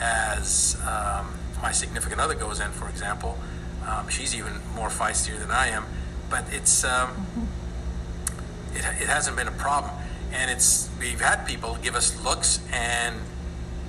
as 0.00 0.76
um, 0.82 1.37
my 1.62 1.72
significant 1.72 2.20
other 2.20 2.34
goes 2.34 2.60
in, 2.60 2.70
for 2.70 2.88
example. 2.88 3.38
Um, 3.86 4.08
she's 4.08 4.34
even 4.34 4.52
more 4.74 4.88
feistier 4.88 5.38
than 5.38 5.50
I 5.50 5.68
am 5.68 5.84
but 6.30 6.44
it's 6.52 6.84
um, 6.84 7.26
it, 8.74 8.84
it 9.00 9.08
hasn't 9.08 9.36
been 9.36 9.48
a 9.48 9.52
problem. 9.52 9.92
And 10.32 10.50
it's 10.50 10.90
we've 11.00 11.20
had 11.20 11.46
people 11.46 11.78
give 11.82 11.94
us 11.94 12.22
looks, 12.22 12.60
and 12.72 13.16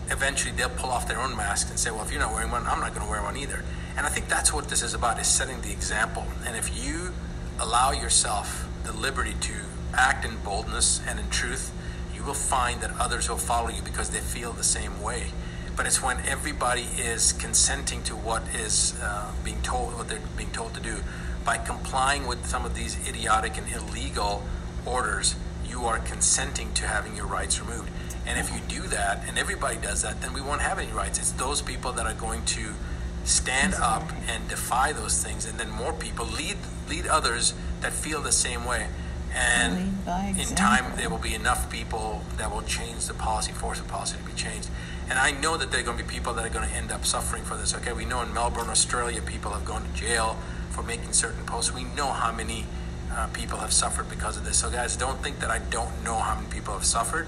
eventually 0.09 0.53
they'll 0.53 0.69
pull 0.69 0.89
off 0.89 1.07
their 1.07 1.19
own 1.19 1.35
mask 1.35 1.69
and 1.69 1.77
say, 1.77 1.91
"Well, 1.91 2.03
if 2.03 2.11
you're 2.11 2.21
not 2.21 2.33
wearing 2.33 2.51
one, 2.51 2.65
I'm 2.65 2.79
not 2.79 2.93
going 2.93 3.05
to 3.05 3.11
wear 3.11 3.21
one 3.21 3.37
either." 3.37 3.63
And 3.97 4.05
I 4.05 4.09
think 4.09 4.29
that's 4.29 4.53
what 4.53 4.69
this 4.69 4.81
is 4.81 4.93
about: 4.93 5.19
is 5.19 5.27
setting 5.27 5.61
the 5.61 5.71
example. 5.71 6.25
And 6.45 6.55
if 6.55 6.85
you 6.85 7.11
allow 7.59 7.91
yourself 7.91 8.67
the 8.83 8.93
liberty 8.93 9.33
to 9.41 9.53
act 9.93 10.23
in 10.23 10.37
boldness 10.37 11.01
and 11.05 11.19
in 11.19 11.29
truth, 11.29 11.73
you 12.15 12.23
will 12.23 12.33
find 12.33 12.79
that 12.81 12.91
others 12.99 13.27
will 13.27 13.37
follow 13.37 13.69
you 13.69 13.81
because 13.81 14.11
they 14.11 14.19
feel 14.19 14.53
the 14.53 14.63
same 14.63 15.01
way. 15.01 15.31
But 15.79 15.85
it's 15.85 16.03
when 16.03 16.19
everybody 16.25 16.89
is 16.97 17.31
consenting 17.31 18.03
to 18.03 18.13
what 18.13 18.43
is 18.53 18.99
uh, 19.01 19.31
being 19.45 19.61
told, 19.61 19.95
what 19.95 20.09
they're 20.09 20.19
being 20.35 20.51
told 20.51 20.73
to 20.73 20.81
do, 20.81 20.97
by 21.45 21.57
complying 21.57 22.27
with 22.27 22.45
some 22.45 22.65
of 22.65 22.75
these 22.75 22.97
idiotic 23.07 23.57
and 23.57 23.65
illegal 23.71 24.43
orders, 24.85 25.37
you 25.65 25.85
are 25.85 25.99
consenting 25.99 26.73
to 26.73 26.85
having 26.85 27.15
your 27.15 27.27
rights 27.27 27.61
removed. 27.61 27.89
And 28.27 28.37
if 28.37 28.51
you 28.51 28.59
do 28.67 28.89
that, 28.89 29.23
and 29.25 29.37
everybody 29.37 29.77
does 29.77 30.01
that, 30.01 30.19
then 30.19 30.33
we 30.33 30.41
won't 30.41 30.59
have 30.59 30.79
any 30.79 30.91
rights. 30.91 31.17
It's 31.17 31.31
those 31.31 31.61
people 31.61 31.93
that 31.93 32.05
are 32.05 32.13
going 32.13 32.43
to 32.43 32.73
stand 33.23 33.73
up 33.75 34.11
and 34.27 34.49
defy 34.49 34.91
those 34.91 35.23
things, 35.23 35.45
and 35.45 35.57
then 35.57 35.69
more 35.69 35.93
people 35.93 36.25
lead 36.25 36.57
lead 36.89 37.07
others 37.07 37.53
that 37.79 37.93
feel 37.93 38.21
the 38.21 38.33
same 38.33 38.65
way. 38.65 38.87
And 39.33 39.95
in 40.37 40.55
time, 40.55 40.91
there 40.97 41.09
will 41.09 41.19
be 41.19 41.35
enough 41.35 41.71
people 41.71 42.23
that 42.37 42.51
will 42.51 42.63
change 42.63 43.05
the 43.05 43.13
policy, 43.13 43.53
force 43.53 43.79
the 43.79 43.87
policy 43.87 44.17
to 44.17 44.23
be 44.23 44.33
changed. 44.33 44.67
And 45.09 45.17
I 45.17 45.31
know 45.31 45.57
that 45.57 45.71
there 45.71 45.79
are 45.79 45.83
going 45.83 45.97
to 45.97 46.03
be 46.03 46.09
people 46.09 46.33
that 46.33 46.45
are 46.45 46.49
going 46.49 46.69
to 46.69 46.75
end 46.75 46.91
up 46.91 47.03
suffering 47.05 47.43
for 47.43 47.57
this. 47.57 47.73
Okay, 47.75 47.93
we 47.93 48.05
know 48.05 48.21
in 48.21 48.33
Melbourne, 48.33 48.69
Australia, 48.69 49.21
people 49.21 49.51
have 49.51 49.65
gone 49.65 49.83
to 49.83 49.93
jail 49.93 50.37
for 50.69 50.83
making 50.83 51.13
certain 51.13 51.45
posts. 51.45 51.73
We 51.73 51.83
know 51.83 52.07
how 52.07 52.31
many 52.31 52.65
uh, 53.11 53.27
people 53.33 53.57
have 53.57 53.73
suffered 53.73 54.07
because 54.09 54.37
of 54.37 54.45
this. 54.45 54.57
So, 54.59 54.69
guys, 54.69 54.95
don't 54.95 55.21
think 55.23 55.39
that 55.39 55.49
I 55.49 55.59
don't 55.59 56.03
know 56.03 56.15
how 56.15 56.35
many 56.35 56.47
people 56.47 56.73
have 56.73 56.85
suffered. 56.85 57.27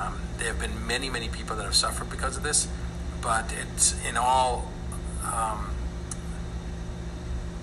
Um, 0.00 0.18
there 0.38 0.48
have 0.48 0.58
been 0.58 0.86
many, 0.86 1.10
many 1.10 1.28
people 1.28 1.56
that 1.56 1.64
have 1.64 1.74
suffered 1.74 2.08
because 2.08 2.38
of 2.38 2.42
this, 2.42 2.68
but 3.20 3.52
it's 3.52 4.02
in 4.06 4.16
all 4.16 4.70
um, 5.22 5.70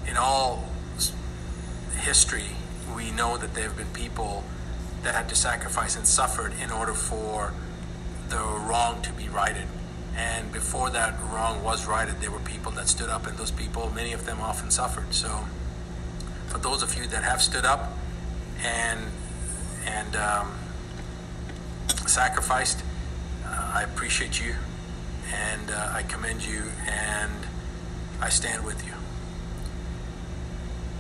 in 0.08 0.18
all 0.18 0.70
history. 1.96 2.52
We 2.96 3.12
know 3.12 3.38
that 3.38 3.56
there 3.56 3.64
have 3.64 3.78
been 3.78 3.88
people 3.88 4.44
that 5.04 5.16
had 5.16 5.30
to 5.30 5.36
sacrifice 5.36 5.96
and 5.96 6.06
suffered 6.06 6.54
in 6.62 6.72
order 6.72 6.94
for 6.94 7.54
the 8.30 8.38
wrong 8.38 9.02
to 9.04 9.14
be 9.14 9.30
righted. 9.30 9.68
And 10.16 10.52
before 10.52 10.90
that 10.90 11.16
wrong 11.32 11.64
was 11.64 11.86
righted, 11.86 12.22
there 12.22 12.32
were 12.32 12.40
people 12.40 12.72
that 12.74 12.88
stood 12.88 13.10
up, 13.10 13.28
and 13.28 13.38
those 13.38 13.52
people, 13.52 13.92
many 13.94 14.14
of 14.14 14.26
them, 14.26 14.40
often 14.42 14.72
suffered. 14.72 15.14
So, 15.14 15.46
for 16.48 16.58
those 16.58 16.82
of 16.82 16.96
you 16.98 17.06
that 17.08 17.24
have 17.24 17.42
stood 17.42 17.66
up 17.66 17.94
and 18.64 19.00
and 19.86 20.16
um, 20.16 20.58
sacrificed, 22.08 22.84
uh, 23.46 23.72
I 23.76 23.84
appreciate 23.84 24.42
you, 24.44 24.56
and 25.32 25.70
uh, 25.70 25.92
I 25.94 26.04
commend 26.04 26.44
you, 26.44 26.64
and 26.88 27.34
I 28.20 28.30
stand 28.30 28.66
with 28.66 28.86
you. 28.86 28.94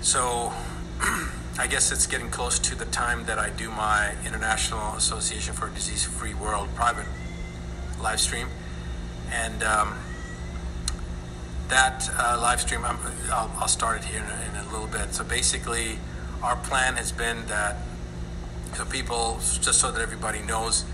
So, 0.02 0.54
I 1.60 1.66
guess 1.66 1.92
it's 1.92 2.06
getting 2.06 2.30
close 2.30 2.60
to 2.60 2.76
the 2.76 2.86
time 2.86 3.26
that 3.26 3.40
I 3.40 3.50
do 3.50 3.72
my 3.72 4.14
International 4.24 4.94
Association 4.96 5.56
for 5.56 5.70
Disease 5.70 6.06
Free 6.06 6.36
World 6.36 6.70
private 6.76 7.08
live 8.00 8.20
stream. 8.20 8.48
And 9.32 9.64
um, 9.64 9.96
that 11.68 12.08
uh, 12.16 12.38
live 12.40 12.62
stream, 12.62 12.86
i 12.86 12.92
will 12.92 13.52
I'll 13.60 13.68
start 13.68 14.02
it 14.02 14.06
here 14.06 14.20
in 14.20 14.30
a, 14.30 14.60
in 14.62 14.68
a, 14.68 14.72
little 14.72 14.86
bit. 14.86 15.16
So 15.16 15.24
basically, 15.24 15.98
our 16.44 16.56
plan 16.58 16.96
has 16.96 17.12
been 17.12 17.48
that, 17.48 17.78
so 18.76 18.86
people, 18.86 19.40
just 19.60 19.82
so 19.82 19.92
that 19.92 20.00
everybody 20.00 20.44
knows, 20.44 20.86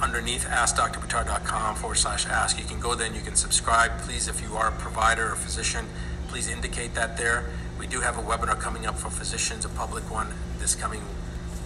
underneath 0.00 0.46
askdrbuttar.com 0.46 1.76
forward 1.76 1.96
slash 1.96 2.26
ask, 2.26 2.58
you 2.58 2.64
can 2.64 2.80
go 2.80 2.94
there 2.94 3.08
and 3.08 3.14
you 3.14 3.22
can 3.22 3.36
subscribe. 3.36 3.98
Please, 3.98 4.26
if 4.26 4.40
you 4.40 4.56
are 4.56 4.68
a 4.68 4.72
provider 4.72 5.32
or 5.32 5.36
physician, 5.36 5.84
please 6.28 6.48
indicate 6.48 6.94
that 6.94 7.18
there. 7.18 7.50
We 7.78 7.86
do 7.86 8.00
have 8.00 8.18
a 8.18 8.22
webinar 8.22 8.58
coming 8.58 8.86
up 8.86 8.98
for 8.98 9.10
physicians, 9.10 9.64
a 9.64 9.68
public 9.68 10.10
one 10.10 10.28
this 10.58 10.74
coming 10.74 11.02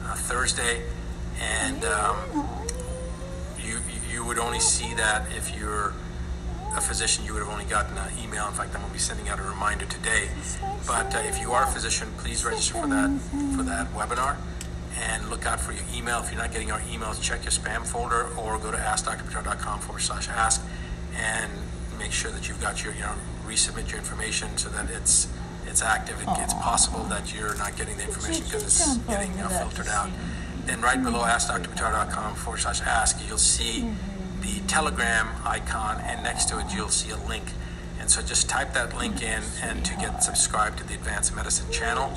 uh, 0.04 0.14
Thursday. 0.14 0.82
And 1.40 1.84
um, 1.84 2.48
you, 3.58 3.80
you 4.10 4.24
would 4.24 4.38
only 4.38 4.60
see 4.60 4.94
that 4.94 5.26
if 5.36 5.56
you're 5.56 5.94
a 6.76 6.80
physician, 6.80 7.24
you 7.24 7.32
would 7.32 7.40
have 7.42 7.52
only 7.52 7.64
gotten 7.64 7.96
an 7.96 8.10
email. 8.22 8.46
In 8.46 8.54
fact, 8.54 8.74
I'm 8.74 8.80
going 8.80 8.88
to 8.88 8.92
be 8.92 8.98
sending 8.98 9.28
out 9.28 9.38
a 9.38 9.42
reminder 9.42 9.86
today. 9.86 10.28
But 10.86 11.14
uh, 11.14 11.22
if 11.24 11.40
you 11.40 11.52
are 11.52 11.64
a 11.64 11.66
physician, 11.66 12.08
please 12.18 12.44
register 12.44 12.74
for 12.74 12.86
that 12.88 13.10
for 13.56 13.62
that 13.62 13.92
webinar 13.94 14.36
and 14.98 15.28
look 15.30 15.46
out 15.46 15.60
for 15.60 15.72
your 15.72 15.84
email. 15.94 16.20
If 16.20 16.30
you're 16.30 16.40
not 16.40 16.52
getting 16.52 16.70
our 16.70 16.80
emails, 16.80 17.20
check 17.22 17.44
your 17.44 17.50
spam 17.50 17.86
folder 17.86 18.28
or 18.36 18.58
go 18.58 18.70
to 18.70 18.76
askdrbuttar.com 18.76 19.80
forward 19.80 20.00
slash 20.00 20.28
ask 20.28 20.64
and 21.16 21.50
make 21.98 22.12
sure 22.12 22.30
that 22.30 22.48
you've 22.48 22.60
got 22.60 22.84
your, 22.84 22.94
you 22.94 23.00
know, 23.00 23.14
resubmit 23.46 23.90
your 23.90 23.98
information 23.98 24.56
so 24.56 24.68
that 24.70 24.90
it's 24.90 25.28
it's 25.72 25.80
active. 25.80 26.20
It, 26.20 26.28
it's 26.36 26.52
possible 26.52 27.02
that 27.04 27.34
you're 27.34 27.56
not 27.56 27.76
getting 27.78 27.96
the 27.96 28.04
information 28.04 28.44
because 28.44 28.62
it's 28.64 28.96
getting 29.08 29.34
know, 29.38 29.48
filtered 29.48 29.88
out. 29.88 30.10
Then 30.66 30.82
right 30.82 31.02
below 31.02 31.20
askdrbuttar.com 31.20 32.34
forward 32.34 32.60
slash 32.60 32.82
ask, 32.82 33.18
you'll 33.26 33.38
see 33.38 33.90
the 34.42 34.60
Telegram 34.68 35.28
icon, 35.44 35.98
and 36.02 36.22
next 36.22 36.50
to 36.50 36.58
it 36.58 36.66
you'll 36.74 36.90
see 36.90 37.10
a 37.10 37.16
link. 37.16 37.44
And 37.98 38.10
so 38.10 38.20
just 38.20 38.50
type 38.50 38.74
that 38.74 38.94
link 38.98 39.22
in 39.22 39.42
and 39.62 39.82
to 39.86 39.96
get 39.96 40.22
subscribed 40.22 40.76
to 40.78 40.84
the 40.86 40.94
Advanced 40.94 41.34
Medicine 41.34 41.70
channel. 41.72 42.12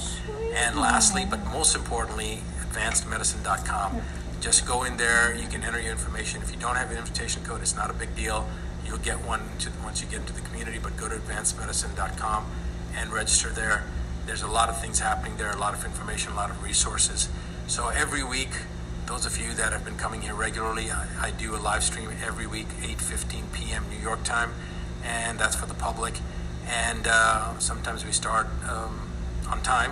And 0.53 0.78
lastly, 0.78 1.26
but 1.30 1.39
most 1.45 1.76
importantly, 1.76 2.39
advancedmedicine.com. 2.60 4.01
Just 4.41 4.68
go 4.68 4.84
in 4.84 4.97
there, 4.97 5.34
you 5.34 5.47
can 5.47 5.64
enter 5.64 5.80
your 5.80 5.93
information. 5.93 6.41
If 6.41 6.51
you 6.51 6.58
don't 6.58 6.76
have 6.76 6.91
an 6.91 6.97
invitation 6.97 7.41
code, 7.45 7.62
it's 7.62 7.76
not 7.76 7.89
a 7.89 7.93
big 7.93 8.14
deal. 8.18 8.47
You'll 8.86 8.97
get 8.97 9.24
one 9.26 9.41
to, 9.60 9.72
once 9.82 10.01
you 10.01 10.08
get 10.08 10.20
into 10.20 10.34
the 10.34 10.41
community, 10.41 10.78
but 10.78 10.97
go 10.97 11.08
to 11.08 11.16
advancedmedicine.com 11.16 12.45
and 12.98 13.12
register 13.12 13.50
there. 13.50 13.84
There's 14.26 14.41
a 14.41 14.48
lot 14.48 14.70
of 14.70 14.82
things 14.82 15.00
happening 15.00 15.38
there, 15.38 15.52
a 15.52 15.58
lot 15.58 15.74
of 15.74 15.86
information, 15.86 16.32
a 16.32 16.36
lot 16.36 16.50
of 16.50 16.64
resources. 16.64 17.30
So 17.68 17.89
every 17.89 18.24
week, 18.24 18.50
those 19.06 19.26
of 19.26 19.39
you 19.39 19.54
that 19.54 19.72
have 19.72 19.86
been 19.86 19.98
coming 19.98 20.22
here 20.22 20.34
regularly, 20.34 20.89
I, 20.89 21.08
I 21.20 21.32
do 21.32 21.56
a 21.56 21.58
live 21.58 21.84
stream 21.84 22.10
every 22.26 22.48
week, 22.48 22.68
8:15 22.82 23.54
p.m. 23.54 23.86
New 23.89 24.02
York 24.02 24.24
time, 24.24 24.54
and 25.04 25.38
that's 25.38 25.56
for 25.56 25.68
the 25.68 25.76
public. 25.76 26.20
And 26.68 27.06
uh, 27.08 27.58
sometimes 27.60 28.04
we 28.04 28.12
start 28.12 28.48
um, 28.68 29.08
on 29.48 29.62
time. 29.62 29.91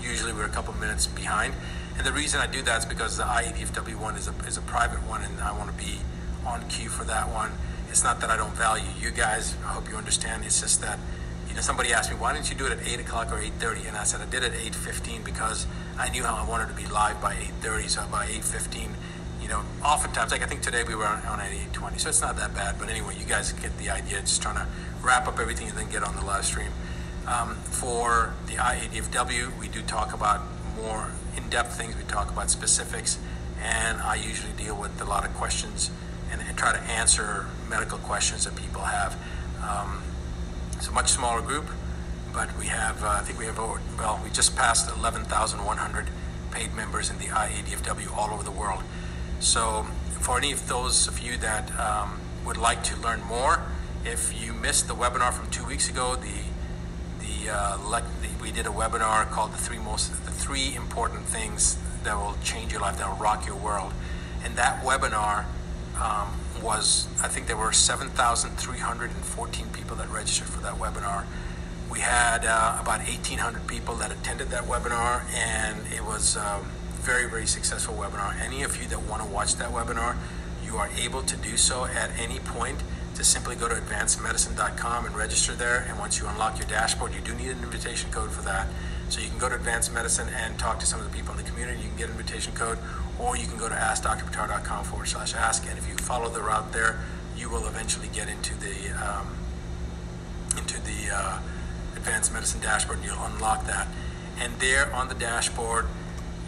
Usually 0.00 0.32
we're 0.32 0.46
a 0.46 0.50
couple 0.50 0.72
minutes 0.74 1.06
behind. 1.08 1.54
And 1.96 2.06
the 2.06 2.12
reason 2.12 2.40
I 2.40 2.46
do 2.46 2.62
that 2.62 2.78
is 2.78 2.84
because 2.84 3.16
the 3.16 3.24
IADFW 3.24 3.96
one 3.96 4.16
is 4.16 4.28
a, 4.28 4.34
is 4.46 4.56
a 4.56 4.62
private 4.62 5.00
one, 5.08 5.22
and 5.22 5.40
I 5.40 5.56
want 5.56 5.76
to 5.76 5.84
be 5.84 5.98
on 6.44 6.68
cue 6.68 6.88
for 6.88 7.04
that 7.04 7.28
one. 7.28 7.52
It's 7.88 8.04
not 8.04 8.20
that 8.20 8.30
I 8.30 8.36
don't 8.36 8.54
value 8.54 8.84
you 9.00 9.10
guys. 9.10 9.56
I 9.64 9.68
hope 9.68 9.88
you 9.88 9.96
understand. 9.96 10.44
It's 10.44 10.60
just 10.60 10.80
that 10.82 10.98
somebody 11.64 11.92
asked 11.92 12.10
me, 12.10 12.16
why 12.18 12.34
didn't 12.34 12.50
you 12.50 12.56
do 12.56 12.66
it 12.66 12.72
at 12.72 12.86
8 12.86 13.00
o'clock 13.00 13.32
or 13.32 13.36
8.30? 13.36 13.88
And 13.88 13.96
I 13.96 14.04
said, 14.04 14.20
I 14.20 14.26
did 14.26 14.42
it 14.42 14.52
at 14.52 14.58
8.15 14.58 15.24
because 15.24 15.66
I 15.98 16.10
knew 16.10 16.22
how 16.22 16.34
I 16.34 16.46
wanted 16.46 16.68
to 16.68 16.74
be 16.74 16.86
live 16.86 17.20
by 17.20 17.34
8.30. 17.62 17.88
So 17.88 18.06
by 18.10 18.26
8.15, 18.26 18.90
you 19.40 19.48
know, 19.48 19.62
oftentimes, 19.84 20.32
like 20.32 20.42
I 20.42 20.46
think 20.46 20.62
today 20.62 20.84
we 20.84 20.94
were 20.94 21.06
on, 21.06 21.24
on 21.26 21.40
at 21.40 21.50
8.20. 21.50 22.00
So 22.00 22.08
it's 22.08 22.20
not 22.20 22.36
that 22.36 22.54
bad. 22.54 22.78
But 22.78 22.88
anyway, 22.90 23.16
you 23.18 23.24
guys 23.24 23.52
get 23.52 23.76
the 23.78 23.90
idea. 23.90 24.20
Just 24.20 24.42
trying 24.42 24.56
to 24.56 24.66
wrap 25.02 25.26
up 25.26 25.38
everything 25.38 25.68
and 25.68 25.76
then 25.78 25.88
get 25.88 26.02
on 26.02 26.14
the 26.16 26.24
live 26.24 26.44
stream. 26.44 26.70
Um, 27.26 27.54
for 27.56 28.34
the 28.46 28.54
IADFW, 28.54 29.58
we 29.58 29.68
do 29.68 29.82
talk 29.82 30.12
about 30.12 30.42
more 30.76 31.10
in-depth 31.36 31.76
things. 31.76 31.96
We 31.96 32.04
talk 32.04 32.30
about 32.30 32.50
specifics. 32.50 33.18
And 33.62 34.00
I 34.02 34.16
usually 34.16 34.52
deal 34.52 34.76
with 34.76 35.00
a 35.00 35.04
lot 35.04 35.24
of 35.24 35.32
questions 35.34 35.90
and, 36.30 36.40
and 36.42 36.56
try 36.56 36.72
to 36.72 36.80
answer 36.80 37.46
medical 37.68 37.98
questions 37.98 38.44
that 38.44 38.54
people 38.56 38.82
have. 38.82 39.16
Um, 39.62 40.02
it's 40.76 40.88
a 40.88 40.92
much 40.92 41.10
smaller 41.10 41.40
group, 41.40 41.66
but 42.32 42.56
we 42.58 42.66
have, 42.66 43.02
uh, 43.02 43.08
I 43.08 43.20
think 43.20 43.38
we 43.38 43.46
have, 43.46 43.58
over, 43.58 43.80
well, 43.98 44.20
we 44.22 44.30
just 44.30 44.56
passed 44.56 44.94
11,100 44.94 46.06
paid 46.50 46.74
members 46.74 47.10
in 47.10 47.18
the 47.18 47.26
IADFW 47.26 48.16
all 48.16 48.30
over 48.32 48.42
the 48.42 48.50
world. 48.50 48.82
So 49.40 49.86
for 50.20 50.38
any 50.38 50.52
of 50.52 50.68
those 50.68 51.08
of 51.08 51.18
you 51.18 51.36
that 51.38 51.70
um, 51.78 52.20
would 52.44 52.56
like 52.56 52.82
to 52.84 52.96
learn 53.00 53.22
more, 53.22 53.62
if 54.04 54.32
you 54.40 54.52
missed 54.52 54.88
the 54.88 54.94
webinar 54.94 55.32
from 55.32 55.50
two 55.50 55.64
weeks 55.64 55.88
ago, 55.88 56.16
the 56.16 56.44
the, 57.20 57.50
uh, 57.50 57.76
le- 57.88 58.02
the, 58.22 58.28
we 58.42 58.52
did 58.52 58.66
a 58.66 58.70
webinar 58.70 59.28
called 59.30 59.52
the 59.52 59.58
three 59.58 59.78
most 59.78 60.10
the 60.24 60.30
three 60.30 60.74
important 60.74 61.24
things 61.24 61.78
that 62.04 62.16
will 62.16 62.36
change 62.42 62.72
your 62.72 62.80
life, 62.80 62.98
that 62.98 63.08
will 63.08 63.16
rock 63.16 63.46
your 63.46 63.56
world, 63.56 63.92
and 64.44 64.56
that 64.56 64.84
webinar 64.84 65.44
um, 66.00 66.38
was 66.62 67.08
I 67.22 67.28
think 67.28 67.46
there 67.46 67.56
were 67.56 67.72
7,314 67.72 69.68
people 69.70 69.96
that 69.96 70.08
registered 70.08 70.48
for 70.48 70.60
that 70.60 70.74
webinar. 70.74 71.24
We 71.90 72.00
had 72.00 72.44
uh, 72.44 72.78
about 72.80 72.98
1,800 73.00 73.66
people 73.66 73.94
that 73.96 74.10
attended 74.10 74.48
that 74.50 74.64
webinar, 74.64 75.24
and 75.34 75.80
it 75.92 76.04
was 76.04 76.36
a 76.36 76.56
um, 76.56 76.70
very, 77.06 77.28
very 77.28 77.46
successful 77.46 77.94
webinar. 77.94 78.38
Any 78.40 78.64
of 78.64 78.80
you 78.82 78.88
that 78.88 79.02
want 79.02 79.22
to 79.22 79.28
watch 79.28 79.54
that 79.56 79.70
webinar, 79.70 80.16
you 80.64 80.76
are 80.76 80.90
able 80.98 81.22
to 81.22 81.36
do 81.36 81.56
so 81.56 81.84
at 81.84 82.10
any 82.18 82.40
point. 82.40 82.82
To 83.14 83.24
simply 83.24 83.56
go 83.56 83.66
to 83.66 83.74
advancedmedicine.com 83.74 85.06
and 85.06 85.16
register 85.16 85.54
there. 85.54 85.86
And 85.88 85.98
once 85.98 86.20
you 86.20 86.26
unlock 86.26 86.58
your 86.58 86.68
dashboard, 86.68 87.14
you 87.14 87.22
do 87.22 87.34
need 87.34 87.48
an 87.48 87.62
invitation 87.62 88.10
code 88.10 88.30
for 88.30 88.42
that. 88.42 88.68
So 89.08 89.20
you 89.20 89.30
can 89.30 89.38
go 89.38 89.48
to 89.48 89.54
Advanced 89.54 89.94
Medicine 89.94 90.28
and 90.36 90.58
talk 90.58 90.80
to 90.80 90.86
some 90.86 91.00
of 91.00 91.10
the 91.10 91.16
people 91.16 91.32
in 91.32 91.42
the 91.42 91.48
community. 91.48 91.80
You 91.80 91.88
can 91.88 91.96
get 91.96 92.10
an 92.10 92.16
invitation 92.18 92.52
code, 92.54 92.76
or 93.18 93.36
you 93.36 93.46
can 93.46 93.58
go 93.58 93.68
to 93.68 93.74
askdrbuttar.com 93.74 94.84
forward 94.84 95.08
slash 95.08 95.34
ask. 95.34 95.66
And 95.68 95.78
if 95.78 95.88
you 95.88 95.94
follow 95.96 96.28
the 96.28 96.40
route 96.40 96.72
there, 96.72 97.00
you 97.36 97.48
will 97.48 97.66
eventually 97.66 98.08
get 98.08 98.28
into 98.28 98.54
the 98.54 98.90
um, 98.92 99.36
into 100.56 100.80
the 100.80 101.10
uh, 101.12 101.38
Advanced 101.94 102.32
Medicine 102.32 102.60
dashboard, 102.60 102.98
and 102.98 103.06
you'll 103.06 103.24
unlock 103.24 103.66
that. 103.66 103.88
And 104.38 104.54
there 104.58 104.92
on 104.94 105.08
the 105.08 105.14
dashboard, 105.14 105.86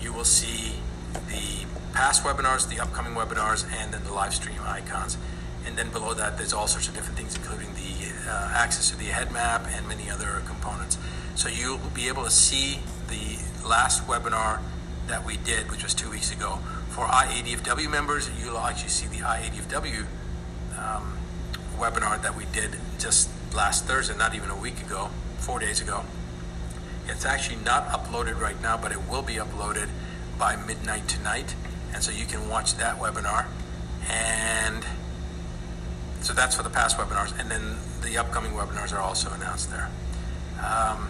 you 0.00 0.12
will 0.12 0.24
see 0.24 0.74
the 1.12 1.66
past 1.92 2.22
webinars, 2.22 2.68
the 2.68 2.80
upcoming 2.80 3.14
webinars, 3.14 3.66
and 3.80 3.92
then 3.92 4.04
the 4.04 4.12
live 4.12 4.34
stream 4.34 4.60
icons. 4.64 5.18
And 5.66 5.76
then 5.76 5.90
below 5.90 6.14
that, 6.14 6.38
there's 6.38 6.52
all 6.52 6.66
sorts 6.66 6.88
of 6.88 6.94
different 6.94 7.18
things, 7.18 7.34
including 7.36 7.74
the 7.74 8.30
uh, 8.30 8.52
access 8.54 8.90
to 8.90 8.96
the 8.96 9.06
head 9.06 9.32
map 9.32 9.66
and 9.70 9.86
many 9.88 10.08
other 10.08 10.42
components. 10.46 10.96
So 11.34 11.48
you'll 11.48 11.78
be 11.94 12.08
able 12.08 12.24
to 12.24 12.30
see 12.30 12.80
the 13.08 13.38
last 13.66 14.06
webinar 14.06 14.60
that 15.08 15.24
we 15.24 15.36
did, 15.38 15.70
which 15.70 15.82
was 15.82 15.94
two 15.94 16.10
weeks 16.10 16.32
ago. 16.32 16.58
For 16.90 17.04
IADFW 17.04 17.90
members, 17.90 18.30
you'll 18.40 18.58
actually 18.58 18.90
see 18.90 19.06
the 19.06 19.18
IADFW 19.18 20.06
um, 20.78 21.18
webinar 21.78 22.20
that 22.22 22.36
we 22.36 22.44
did 22.52 22.76
just 22.98 23.30
last 23.54 23.86
Thursday, 23.86 24.16
not 24.16 24.34
even 24.34 24.50
a 24.50 24.56
week 24.56 24.80
ago, 24.80 25.10
four 25.38 25.58
days 25.58 25.80
ago. 25.80 26.04
It's 27.08 27.24
actually 27.24 27.56
not 27.64 27.88
uploaded 27.88 28.38
right 28.38 28.60
now, 28.60 28.76
but 28.76 28.92
it 28.92 29.08
will 29.08 29.22
be 29.22 29.34
uploaded 29.34 29.88
by 30.38 30.56
midnight 30.56 31.08
tonight. 31.08 31.54
And 31.94 32.02
so 32.02 32.12
you 32.12 32.26
can 32.26 32.48
watch 32.48 32.76
that 32.76 32.98
webinar. 32.98 33.46
And 34.08 34.84
so 36.20 36.32
that's 36.32 36.54
for 36.54 36.62
the 36.62 36.70
past 36.70 36.98
webinars. 36.98 37.38
And 37.38 37.50
then 37.50 37.76
the 38.02 38.18
upcoming 38.18 38.52
webinars 38.52 38.92
are 38.92 39.00
also 39.00 39.32
announced 39.32 39.70
there. 39.70 39.90
Um, 40.62 41.08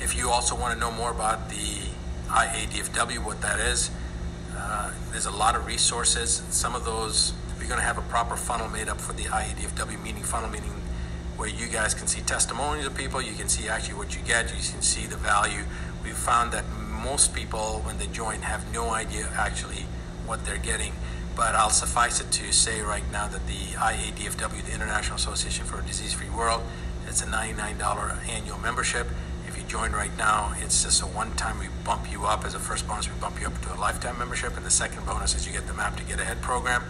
if 0.00 0.16
you 0.16 0.30
also 0.30 0.54
want 0.54 0.74
to 0.74 0.80
know 0.80 0.90
more 0.90 1.10
about 1.10 1.50
the 1.50 1.82
IADFW, 2.28 3.24
what 3.24 3.40
that 3.42 3.60
is, 3.60 3.90
uh, 4.56 4.92
there's 5.10 5.26
a 5.26 5.30
lot 5.30 5.54
of 5.54 5.66
resources. 5.66 6.42
Some 6.50 6.74
of 6.74 6.84
those, 6.84 7.32
we're 7.58 7.68
going 7.68 7.80
to 7.80 7.86
have 7.86 7.98
a 7.98 8.02
proper 8.02 8.36
funnel 8.36 8.68
made 8.68 8.88
up 8.88 9.00
for 9.00 9.12
the 9.12 9.24
IADFW 9.24 10.02
meeting, 10.02 10.22
funnel 10.22 10.50
meeting 10.50 10.72
where 11.36 11.48
you 11.48 11.66
guys 11.66 11.94
can 11.94 12.06
see 12.06 12.22
testimonials 12.22 12.86
of 12.86 12.94
people, 12.94 13.20
you 13.20 13.34
can 13.34 13.48
see 13.48 13.68
actually 13.68 13.94
what 13.94 14.16
you 14.16 14.22
get, 14.22 14.46
you 14.46 14.72
can 14.72 14.82
see 14.82 15.06
the 15.06 15.16
value. 15.16 15.64
We've 16.02 16.16
found 16.16 16.52
that 16.52 16.64
most 16.70 17.34
people, 17.34 17.82
when 17.84 17.98
they 17.98 18.06
join, 18.06 18.40
have 18.40 18.72
no 18.72 18.90
idea 18.90 19.28
actually 19.36 19.84
what 20.24 20.44
they're 20.46 20.56
getting. 20.56 20.94
But 21.36 21.54
I'll 21.54 21.70
suffice 21.70 22.20
it 22.20 22.30
to 22.32 22.52
say 22.52 22.80
right 22.80 23.04
now 23.12 23.28
that 23.28 23.46
the 23.46 23.76
IADFW, 23.76 24.64
the 24.64 24.72
International 24.72 25.16
Association 25.16 25.66
for 25.66 25.78
a 25.78 25.82
Disease 25.82 26.14
Free 26.14 26.30
World, 26.30 26.62
it's 27.06 27.22
a 27.22 27.26
$99 27.26 28.28
annual 28.28 28.58
membership 28.58 29.06
join 29.68 29.92
right 29.92 30.16
now, 30.16 30.54
it's 30.58 30.84
just 30.84 31.02
a 31.02 31.06
one 31.06 31.32
time 31.36 31.58
we 31.58 31.66
bump 31.84 32.10
you 32.10 32.24
up. 32.24 32.44
As 32.44 32.54
a 32.54 32.58
first 32.58 32.86
bonus, 32.86 33.08
we 33.08 33.18
bump 33.20 33.40
you 33.40 33.46
up 33.46 33.60
to 33.62 33.74
a 33.74 33.78
lifetime 33.78 34.18
membership. 34.18 34.56
And 34.56 34.64
the 34.64 34.70
second 34.70 35.04
bonus 35.06 35.34
is 35.34 35.46
you 35.46 35.52
get 35.52 35.66
the 35.66 35.74
Map 35.74 35.96
to 35.96 36.04
Get 36.04 36.20
Ahead 36.20 36.40
program, 36.40 36.82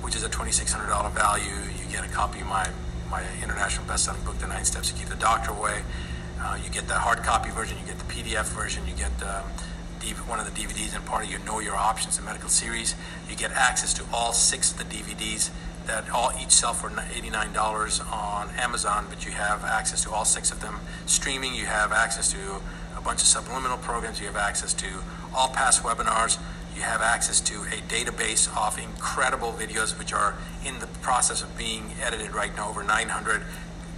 which 0.00 0.16
is 0.16 0.24
a 0.24 0.28
$2,600 0.28 1.12
value. 1.12 1.44
You 1.78 1.90
get 1.90 2.04
a 2.04 2.08
copy 2.08 2.40
of 2.40 2.46
my, 2.46 2.68
my 3.10 3.22
international 3.42 3.86
best-selling 3.86 4.22
book, 4.24 4.38
The 4.38 4.46
Nine 4.46 4.64
Steps 4.64 4.90
to 4.90 4.94
Keep 4.98 5.08
the 5.08 5.16
Doctor 5.16 5.52
Away. 5.52 5.82
Uh, 6.40 6.58
you 6.62 6.70
get 6.70 6.88
the 6.88 6.94
hard 6.94 7.18
copy 7.18 7.50
version, 7.50 7.78
you 7.78 7.86
get 7.86 7.98
the 7.98 8.12
PDF 8.12 8.46
version, 8.46 8.82
you 8.86 8.94
get 8.94 9.12
um, 9.22 9.44
one 10.26 10.40
of 10.40 10.52
the 10.52 10.60
DVDs 10.60 10.94
and 10.96 11.04
part 11.04 11.24
of 11.24 11.30
your 11.30 11.40
Know 11.40 11.60
Your 11.60 11.76
Options 11.76 12.16
and 12.16 12.24
Medical 12.24 12.48
series. 12.48 12.94
You 13.28 13.36
get 13.36 13.52
access 13.52 13.92
to 13.94 14.04
all 14.12 14.32
six 14.32 14.72
of 14.72 14.78
the 14.78 14.84
DVDs 14.84 15.50
that 15.86 16.10
all 16.10 16.32
each 16.40 16.50
sell 16.50 16.72
for 16.72 16.88
$89 16.88 18.12
on 18.12 18.50
Amazon, 18.56 19.06
but 19.08 19.24
you 19.24 19.32
have 19.32 19.64
access 19.64 20.02
to 20.04 20.10
all 20.10 20.24
six 20.24 20.50
of 20.50 20.60
them. 20.60 20.80
Streaming, 21.06 21.54
you 21.54 21.66
have 21.66 21.92
access 21.92 22.32
to 22.32 22.60
a 22.96 23.00
bunch 23.00 23.20
of 23.20 23.26
subliminal 23.26 23.78
programs, 23.78 24.20
you 24.20 24.26
have 24.26 24.36
access 24.36 24.72
to 24.74 24.86
all 25.34 25.48
past 25.48 25.82
webinars, 25.82 26.38
you 26.74 26.82
have 26.82 27.00
access 27.02 27.40
to 27.40 27.62
a 27.62 27.80
database 27.88 28.48
of 28.56 28.78
incredible 28.78 29.52
videos 29.52 29.98
which 29.98 30.12
are 30.12 30.36
in 30.64 30.78
the 30.78 30.86
process 31.02 31.42
of 31.42 31.56
being 31.58 31.92
edited 32.02 32.34
right 32.34 32.54
now, 32.56 32.68
over 32.68 32.82
900 32.82 33.42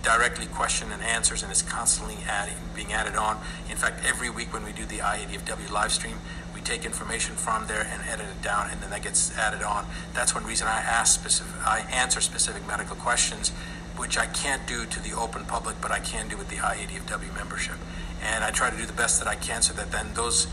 directly 0.03 0.47
question 0.47 0.93
and 0.93 1.03
answers, 1.03 1.43
and 1.43 1.51
it's 1.51 1.62
constantly 1.62 2.16
adding, 2.28 2.57
being 2.74 2.93
added 2.93 3.16
on. 3.16 3.41
In 3.70 3.76
fact, 3.76 4.05
every 4.05 4.28
week 4.28 4.53
when 4.53 4.62
we 4.62 4.72
do 4.72 4.85
the 4.85 4.99
IADFW 4.99 5.70
live 5.70 5.93
stream, 5.93 6.18
take 6.65 6.85
information 6.85 7.37
from 7.37 7.67
there 7.67 7.87
and 7.91 8.03
edit 8.09 8.27
it 8.27 8.43
down, 8.43 8.71
and 8.71 8.81
then 8.81 8.91
that 8.91 9.03
gets 9.03 9.37
added 9.37 9.62
on. 9.62 9.87
That's 10.12 10.35
one 10.35 10.45
reason 10.45 10.67
I 10.67 10.81
ask 10.81 11.21
specific, 11.21 11.55
I 11.67 11.81
answer 11.91 12.21
specific 12.21 12.67
medical 12.67 12.97
questions, 12.97 13.51
which 13.97 14.19
I 14.19 14.27
can't 14.27 14.67
do 14.67 14.87
to 14.87 15.01
the 15.01 15.12
open 15.17 15.45
public, 15.45 15.77
but 15.81 15.91
I 15.91 16.01
can 16.01 16.29
do 16.29 16.37
with 16.37 16.49
the 16.49 16.57
IADFW 16.57 17.35
membership. 17.37 17.77
And 18.23 18.43
I 18.43 18.51
try 18.51 18.71
to 18.71 18.77
do 18.77 18.87
the 18.87 18.93
best 18.93 19.19
that 19.21 19.29
I 19.29 19.35
can 19.35 19.62
so 19.62 19.75
that 19.75 19.93
then 19.93 20.15
those 20.15 20.47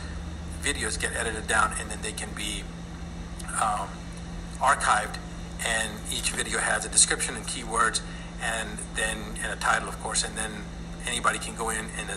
videos 0.61 0.99
get 0.99 1.15
edited 1.15 1.47
down 1.47 1.73
and 1.79 1.89
then 1.89 1.99
they 2.01 2.11
can 2.11 2.29
be 2.35 2.63
um, 3.61 3.87
archived. 4.59 5.17
And 5.65 5.91
each 6.11 6.31
video 6.31 6.59
has 6.59 6.85
a 6.85 6.89
description 6.89 7.35
and 7.35 7.45
keywords 7.45 8.01
and 8.41 8.79
then 8.95 9.17
and 9.43 9.53
a 9.53 9.55
title, 9.55 9.87
of 9.87 9.99
course, 10.01 10.23
and 10.23 10.35
then 10.37 10.51
anybody 11.07 11.39
can 11.39 11.55
go 11.55 11.69
in 11.69 11.85
and 11.97 12.09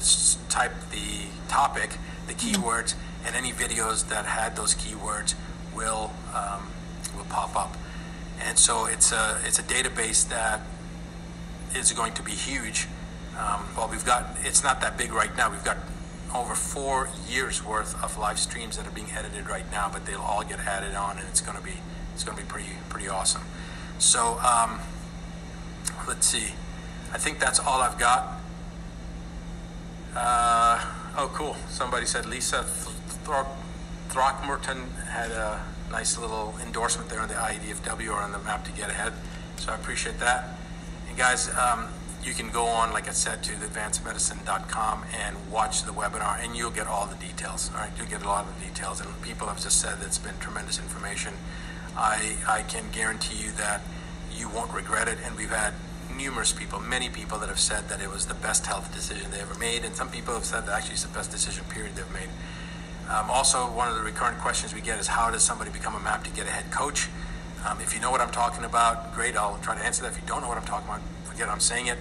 type 0.48 0.72
the 0.90 1.28
topic, 1.48 1.90
the 2.26 2.34
mm-hmm. 2.34 2.62
keywords, 2.62 2.94
and 3.24 3.34
any 3.34 3.52
videos 3.52 4.08
that 4.08 4.26
had 4.26 4.56
those 4.56 4.74
keywords 4.74 5.34
will 5.74 6.12
um, 6.34 6.68
will 7.16 7.24
pop 7.28 7.56
up. 7.56 7.76
And 8.42 8.58
so 8.58 8.86
it's 8.86 9.12
a 9.12 9.40
it's 9.44 9.58
a 9.58 9.62
database 9.62 10.28
that 10.28 10.60
is 11.74 11.92
going 11.92 12.12
to 12.14 12.22
be 12.22 12.32
huge. 12.32 12.86
Um, 13.38 13.66
well, 13.76 13.88
we've 13.88 14.04
got 14.04 14.36
it's 14.42 14.62
not 14.62 14.80
that 14.80 14.96
big 14.96 15.12
right 15.12 15.36
now. 15.36 15.50
We've 15.50 15.64
got 15.64 15.78
over 16.34 16.54
four 16.54 17.08
years 17.28 17.64
worth 17.64 18.02
of 18.02 18.18
live 18.18 18.38
streams 18.38 18.76
that 18.76 18.86
are 18.86 18.90
being 18.90 19.10
edited 19.16 19.48
right 19.48 19.70
now, 19.70 19.88
but 19.92 20.04
they'll 20.06 20.20
all 20.20 20.42
get 20.42 20.60
added 20.60 20.94
on, 20.94 21.18
and 21.18 21.26
it's 21.28 21.40
going 21.40 21.56
to 21.56 21.64
be 21.64 21.74
it's 22.12 22.24
going 22.24 22.36
to 22.36 22.42
be 22.42 22.48
pretty 22.48 22.70
pretty 22.88 23.08
awesome. 23.08 23.42
So. 23.98 24.38
Um, 24.38 24.80
let's 26.06 26.26
see. 26.26 26.52
I 27.12 27.18
think 27.18 27.38
that's 27.38 27.58
all 27.58 27.80
I've 27.80 27.98
got. 27.98 28.40
Uh, 30.14 30.84
oh, 31.16 31.30
cool. 31.34 31.56
Somebody 31.68 32.06
said 32.06 32.26
Lisa 32.26 32.64
Throckmorton 33.24 34.90
had 35.08 35.30
a 35.30 35.64
nice 35.90 36.18
little 36.18 36.54
endorsement 36.62 37.08
there 37.08 37.20
on 37.20 37.28
the 37.28 37.34
IADFW 37.34 38.10
or 38.10 38.20
on 38.20 38.32
the 38.32 38.38
map 38.38 38.64
to 38.64 38.72
get 38.72 38.90
ahead. 38.90 39.12
So 39.56 39.72
I 39.72 39.76
appreciate 39.76 40.18
that. 40.20 40.58
And 41.08 41.16
guys, 41.16 41.48
um, 41.56 41.88
you 42.24 42.32
can 42.32 42.50
go 42.50 42.64
on, 42.64 42.92
like 42.92 43.08
I 43.08 43.12
said, 43.12 43.42
to 43.44 43.52
advancedmedicine.com 43.52 45.04
and 45.14 45.36
watch 45.50 45.84
the 45.84 45.92
webinar, 45.92 46.42
and 46.42 46.56
you'll 46.56 46.70
get 46.70 46.86
all 46.86 47.06
the 47.06 47.16
details. 47.16 47.70
All 47.74 47.80
right, 47.80 47.90
you'll 47.96 48.08
get 48.08 48.22
a 48.22 48.28
lot 48.28 48.46
of 48.46 48.58
the 48.58 48.66
details. 48.66 49.00
And 49.00 49.08
people 49.22 49.46
have 49.46 49.62
just 49.62 49.80
said 49.80 50.00
that 50.00 50.06
it's 50.06 50.18
been 50.18 50.38
tremendous 50.38 50.78
information. 50.78 51.34
I 51.96 52.36
I 52.48 52.62
can 52.62 52.84
guarantee 52.92 53.36
you 53.36 53.52
that 53.52 53.82
you 54.32 54.48
won't 54.48 54.72
regret 54.72 55.06
it. 55.06 55.18
And 55.24 55.36
we've 55.36 55.50
had 55.50 55.74
numerous 56.16 56.52
people, 56.52 56.80
many 56.80 57.08
people 57.08 57.38
that 57.38 57.48
have 57.48 57.60
said 57.60 57.88
that 57.88 58.00
it 58.00 58.10
was 58.10 58.26
the 58.26 58.34
best 58.34 58.66
health 58.66 58.92
decision 58.94 59.30
they 59.30 59.40
ever 59.40 59.54
made, 59.58 59.84
and 59.84 59.94
some 59.94 60.08
people 60.08 60.34
have 60.34 60.44
said 60.44 60.66
that 60.66 60.72
actually 60.72 60.94
it's 60.94 61.04
the 61.04 61.14
best 61.14 61.30
decision 61.30 61.64
period 61.68 61.94
they've 61.94 62.12
made. 62.12 62.28
Um, 63.08 63.30
also, 63.30 63.70
one 63.70 63.88
of 63.88 63.96
the 63.96 64.02
recurrent 64.02 64.38
questions 64.38 64.74
we 64.74 64.80
get 64.80 64.98
is 64.98 65.08
how 65.08 65.30
does 65.30 65.42
somebody 65.42 65.70
become 65.70 65.94
a 65.94 66.00
Map 66.00 66.24
to 66.24 66.30
Get 66.30 66.46
Ahead 66.46 66.70
coach? 66.70 67.08
Um, 67.66 67.80
if 67.80 67.94
you 67.94 68.00
know 68.00 68.10
what 68.10 68.20
I'm 68.20 68.30
talking 68.30 68.64
about, 68.64 69.14
great, 69.14 69.36
I'll 69.36 69.58
try 69.58 69.76
to 69.76 69.84
answer 69.84 70.02
that. 70.02 70.12
If 70.12 70.20
you 70.20 70.26
don't 70.26 70.40
know 70.40 70.48
what 70.48 70.56
I'm 70.56 70.64
talking 70.64 70.88
about, 70.88 71.02
forget 71.24 71.48
I'm 71.48 71.60
saying 71.60 71.86
it. 71.86 71.98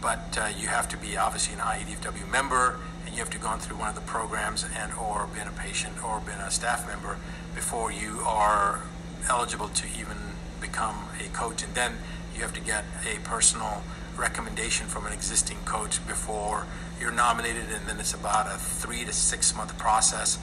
But 0.00 0.38
uh, 0.40 0.48
you 0.58 0.68
have 0.68 0.88
to 0.90 0.96
be 0.96 1.16
obviously 1.16 1.54
an 1.54 1.60
IADFW 1.60 2.30
member, 2.30 2.78
and 3.04 3.14
you 3.14 3.20
have 3.20 3.30
to 3.30 3.38
gone 3.38 3.58
through 3.58 3.76
one 3.76 3.88
of 3.88 3.94
the 3.94 4.02
programs 4.02 4.64
and 4.64 4.92
or 4.94 5.26
been 5.34 5.46
a 5.46 5.52
patient 5.52 6.02
or 6.04 6.20
been 6.20 6.40
a 6.40 6.50
staff 6.50 6.86
member 6.86 7.18
before 7.54 7.92
you 7.92 8.20
are 8.26 8.82
eligible 9.28 9.68
to 9.68 9.86
even 9.98 10.16
become 10.60 11.04
a 11.24 11.28
coach. 11.28 11.62
And 11.62 11.74
then 11.74 11.92
you 12.34 12.42
have 12.42 12.52
to 12.54 12.60
get 12.60 12.84
a 13.04 13.18
personal 13.20 13.82
recommendation 14.16 14.86
from 14.86 15.06
an 15.06 15.12
existing 15.12 15.58
coach 15.64 16.04
before 16.06 16.66
you're 17.00 17.12
nominated, 17.12 17.64
and 17.72 17.86
then 17.86 17.98
it's 18.00 18.14
about 18.14 18.46
a 18.46 18.58
three 18.58 19.04
to 19.04 19.12
six 19.12 19.54
month 19.54 19.76
process, 19.78 20.38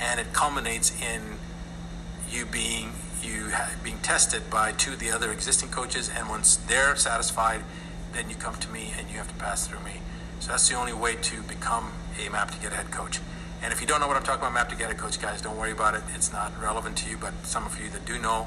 and 0.00 0.20
it 0.20 0.32
culminates 0.32 0.92
in 1.02 1.22
you 2.30 2.46
being 2.46 2.92
you 3.22 3.50
being 3.82 3.98
tested 3.98 4.48
by 4.50 4.72
two 4.72 4.92
of 4.92 4.98
the 4.98 5.10
other 5.10 5.32
existing 5.32 5.70
coaches, 5.70 6.10
and 6.14 6.28
once 6.28 6.56
they're 6.56 6.96
satisfied, 6.96 7.62
then 8.12 8.30
you 8.30 8.36
come 8.36 8.54
to 8.56 8.70
me 8.70 8.92
and 8.98 9.10
you 9.10 9.16
have 9.16 9.28
to 9.28 9.34
pass 9.34 9.66
through 9.66 9.80
me. 9.80 10.00
So 10.40 10.50
that's 10.50 10.68
the 10.68 10.76
only 10.76 10.92
way 10.92 11.16
to 11.16 11.42
become 11.42 11.92
a 12.24 12.30
Map 12.30 12.50
to 12.52 12.58
Get 12.60 12.72
Ahead 12.72 12.90
coach. 12.90 13.20
And 13.62 13.72
if 13.72 13.80
you 13.80 13.86
don't 13.86 14.00
know 14.00 14.06
what 14.06 14.16
I'm 14.16 14.22
talking 14.22 14.40
about, 14.40 14.52
Map 14.52 14.68
to 14.68 14.76
Get 14.76 14.86
Ahead 14.86 14.98
coach, 14.98 15.20
guys, 15.20 15.40
don't 15.42 15.56
worry 15.56 15.72
about 15.72 15.94
it. 15.94 16.02
It's 16.14 16.32
not 16.32 16.52
relevant 16.60 16.96
to 16.98 17.10
you, 17.10 17.16
but 17.16 17.32
some 17.42 17.64
of 17.66 17.80
you 17.80 17.90
that 17.90 18.04
do 18.04 18.18
know, 18.18 18.46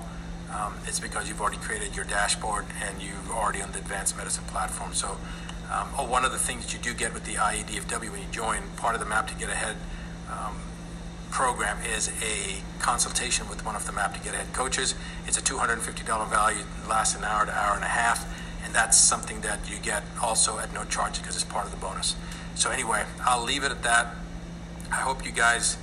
um, 0.53 0.73
it's 0.85 0.99
because 0.99 1.27
you've 1.27 1.41
already 1.41 1.57
created 1.57 1.95
your 1.95 2.05
dashboard 2.05 2.65
and 2.83 3.01
you're 3.01 3.35
already 3.35 3.61
on 3.61 3.71
the 3.71 3.79
advanced 3.79 4.17
medicine 4.17 4.45
platform. 4.45 4.93
So, 4.93 5.17
um, 5.71 5.89
oh, 5.97 6.05
one 6.05 6.25
of 6.25 6.31
the 6.31 6.39
things 6.39 6.65
that 6.65 6.73
you 6.73 6.79
do 6.79 6.97
get 6.97 7.13
with 7.13 7.25
the 7.25 7.35
IADFW 7.35 8.11
when 8.11 8.21
you 8.21 8.27
join, 8.31 8.61
part 8.77 8.95
of 8.95 8.99
the 8.99 9.05
Map 9.05 9.27
to 9.27 9.35
Get 9.35 9.49
Ahead 9.49 9.75
um, 10.29 10.55
program 11.29 11.77
is 11.95 12.09
a 12.23 12.61
consultation 12.79 13.47
with 13.47 13.63
one 13.63 13.75
of 13.75 13.85
the 13.85 13.91
Map 13.91 14.15
to 14.15 14.19
Get 14.19 14.33
Ahead 14.33 14.51
coaches. 14.51 14.95
It's 15.27 15.37
a 15.37 15.41
$250 15.41 16.29
value, 16.29 16.63
lasts 16.87 17.15
an 17.15 17.23
hour 17.23 17.45
to 17.45 17.51
hour 17.51 17.75
and 17.75 17.83
a 17.83 17.87
half, 17.87 18.25
and 18.65 18.73
that's 18.73 18.97
something 18.97 19.41
that 19.41 19.69
you 19.69 19.77
get 19.77 20.03
also 20.21 20.57
at 20.57 20.73
no 20.73 20.85
charge 20.85 21.19
because 21.19 21.35
it's 21.35 21.45
part 21.45 21.65
of 21.65 21.71
the 21.71 21.77
bonus. 21.77 22.15
So, 22.55 22.71
anyway, 22.71 23.05
I'll 23.21 23.43
leave 23.43 23.63
it 23.63 23.71
at 23.71 23.83
that. 23.83 24.15
I 24.91 24.95
hope 24.95 25.23
you 25.25 25.31
guys. 25.31 25.77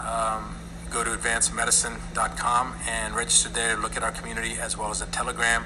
Um, 0.00 0.54
go 0.90 1.04
to 1.04 1.10
advancedmedicine.com 1.10 2.74
and 2.88 3.14
register 3.14 3.50
there. 3.50 3.76
Look 3.76 3.96
at 3.96 4.02
our 4.02 4.10
community 4.10 4.56
as 4.58 4.76
well 4.76 4.90
as 4.90 5.00
the 5.00 5.06
Telegram 5.06 5.64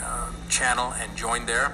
uh, 0.00 0.30
channel 0.48 0.92
and 1.00 1.16
join 1.16 1.46
there. 1.46 1.72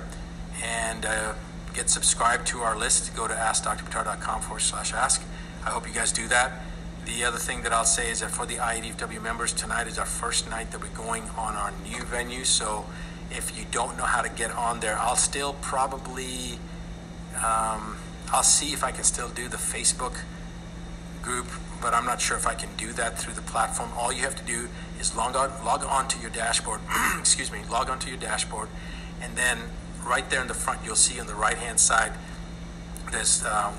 And 0.63 1.05
uh, 1.05 1.35
get 1.73 1.91
subscribed 1.91 2.47
to 2.49 2.61
our 2.61 2.77
list. 2.77 3.15
Go 3.17 3.27
to 3.27 3.35
askdrbuttar.com 3.35 4.43
forward 4.43 4.61
slash 4.61 4.93
ask. 4.93 5.23
I 5.65 5.71
hope 5.71 5.87
you 5.89 5.95
guys 5.95 6.13
do 6.13 6.29
that. 6.29 6.63
The 7.05 7.25
other 7.25 7.39
thing 7.39 7.63
that 7.63 7.73
I'll 7.73 7.85
say 7.85 8.11
is 8.11 8.21
that 8.21 8.31
for 8.31 8.47
the 8.47 8.57
IADFW 8.57 9.23
members, 9.23 9.53
tonight 9.53 9.87
is 9.87 9.99
our 9.99 10.07
first 10.07 10.49
night 10.49 10.71
that 10.71 10.81
we're 10.81 10.89
going 10.97 11.25
on 11.37 11.55
our 11.55 11.73
new 11.83 12.03
venue. 12.05 12.45
So 12.45 12.87
if 13.31 13.57
you 13.59 13.65
don't 13.71 13.99
know 13.99 14.05
how 14.05 14.23
to 14.23 14.31
get 14.31 14.51
on 14.53 14.81
there, 14.81 14.99
I'll 14.99 15.17
still 15.17 15.55
probably, 15.61 16.59
um, 17.37 17.97
I'll 18.33 18.43
see 18.43 18.73
if 18.73 18.83
I 18.83 18.91
can 18.91 19.05
still 19.05 19.29
do 19.29 19.49
the 19.49 19.57
Facebook 19.59 20.21
group 21.23 21.47
but 21.85 21.93
I'm 21.93 22.07
not 22.07 22.19
sure 22.19 22.39
if 22.39 22.47
I 22.47 22.55
can 22.55 22.71
do 22.79 22.95
that 22.95 23.19
through 23.19 23.35
the 23.35 23.43
platform. 23.43 23.91
All 23.95 24.11
you 24.11 24.23
have 24.23 24.35
to 24.37 24.43
do 24.45 24.69
is 24.99 25.15
log 25.15 25.37
on, 25.37 25.53
log 25.67 25.85
on 25.85 26.09
to 26.09 26.19
your 26.19 26.31
dashboard. 26.31 26.81
excuse 27.19 27.53
me, 27.53 27.59
log 27.71 27.91
on 27.91 27.99
to 27.99 28.09
your 28.09 28.17
dashboard, 28.17 28.69
and 29.21 29.37
then 29.37 29.59
right 30.05 30.29
there 30.31 30.43
in 30.43 30.49
the 30.49 30.55
front, 30.55 30.81
you'll 30.85 30.97
see 30.97 31.19
on 31.21 31.27
the 31.27 31.35
right 31.35 31.57
hand 31.57 31.81
side, 31.81 32.13
there's 33.11 33.45
um, 33.45 33.75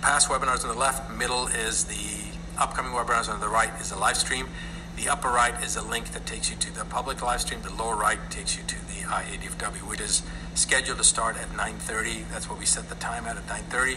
past 0.00 0.28
webinars 0.28 0.62
on 0.64 0.68
the 0.68 0.78
left. 0.78 1.10
Middle 1.10 1.46
is 1.48 1.84
the 1.84 2.36
upcoming 2.58 2.92
webinars. 2.92 3.28
On 3.28 3.40
the 3.40 3.48
right 3.48 3.70
is 3.80 3.90
the 3.90 3.98
live 3.98 4.16
stream. 4.16 4.48
The 4.96 5.08
upper 5.08 5.28
right 5.28 5.54
is 5.62 5.76
a 5.76 5.82
link 5.82 6.08
that 6.12 6.26
takes 6.26 6.50
you 6.50 6.56
to 6.56 6.74
the 6.74 6.84
public 6.84 7.22
live 7.22 7.40
stream. 7.40 7.62
The 7.62 7.72
lower 7.72 7.96
right 7.96 8.18
takes 8.30 8.56
you 8.56 8.62
to 8.64 8.74
the 8.86 9.06
IADFW, 9.06 9.88
which 9.88 10.00
is 10.00 10.22
scheduled 10.54 10.98
to 10.98 11.04
start 11.04 11.36
at 11.36 11.50
9:30. 11.50 12.28
That's 12.30 12.48
what 12.48 12.58
we 12.58 12.66
set 12.66 12.88
the 12.88 12.96
time 12.96 13.26
at 13.26 13.36
at 13.36 13.46
9:30 13.46 13.96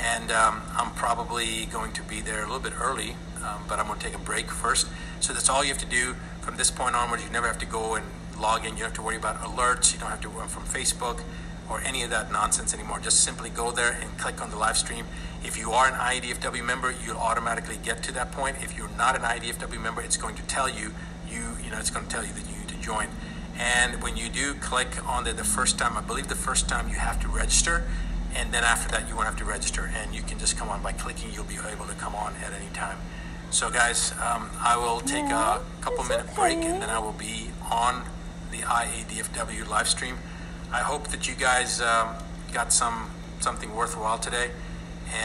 and 0.00 0.30
um, 0.32 0.62
I'm 0.76 0.90
probably 0.92 1.66
going 1.66 1.92
to 1.92 2.02
be 2.02 2.20
there 2.20 2.40
a 2.40 2.46
little 2.46 2.60
bit 2.60 2.72
early, 2.80 3.14
um, 3.42 3.64
but 3.68 3.78
I'm 3.78 3.86
going 3.86 3.98
to 3.98 4.04
take 4.04 4.14
a 4.14 4.20
break 4.20 4.50
first. 4.50 4.88
So 5.20 5.32
that's 5.32 5.48
all 5.48 5.62
you 5.62 5.68
have 5.68 5.78
to 5.78 5.86
do 5.86 6.14
from 6.40 6.56
this 6.56 6.70
point 6.70 6.96
onwards. 6.96 7.24
You 7.24 7.30
never 7.30 7.46
have 7.46 7.58
to 7.58 7.66
go 7.66 7.94
and 7.94 8.06
log 8.42 8.66
in. 8.66 8.72
You 8.72 8.80
don't 8.80 8.88
have 8.88 8.94
to 8.94 9.02
worry 9.02 9.16
about 9.16 9.38
alerts. 9.38 9.94
You 9.94 10.00
don't 10.00 10.10
have 10.10 10.20
to 10.22 10.28
worry 10.28 10.48
from 10.48 10.64
Facebook 10.64 11.22
or 11.70 11.80
any 11.80 12.02
of 12.02 12.10
that 12.10 12.32
nonsense 12.32 12.74
anymore. 12.74 12.98
Just 12.98 13.20
simply 13.20 13.48
go 13.48 13.70
there 13.70 13.92
and 13.92 14.18
click 14.18 14.42
on 14.42 14.50
the 14.50 14.56
live 14.56 14.76
stream. 14.76 15.06
If 15.44 15.56
you 15.56 15.70
are 15.70 15.86
an 15.86 15.94
IADFW 15.94 16.64
member, 16.64 16.92
you'll 17.06 17.16
automatically 17.16 17.78
get 17.82 18.02
to 18.02 18.12
that 18.12 18.32
point. 18.32 18.56
If 18.60 18.76
you're 18.76 18.90
not 18.98 19.16
an 19.16 19.22
IADFW 19.22 19.80
member, 19.80 20.02
it's 20.02 20.16
going 20.16 20.34
to 20.34 20.42
tell 20.42 20.68
you 20.68 20.92
you 21.30 21.56
you 21.64 21.70
know 21.70 21.78
it's 21.78 21.90
going 21.90 22.04
to 22.04 22.12
tell 22.12 22.26
you 22.26 22.32
that 22.32 22.50
you 22.50 22.58
need 22.58 22.68
to 22.68 22.80
join. 22.80 23.06
And 23.56 24.02
when 24.02 24.16
you 24.16 24.28
do 24.28 24.54
click 24.54 25.06
on 25.08 25.24
there 25.24 25.32
the 25.32 25.44
first 25.44 25.78
time, 25.78 25.96
I 25.96 26.00
believe 26.00 26.28
the 26.28 26.34
first 26.34 26.68
time 26.68 26.88
you 26.88 26.96
have 26.96 27.20
to 27.22 27.28
register 27.28 27.84
and 28.34 28.52
then 28.52 28.64
after 28.64 28.90
that 28.90 29.08
you 29.08 29.14
won't 29.14 29.26
have 29.26 29.36
to 29.36 29.44
register 29.44 29.90
and 29.94 30.14
you 30.14 30.22
can 30.22 30.38
just 30.38 30.56
come 30.56 30.68
on 30.68 30.82
by 30.82 30.92
clicking 30.92 31.30
you'll 31.32 31.44
be 31.44 31.58
able 31.70 31.86
to 31.86 31.94
come 31.94 32.14
on 32.14 32.34
at 32.44 32.52
any 32.52 32.70
time 32.72 32.96
so 33.50 33.70
guys 33.70 34.12
um, 34.12 34.48
i 34.60 34.76
will 34.76 35.00
take 35.00 35.24
a 35.24 35.60
couple 35.80 36.04
minute 36.04 36.26
break 36.34 36.58
and 36.58 36.80
then 36.80 36.88
i 36.88 36.98
will 36.98 37.12
be 37.12 37.50
on 37.70 38.02
the 38.52 38.58
IADFW 38.58 39.68
live 39.68 39.88
stream. 39.88 40.18
I 40.70 40.80
hope 40.80 41.08
that 41.08 41.26
you 41.26 41.34
guys 41.34 41.80
um, 41.80 42.14
got 42.52 42.72
some 42.72 43.10
something 43.40 43.74
worthwhile 43.74 44.18
today, 44.18 44.50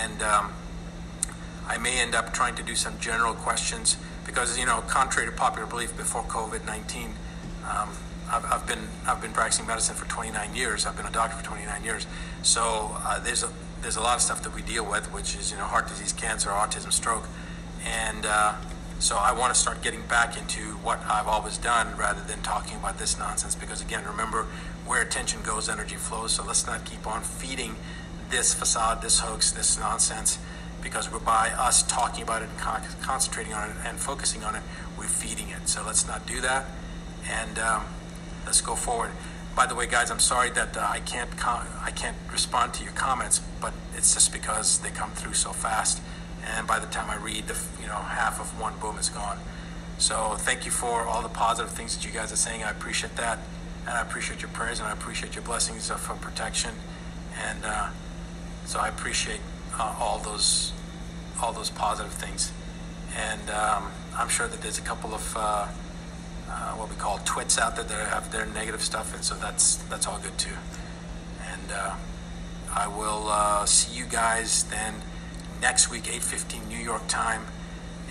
and 0.02 0.24
um, 0.24 0.54
I 1.68 1.78
may 1.78 2.00
end 2.00 2.16
up 2.16 2.34
trying 2.34 2.56
to 2.56 2.64
do 2.64 2.74
some 2.74 2.98
general 3.00 3.34
questions 3.34 3.98
because 4.26 4.58
you 4.58 4.66
know, 4.66 4.82
contrary 4.88 5.30
to 5.30 5.36
popular 5.36 5.68
belief, 5.68 5.96
before 5.96 6.24
COVID 6.24 6.66
nineteen, 6.66 7.14
um, 7.70 7.90
I've, 8.32 8.46
I've, 8.46 8.68
been 8.68 8.88
I've 9.06 9.22
been 9.22 9.34
practicing 9.34 9.68
medicine 9.68 9.96
for 9.96 10.08
29 10.10 10.56
years. 10.56 10.86
I've 10.86 10.98
been 10.98 11.06
a 11.06 11.12
doctor 11.12 11.38
for 11.38 11.44
29 11.44 11.84
years, 11.84 12.08
so 12.44 12.96
uh, 13.04 13.20
there's 13.20 13.44
a 13.44 13.50
there's 13.82 13.98
a 13.98 14.02
lot 14.02 14.16
of 14.16 14.22
stuff 14.22 14.42
that 14.44 14.56
we 14.56 14.62
deal 14.62 14.90
with, 14.90 15.12
which 15.14 15.36
is 15.36 15.52
you 15.52 15.58
know 15.58 15.66
heart 15.66 15.90
disease, 15.90 16.14
cancer, 16.14 16.50
autism, 16.50 16.94
stroke, 16.94 17.28
and 17.86 18.26
uh, 18.26 18.56
so 19.00 19.16
I 19.16 19.32
want 19.32 19.54
to 19.54 19.60
start 19.60 19.82
getting 19.84 20.02
back 20.04 20.38
into 20.38 20.60
what 20.78 21.00
I've 21.08 21.28
always 21.28 21.58
done 21.58 21.96
rather 21.98 22.22
than 22.22 22.42
talking 22.42 22.78
about 22.78 22.98
this 22.98 23.18
nonsense. 23.20 23.54
Because 23.54 23.82
again, 23.82 24.04
remember, 24.06 24.48
where 24.88 25.02
attention 25.02 25.42
goes, 25.44 25.70
energy 25.70 25.96
flows. 25.96 26.32
So 26.32 26.44
let's 26.44 26.66
not 26.66 26.84
keep 26.84 27.06
on 27.06 27.22
feeding 27.22 27.76
this 28.30 28.54
facade, 28.54 29.02
this 29.02 29.20
hoax, 29.20 29.52
this 29.52 29.78
nonsense. 29.78 30.40
Because 30.82 31.08
by 31.08 31.50
us 31.58 31.84
talking 31.84 32.24
about 32.24 32.42
it 32.42 32.50
and 32.50 32.58
con- 32.58 32.82
concentrating 33.02 33.54
on 33.54 33.70
it 33.70 33.76
and 33.86 33.98
focusing 33.98 34.44
on 34.44 34.56
it, 34.56 34.64
we're 34.98 35.06
feeding 35.06 35.50
it. 35.50 35.68
So 35.68 35.84
let's 35.86 36.08
not 36.08 36.26
do 36.26 36.40
that, 36.42 36.66
and 37.30 37.60
um, 37.60 37.86
let's 38.46 38.62
go 38.62 38.76
forward. 38.76 39.12
By 39.56 39.66
the 39.66 39.76
way, 39.76 39.88
guys, 39.88 40.12
I'm 40.12 40.20
sorry 40.20 40.50
that 40.52 40.78
uh, 40.78 40.88
I 40.88 41.00
can't 41.00 41.36
com- 41.36 41.68
I 41.84 41.92
can't 41.92 42.16
respond 42.32 42.76
to 42.76 42.84
your 42.84 42.94
comments, 42.94 43.42
but 43.60 43.74
it's 43.96 44.14
just 44.14 44.32
because 44.32 44.80
they 44.80 44.90
come 44.90 45.12
through 45.12 45.34
so 45.34 45.52
fast 45.52 46.00
and 46.46 46.68
by 46.68 46.80
the 46.80 46.88
time 46.88 47.10
I 47.10 47.16
read 47.16 47.48
the 47.48 47.58
you 47.82 47.88
know 47.88 47.96
half 47.96 48.40
of 48.40 48.60
one 48.60 48.74
boom 48.80 48.98
is 48.98 49.10
gone. 49.10 49.40
So 49.98 50.36
thank 50.38 50.66
you 50.66 50.72
for 50.72 51.02
all 51.02 51.22
the 51.22 51.30
positive 51.30 51.72
things 51.72 51.96
that 51.96 52.06
you 52.06 52.12
guys 52.12 52.32
are 52.32 52.38
saying. 52.38 52.64
I 52.64 52.70
appreciate 52.70 53.16
that, 53.16 53.40
and 53.88 53.98
I 53.98 54.02
appreciate 54.02 54.42
your 54.42 54.52
prayers, 54.52 54.80
and 54.80 54.88
I 54.88 54.92
appreciate 54.92 55.34
your 55.36 55.44
blessings 55.44 55.90
of 55.90 56.04
protection, 56.22 56.72
and 57.48 57.66
uh, 57.66 57.90
so 58.66 58.80
I 58.80 58.90
appreciate 58.90 59.42
uh, 59.80 59.96
all 60.00 60.20
those 60.20 60.72
all 61.42 61.54
those 61.54 61.70
positive 61.70 62.14
things. 62.14 62.52
And 63.16 63.50
um, 63.50 63.92
I'm 64.16 64.30
sure 64.30 64.48
that 64.48 64.62
there's 64.62 64.78
a 64.78 64.82
couple 64.82 65.14
of 65.14 65.36
uh, 65.36 65.68
uh 66.50 66.72
what 66.74 66.90
we 66.90 66.96
call 66.96 67.20
twits 67.26 67.58
out 67.58 67.76
there 67.76 67.86
that 67.86 68.08
have 68.10 68.32
their 68.32 68.46
negative 68.46 68.82
stuff, 68.82 69.16
and 69.16 69.24
so 69.24 69.36
that's 69.36 69.78
that's 69.90 70.08
all 70.08 70.20
good 70.20 70.38
too. 70.38 70.58
And 71.52 71.72
uh, 71.72 71.96
I 72.74 72.88
will 72.88 73.30
uh, 73.30 73.66
see 73.66 73.98
you 73.98 74.06
guys 74.06 74.64
then 74.66 75.02
next 75.62 75.90
week, 75.90 76.04
8:15 76.04 76.68
New 76.68 76.78
York 76.78 77.08
time. 77.08 77.46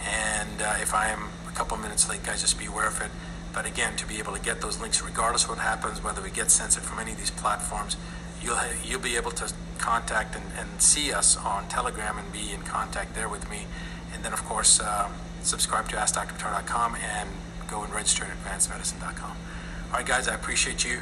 And 0.04 0.62
uh, 0.62 0.74
if 0.80 0.94
I 0.94 1.08
am 1.08 1.28
a 1.48 1.52
couple 1.52 1.76
minutes 1.76 2.08
late, 2.08 2.22
guys, 2.22 2.42
just 2.42 2.58
be 2.58 2.66
aware 2.66 2.88
of 2.88 3.00
it. 3.00 3.10
But 3.52 3.66
again, 3.66 3.96
to 3.96 4.06
be 4.06 4.18
able 4.18 4.34
to 4.34 4.40
get 4.40 4.60
those 4.60 4.80
links, 4.80 5.02
regardless 5.02 5.44
of 5.44 5.50
what 5.50 5.58
happens, 5.58 6.02
whether 6.04 6.20
we 6.20 6.30
get 6.30 6.50
censored 6.50 6.82
from 6.82 6.98
any 6.98 7.12
of 7.12 7.18
these 7.18 7.30
platforms, 7.30 7.96
you'll 8.42 8.58
you'll 8.84 9.00
be 9.00 9.16
able 9.16 9.30
to 9.32 9.52
contact 9.78 10.36
and, 10.36 10.44
and 10.58 10.80
see 10.80 11.12
us 11.12 11.36
on 11.36 11.68
Telegram 11.68 12.18
and 12.18 12.32
be 12.32 12.52
in 12.52 12.62
contact 12.62 13.14
there 13.14 13.28
with 13.28 13.48
me. 13.50 13.66
And 14.12 14.24
then, 14.24 14.32
of 14.32 14.44
course, 14.44 14.80
uh, 14.80 15.08
subscribe 15.42 15.88
to 15.90 15.96
AskDrButtar.com 15.96 16.96
and 16.96 17.30
go 17.68 17.82
and 17.82 17.92
register 17.92 18.24
at 18.24 18.30
AdvancedMedicine.com. 18.44 19.30
All 19.30 19.92
right, 19.92 20.06
guys, 20.06 20.28
I 20.28 20.34
appreciate 20.34 20.84
you. 20.84 21.00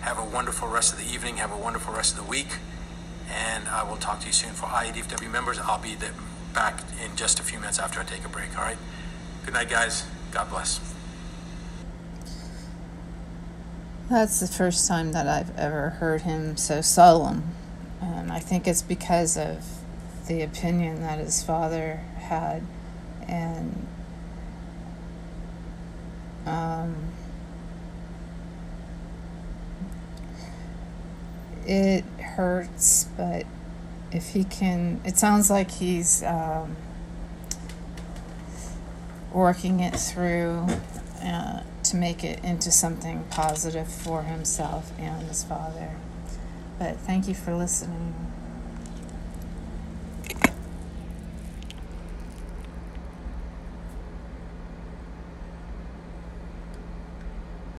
Have 0.00 0.18
a 0.18 0.24
wonderful 0.24 0.68
rest 0.68 0.92
of 0.92 0.98
the 0.98 1.12
evening. 1.12 1.38
Have 1.38 1.52
a 1.52 1.56
wonderful 1.56 1.94
rest 1.94 2.16
of 2.16 2.24
the 2.24 2.30
week 2.30 2.58
and 3.30 3.68
I 3.68 3.82
will 3.82 3.96
talk 3.96 4.20
to 4.20 4.26
you 4.26 4.32
soon. 4.32 4.50
For 4.50 4.66
IADFW 4.66 5.30
members, 5.30 5.58
I'll 5.58 5.80
be 5.80 5.96
back 6.54 6.82
in 7.04 7.16
just 7.16 7.40
a 7.40 7.42
few 7.42 7.58
minutes 7.58 7.78
after 7.78 8.00
I 8.00 8.04
take 8.04 8.24
a 8.24 8.28
break. 8.28 8.56
All 8.58 8.64
right. 8.64 8.78
Good 9.44 9.54
night, 9.54 9.68
guys. 9.68 10.04
God 10.32 10.50
bless. 10.50 10.80
That's 14.08 14.40
the 14.40 14.46
first 14.46 14.86
time 14.86 15.12
that 15.12 15.26
I've 15.26 15.56
ever 15.58 15.90
heard 15.90 16.22
him 16.22 16.56
so 16.56 16.80
solemn. 16.80 17.54
And 18.00 18.30
I 18.30 18.38
think 18.38 18.68
it's 18.68 18.82
because 18.82 19.36
of 19.36 19.64
the 20.28 20.42
opinion 20.42 21.00
that 21.00 21.18
his 21.18 21.42
father 21.42 21.96
had. 22.18 22.62
And 23.26 23.86
um, 26.46 26.94
it 31.66 32.04
hurts, 32.36 33.08
but 33.16 33.44
if 34.12 34.30
he 34.30 34.44
can, 34.44 35.00
it 35.04 35.18
sounds 35.18 35.50
like 35.50 35.70
he's 35.70 36.22
um, 36.22 36.76
working 39.32 39.80
it 39.80 39.96
through 39.96 40.66
uh, 41.22 41.62
to 41.82 41.96
make 41.96 42.24
it 42.24 42.42
into 42.44 42.70
something 42.70 43.24
positive 43.30 43.88
for 43.88 44.22
himself 44.22 44.92
and 44.98 45.26
his 45.28 45.44
father. 45.44 45.96
But 46.78 46.96
thank 46.98 47.26
you 47.26 47.34
for 47.34 47.54
listening. 47.54 48.25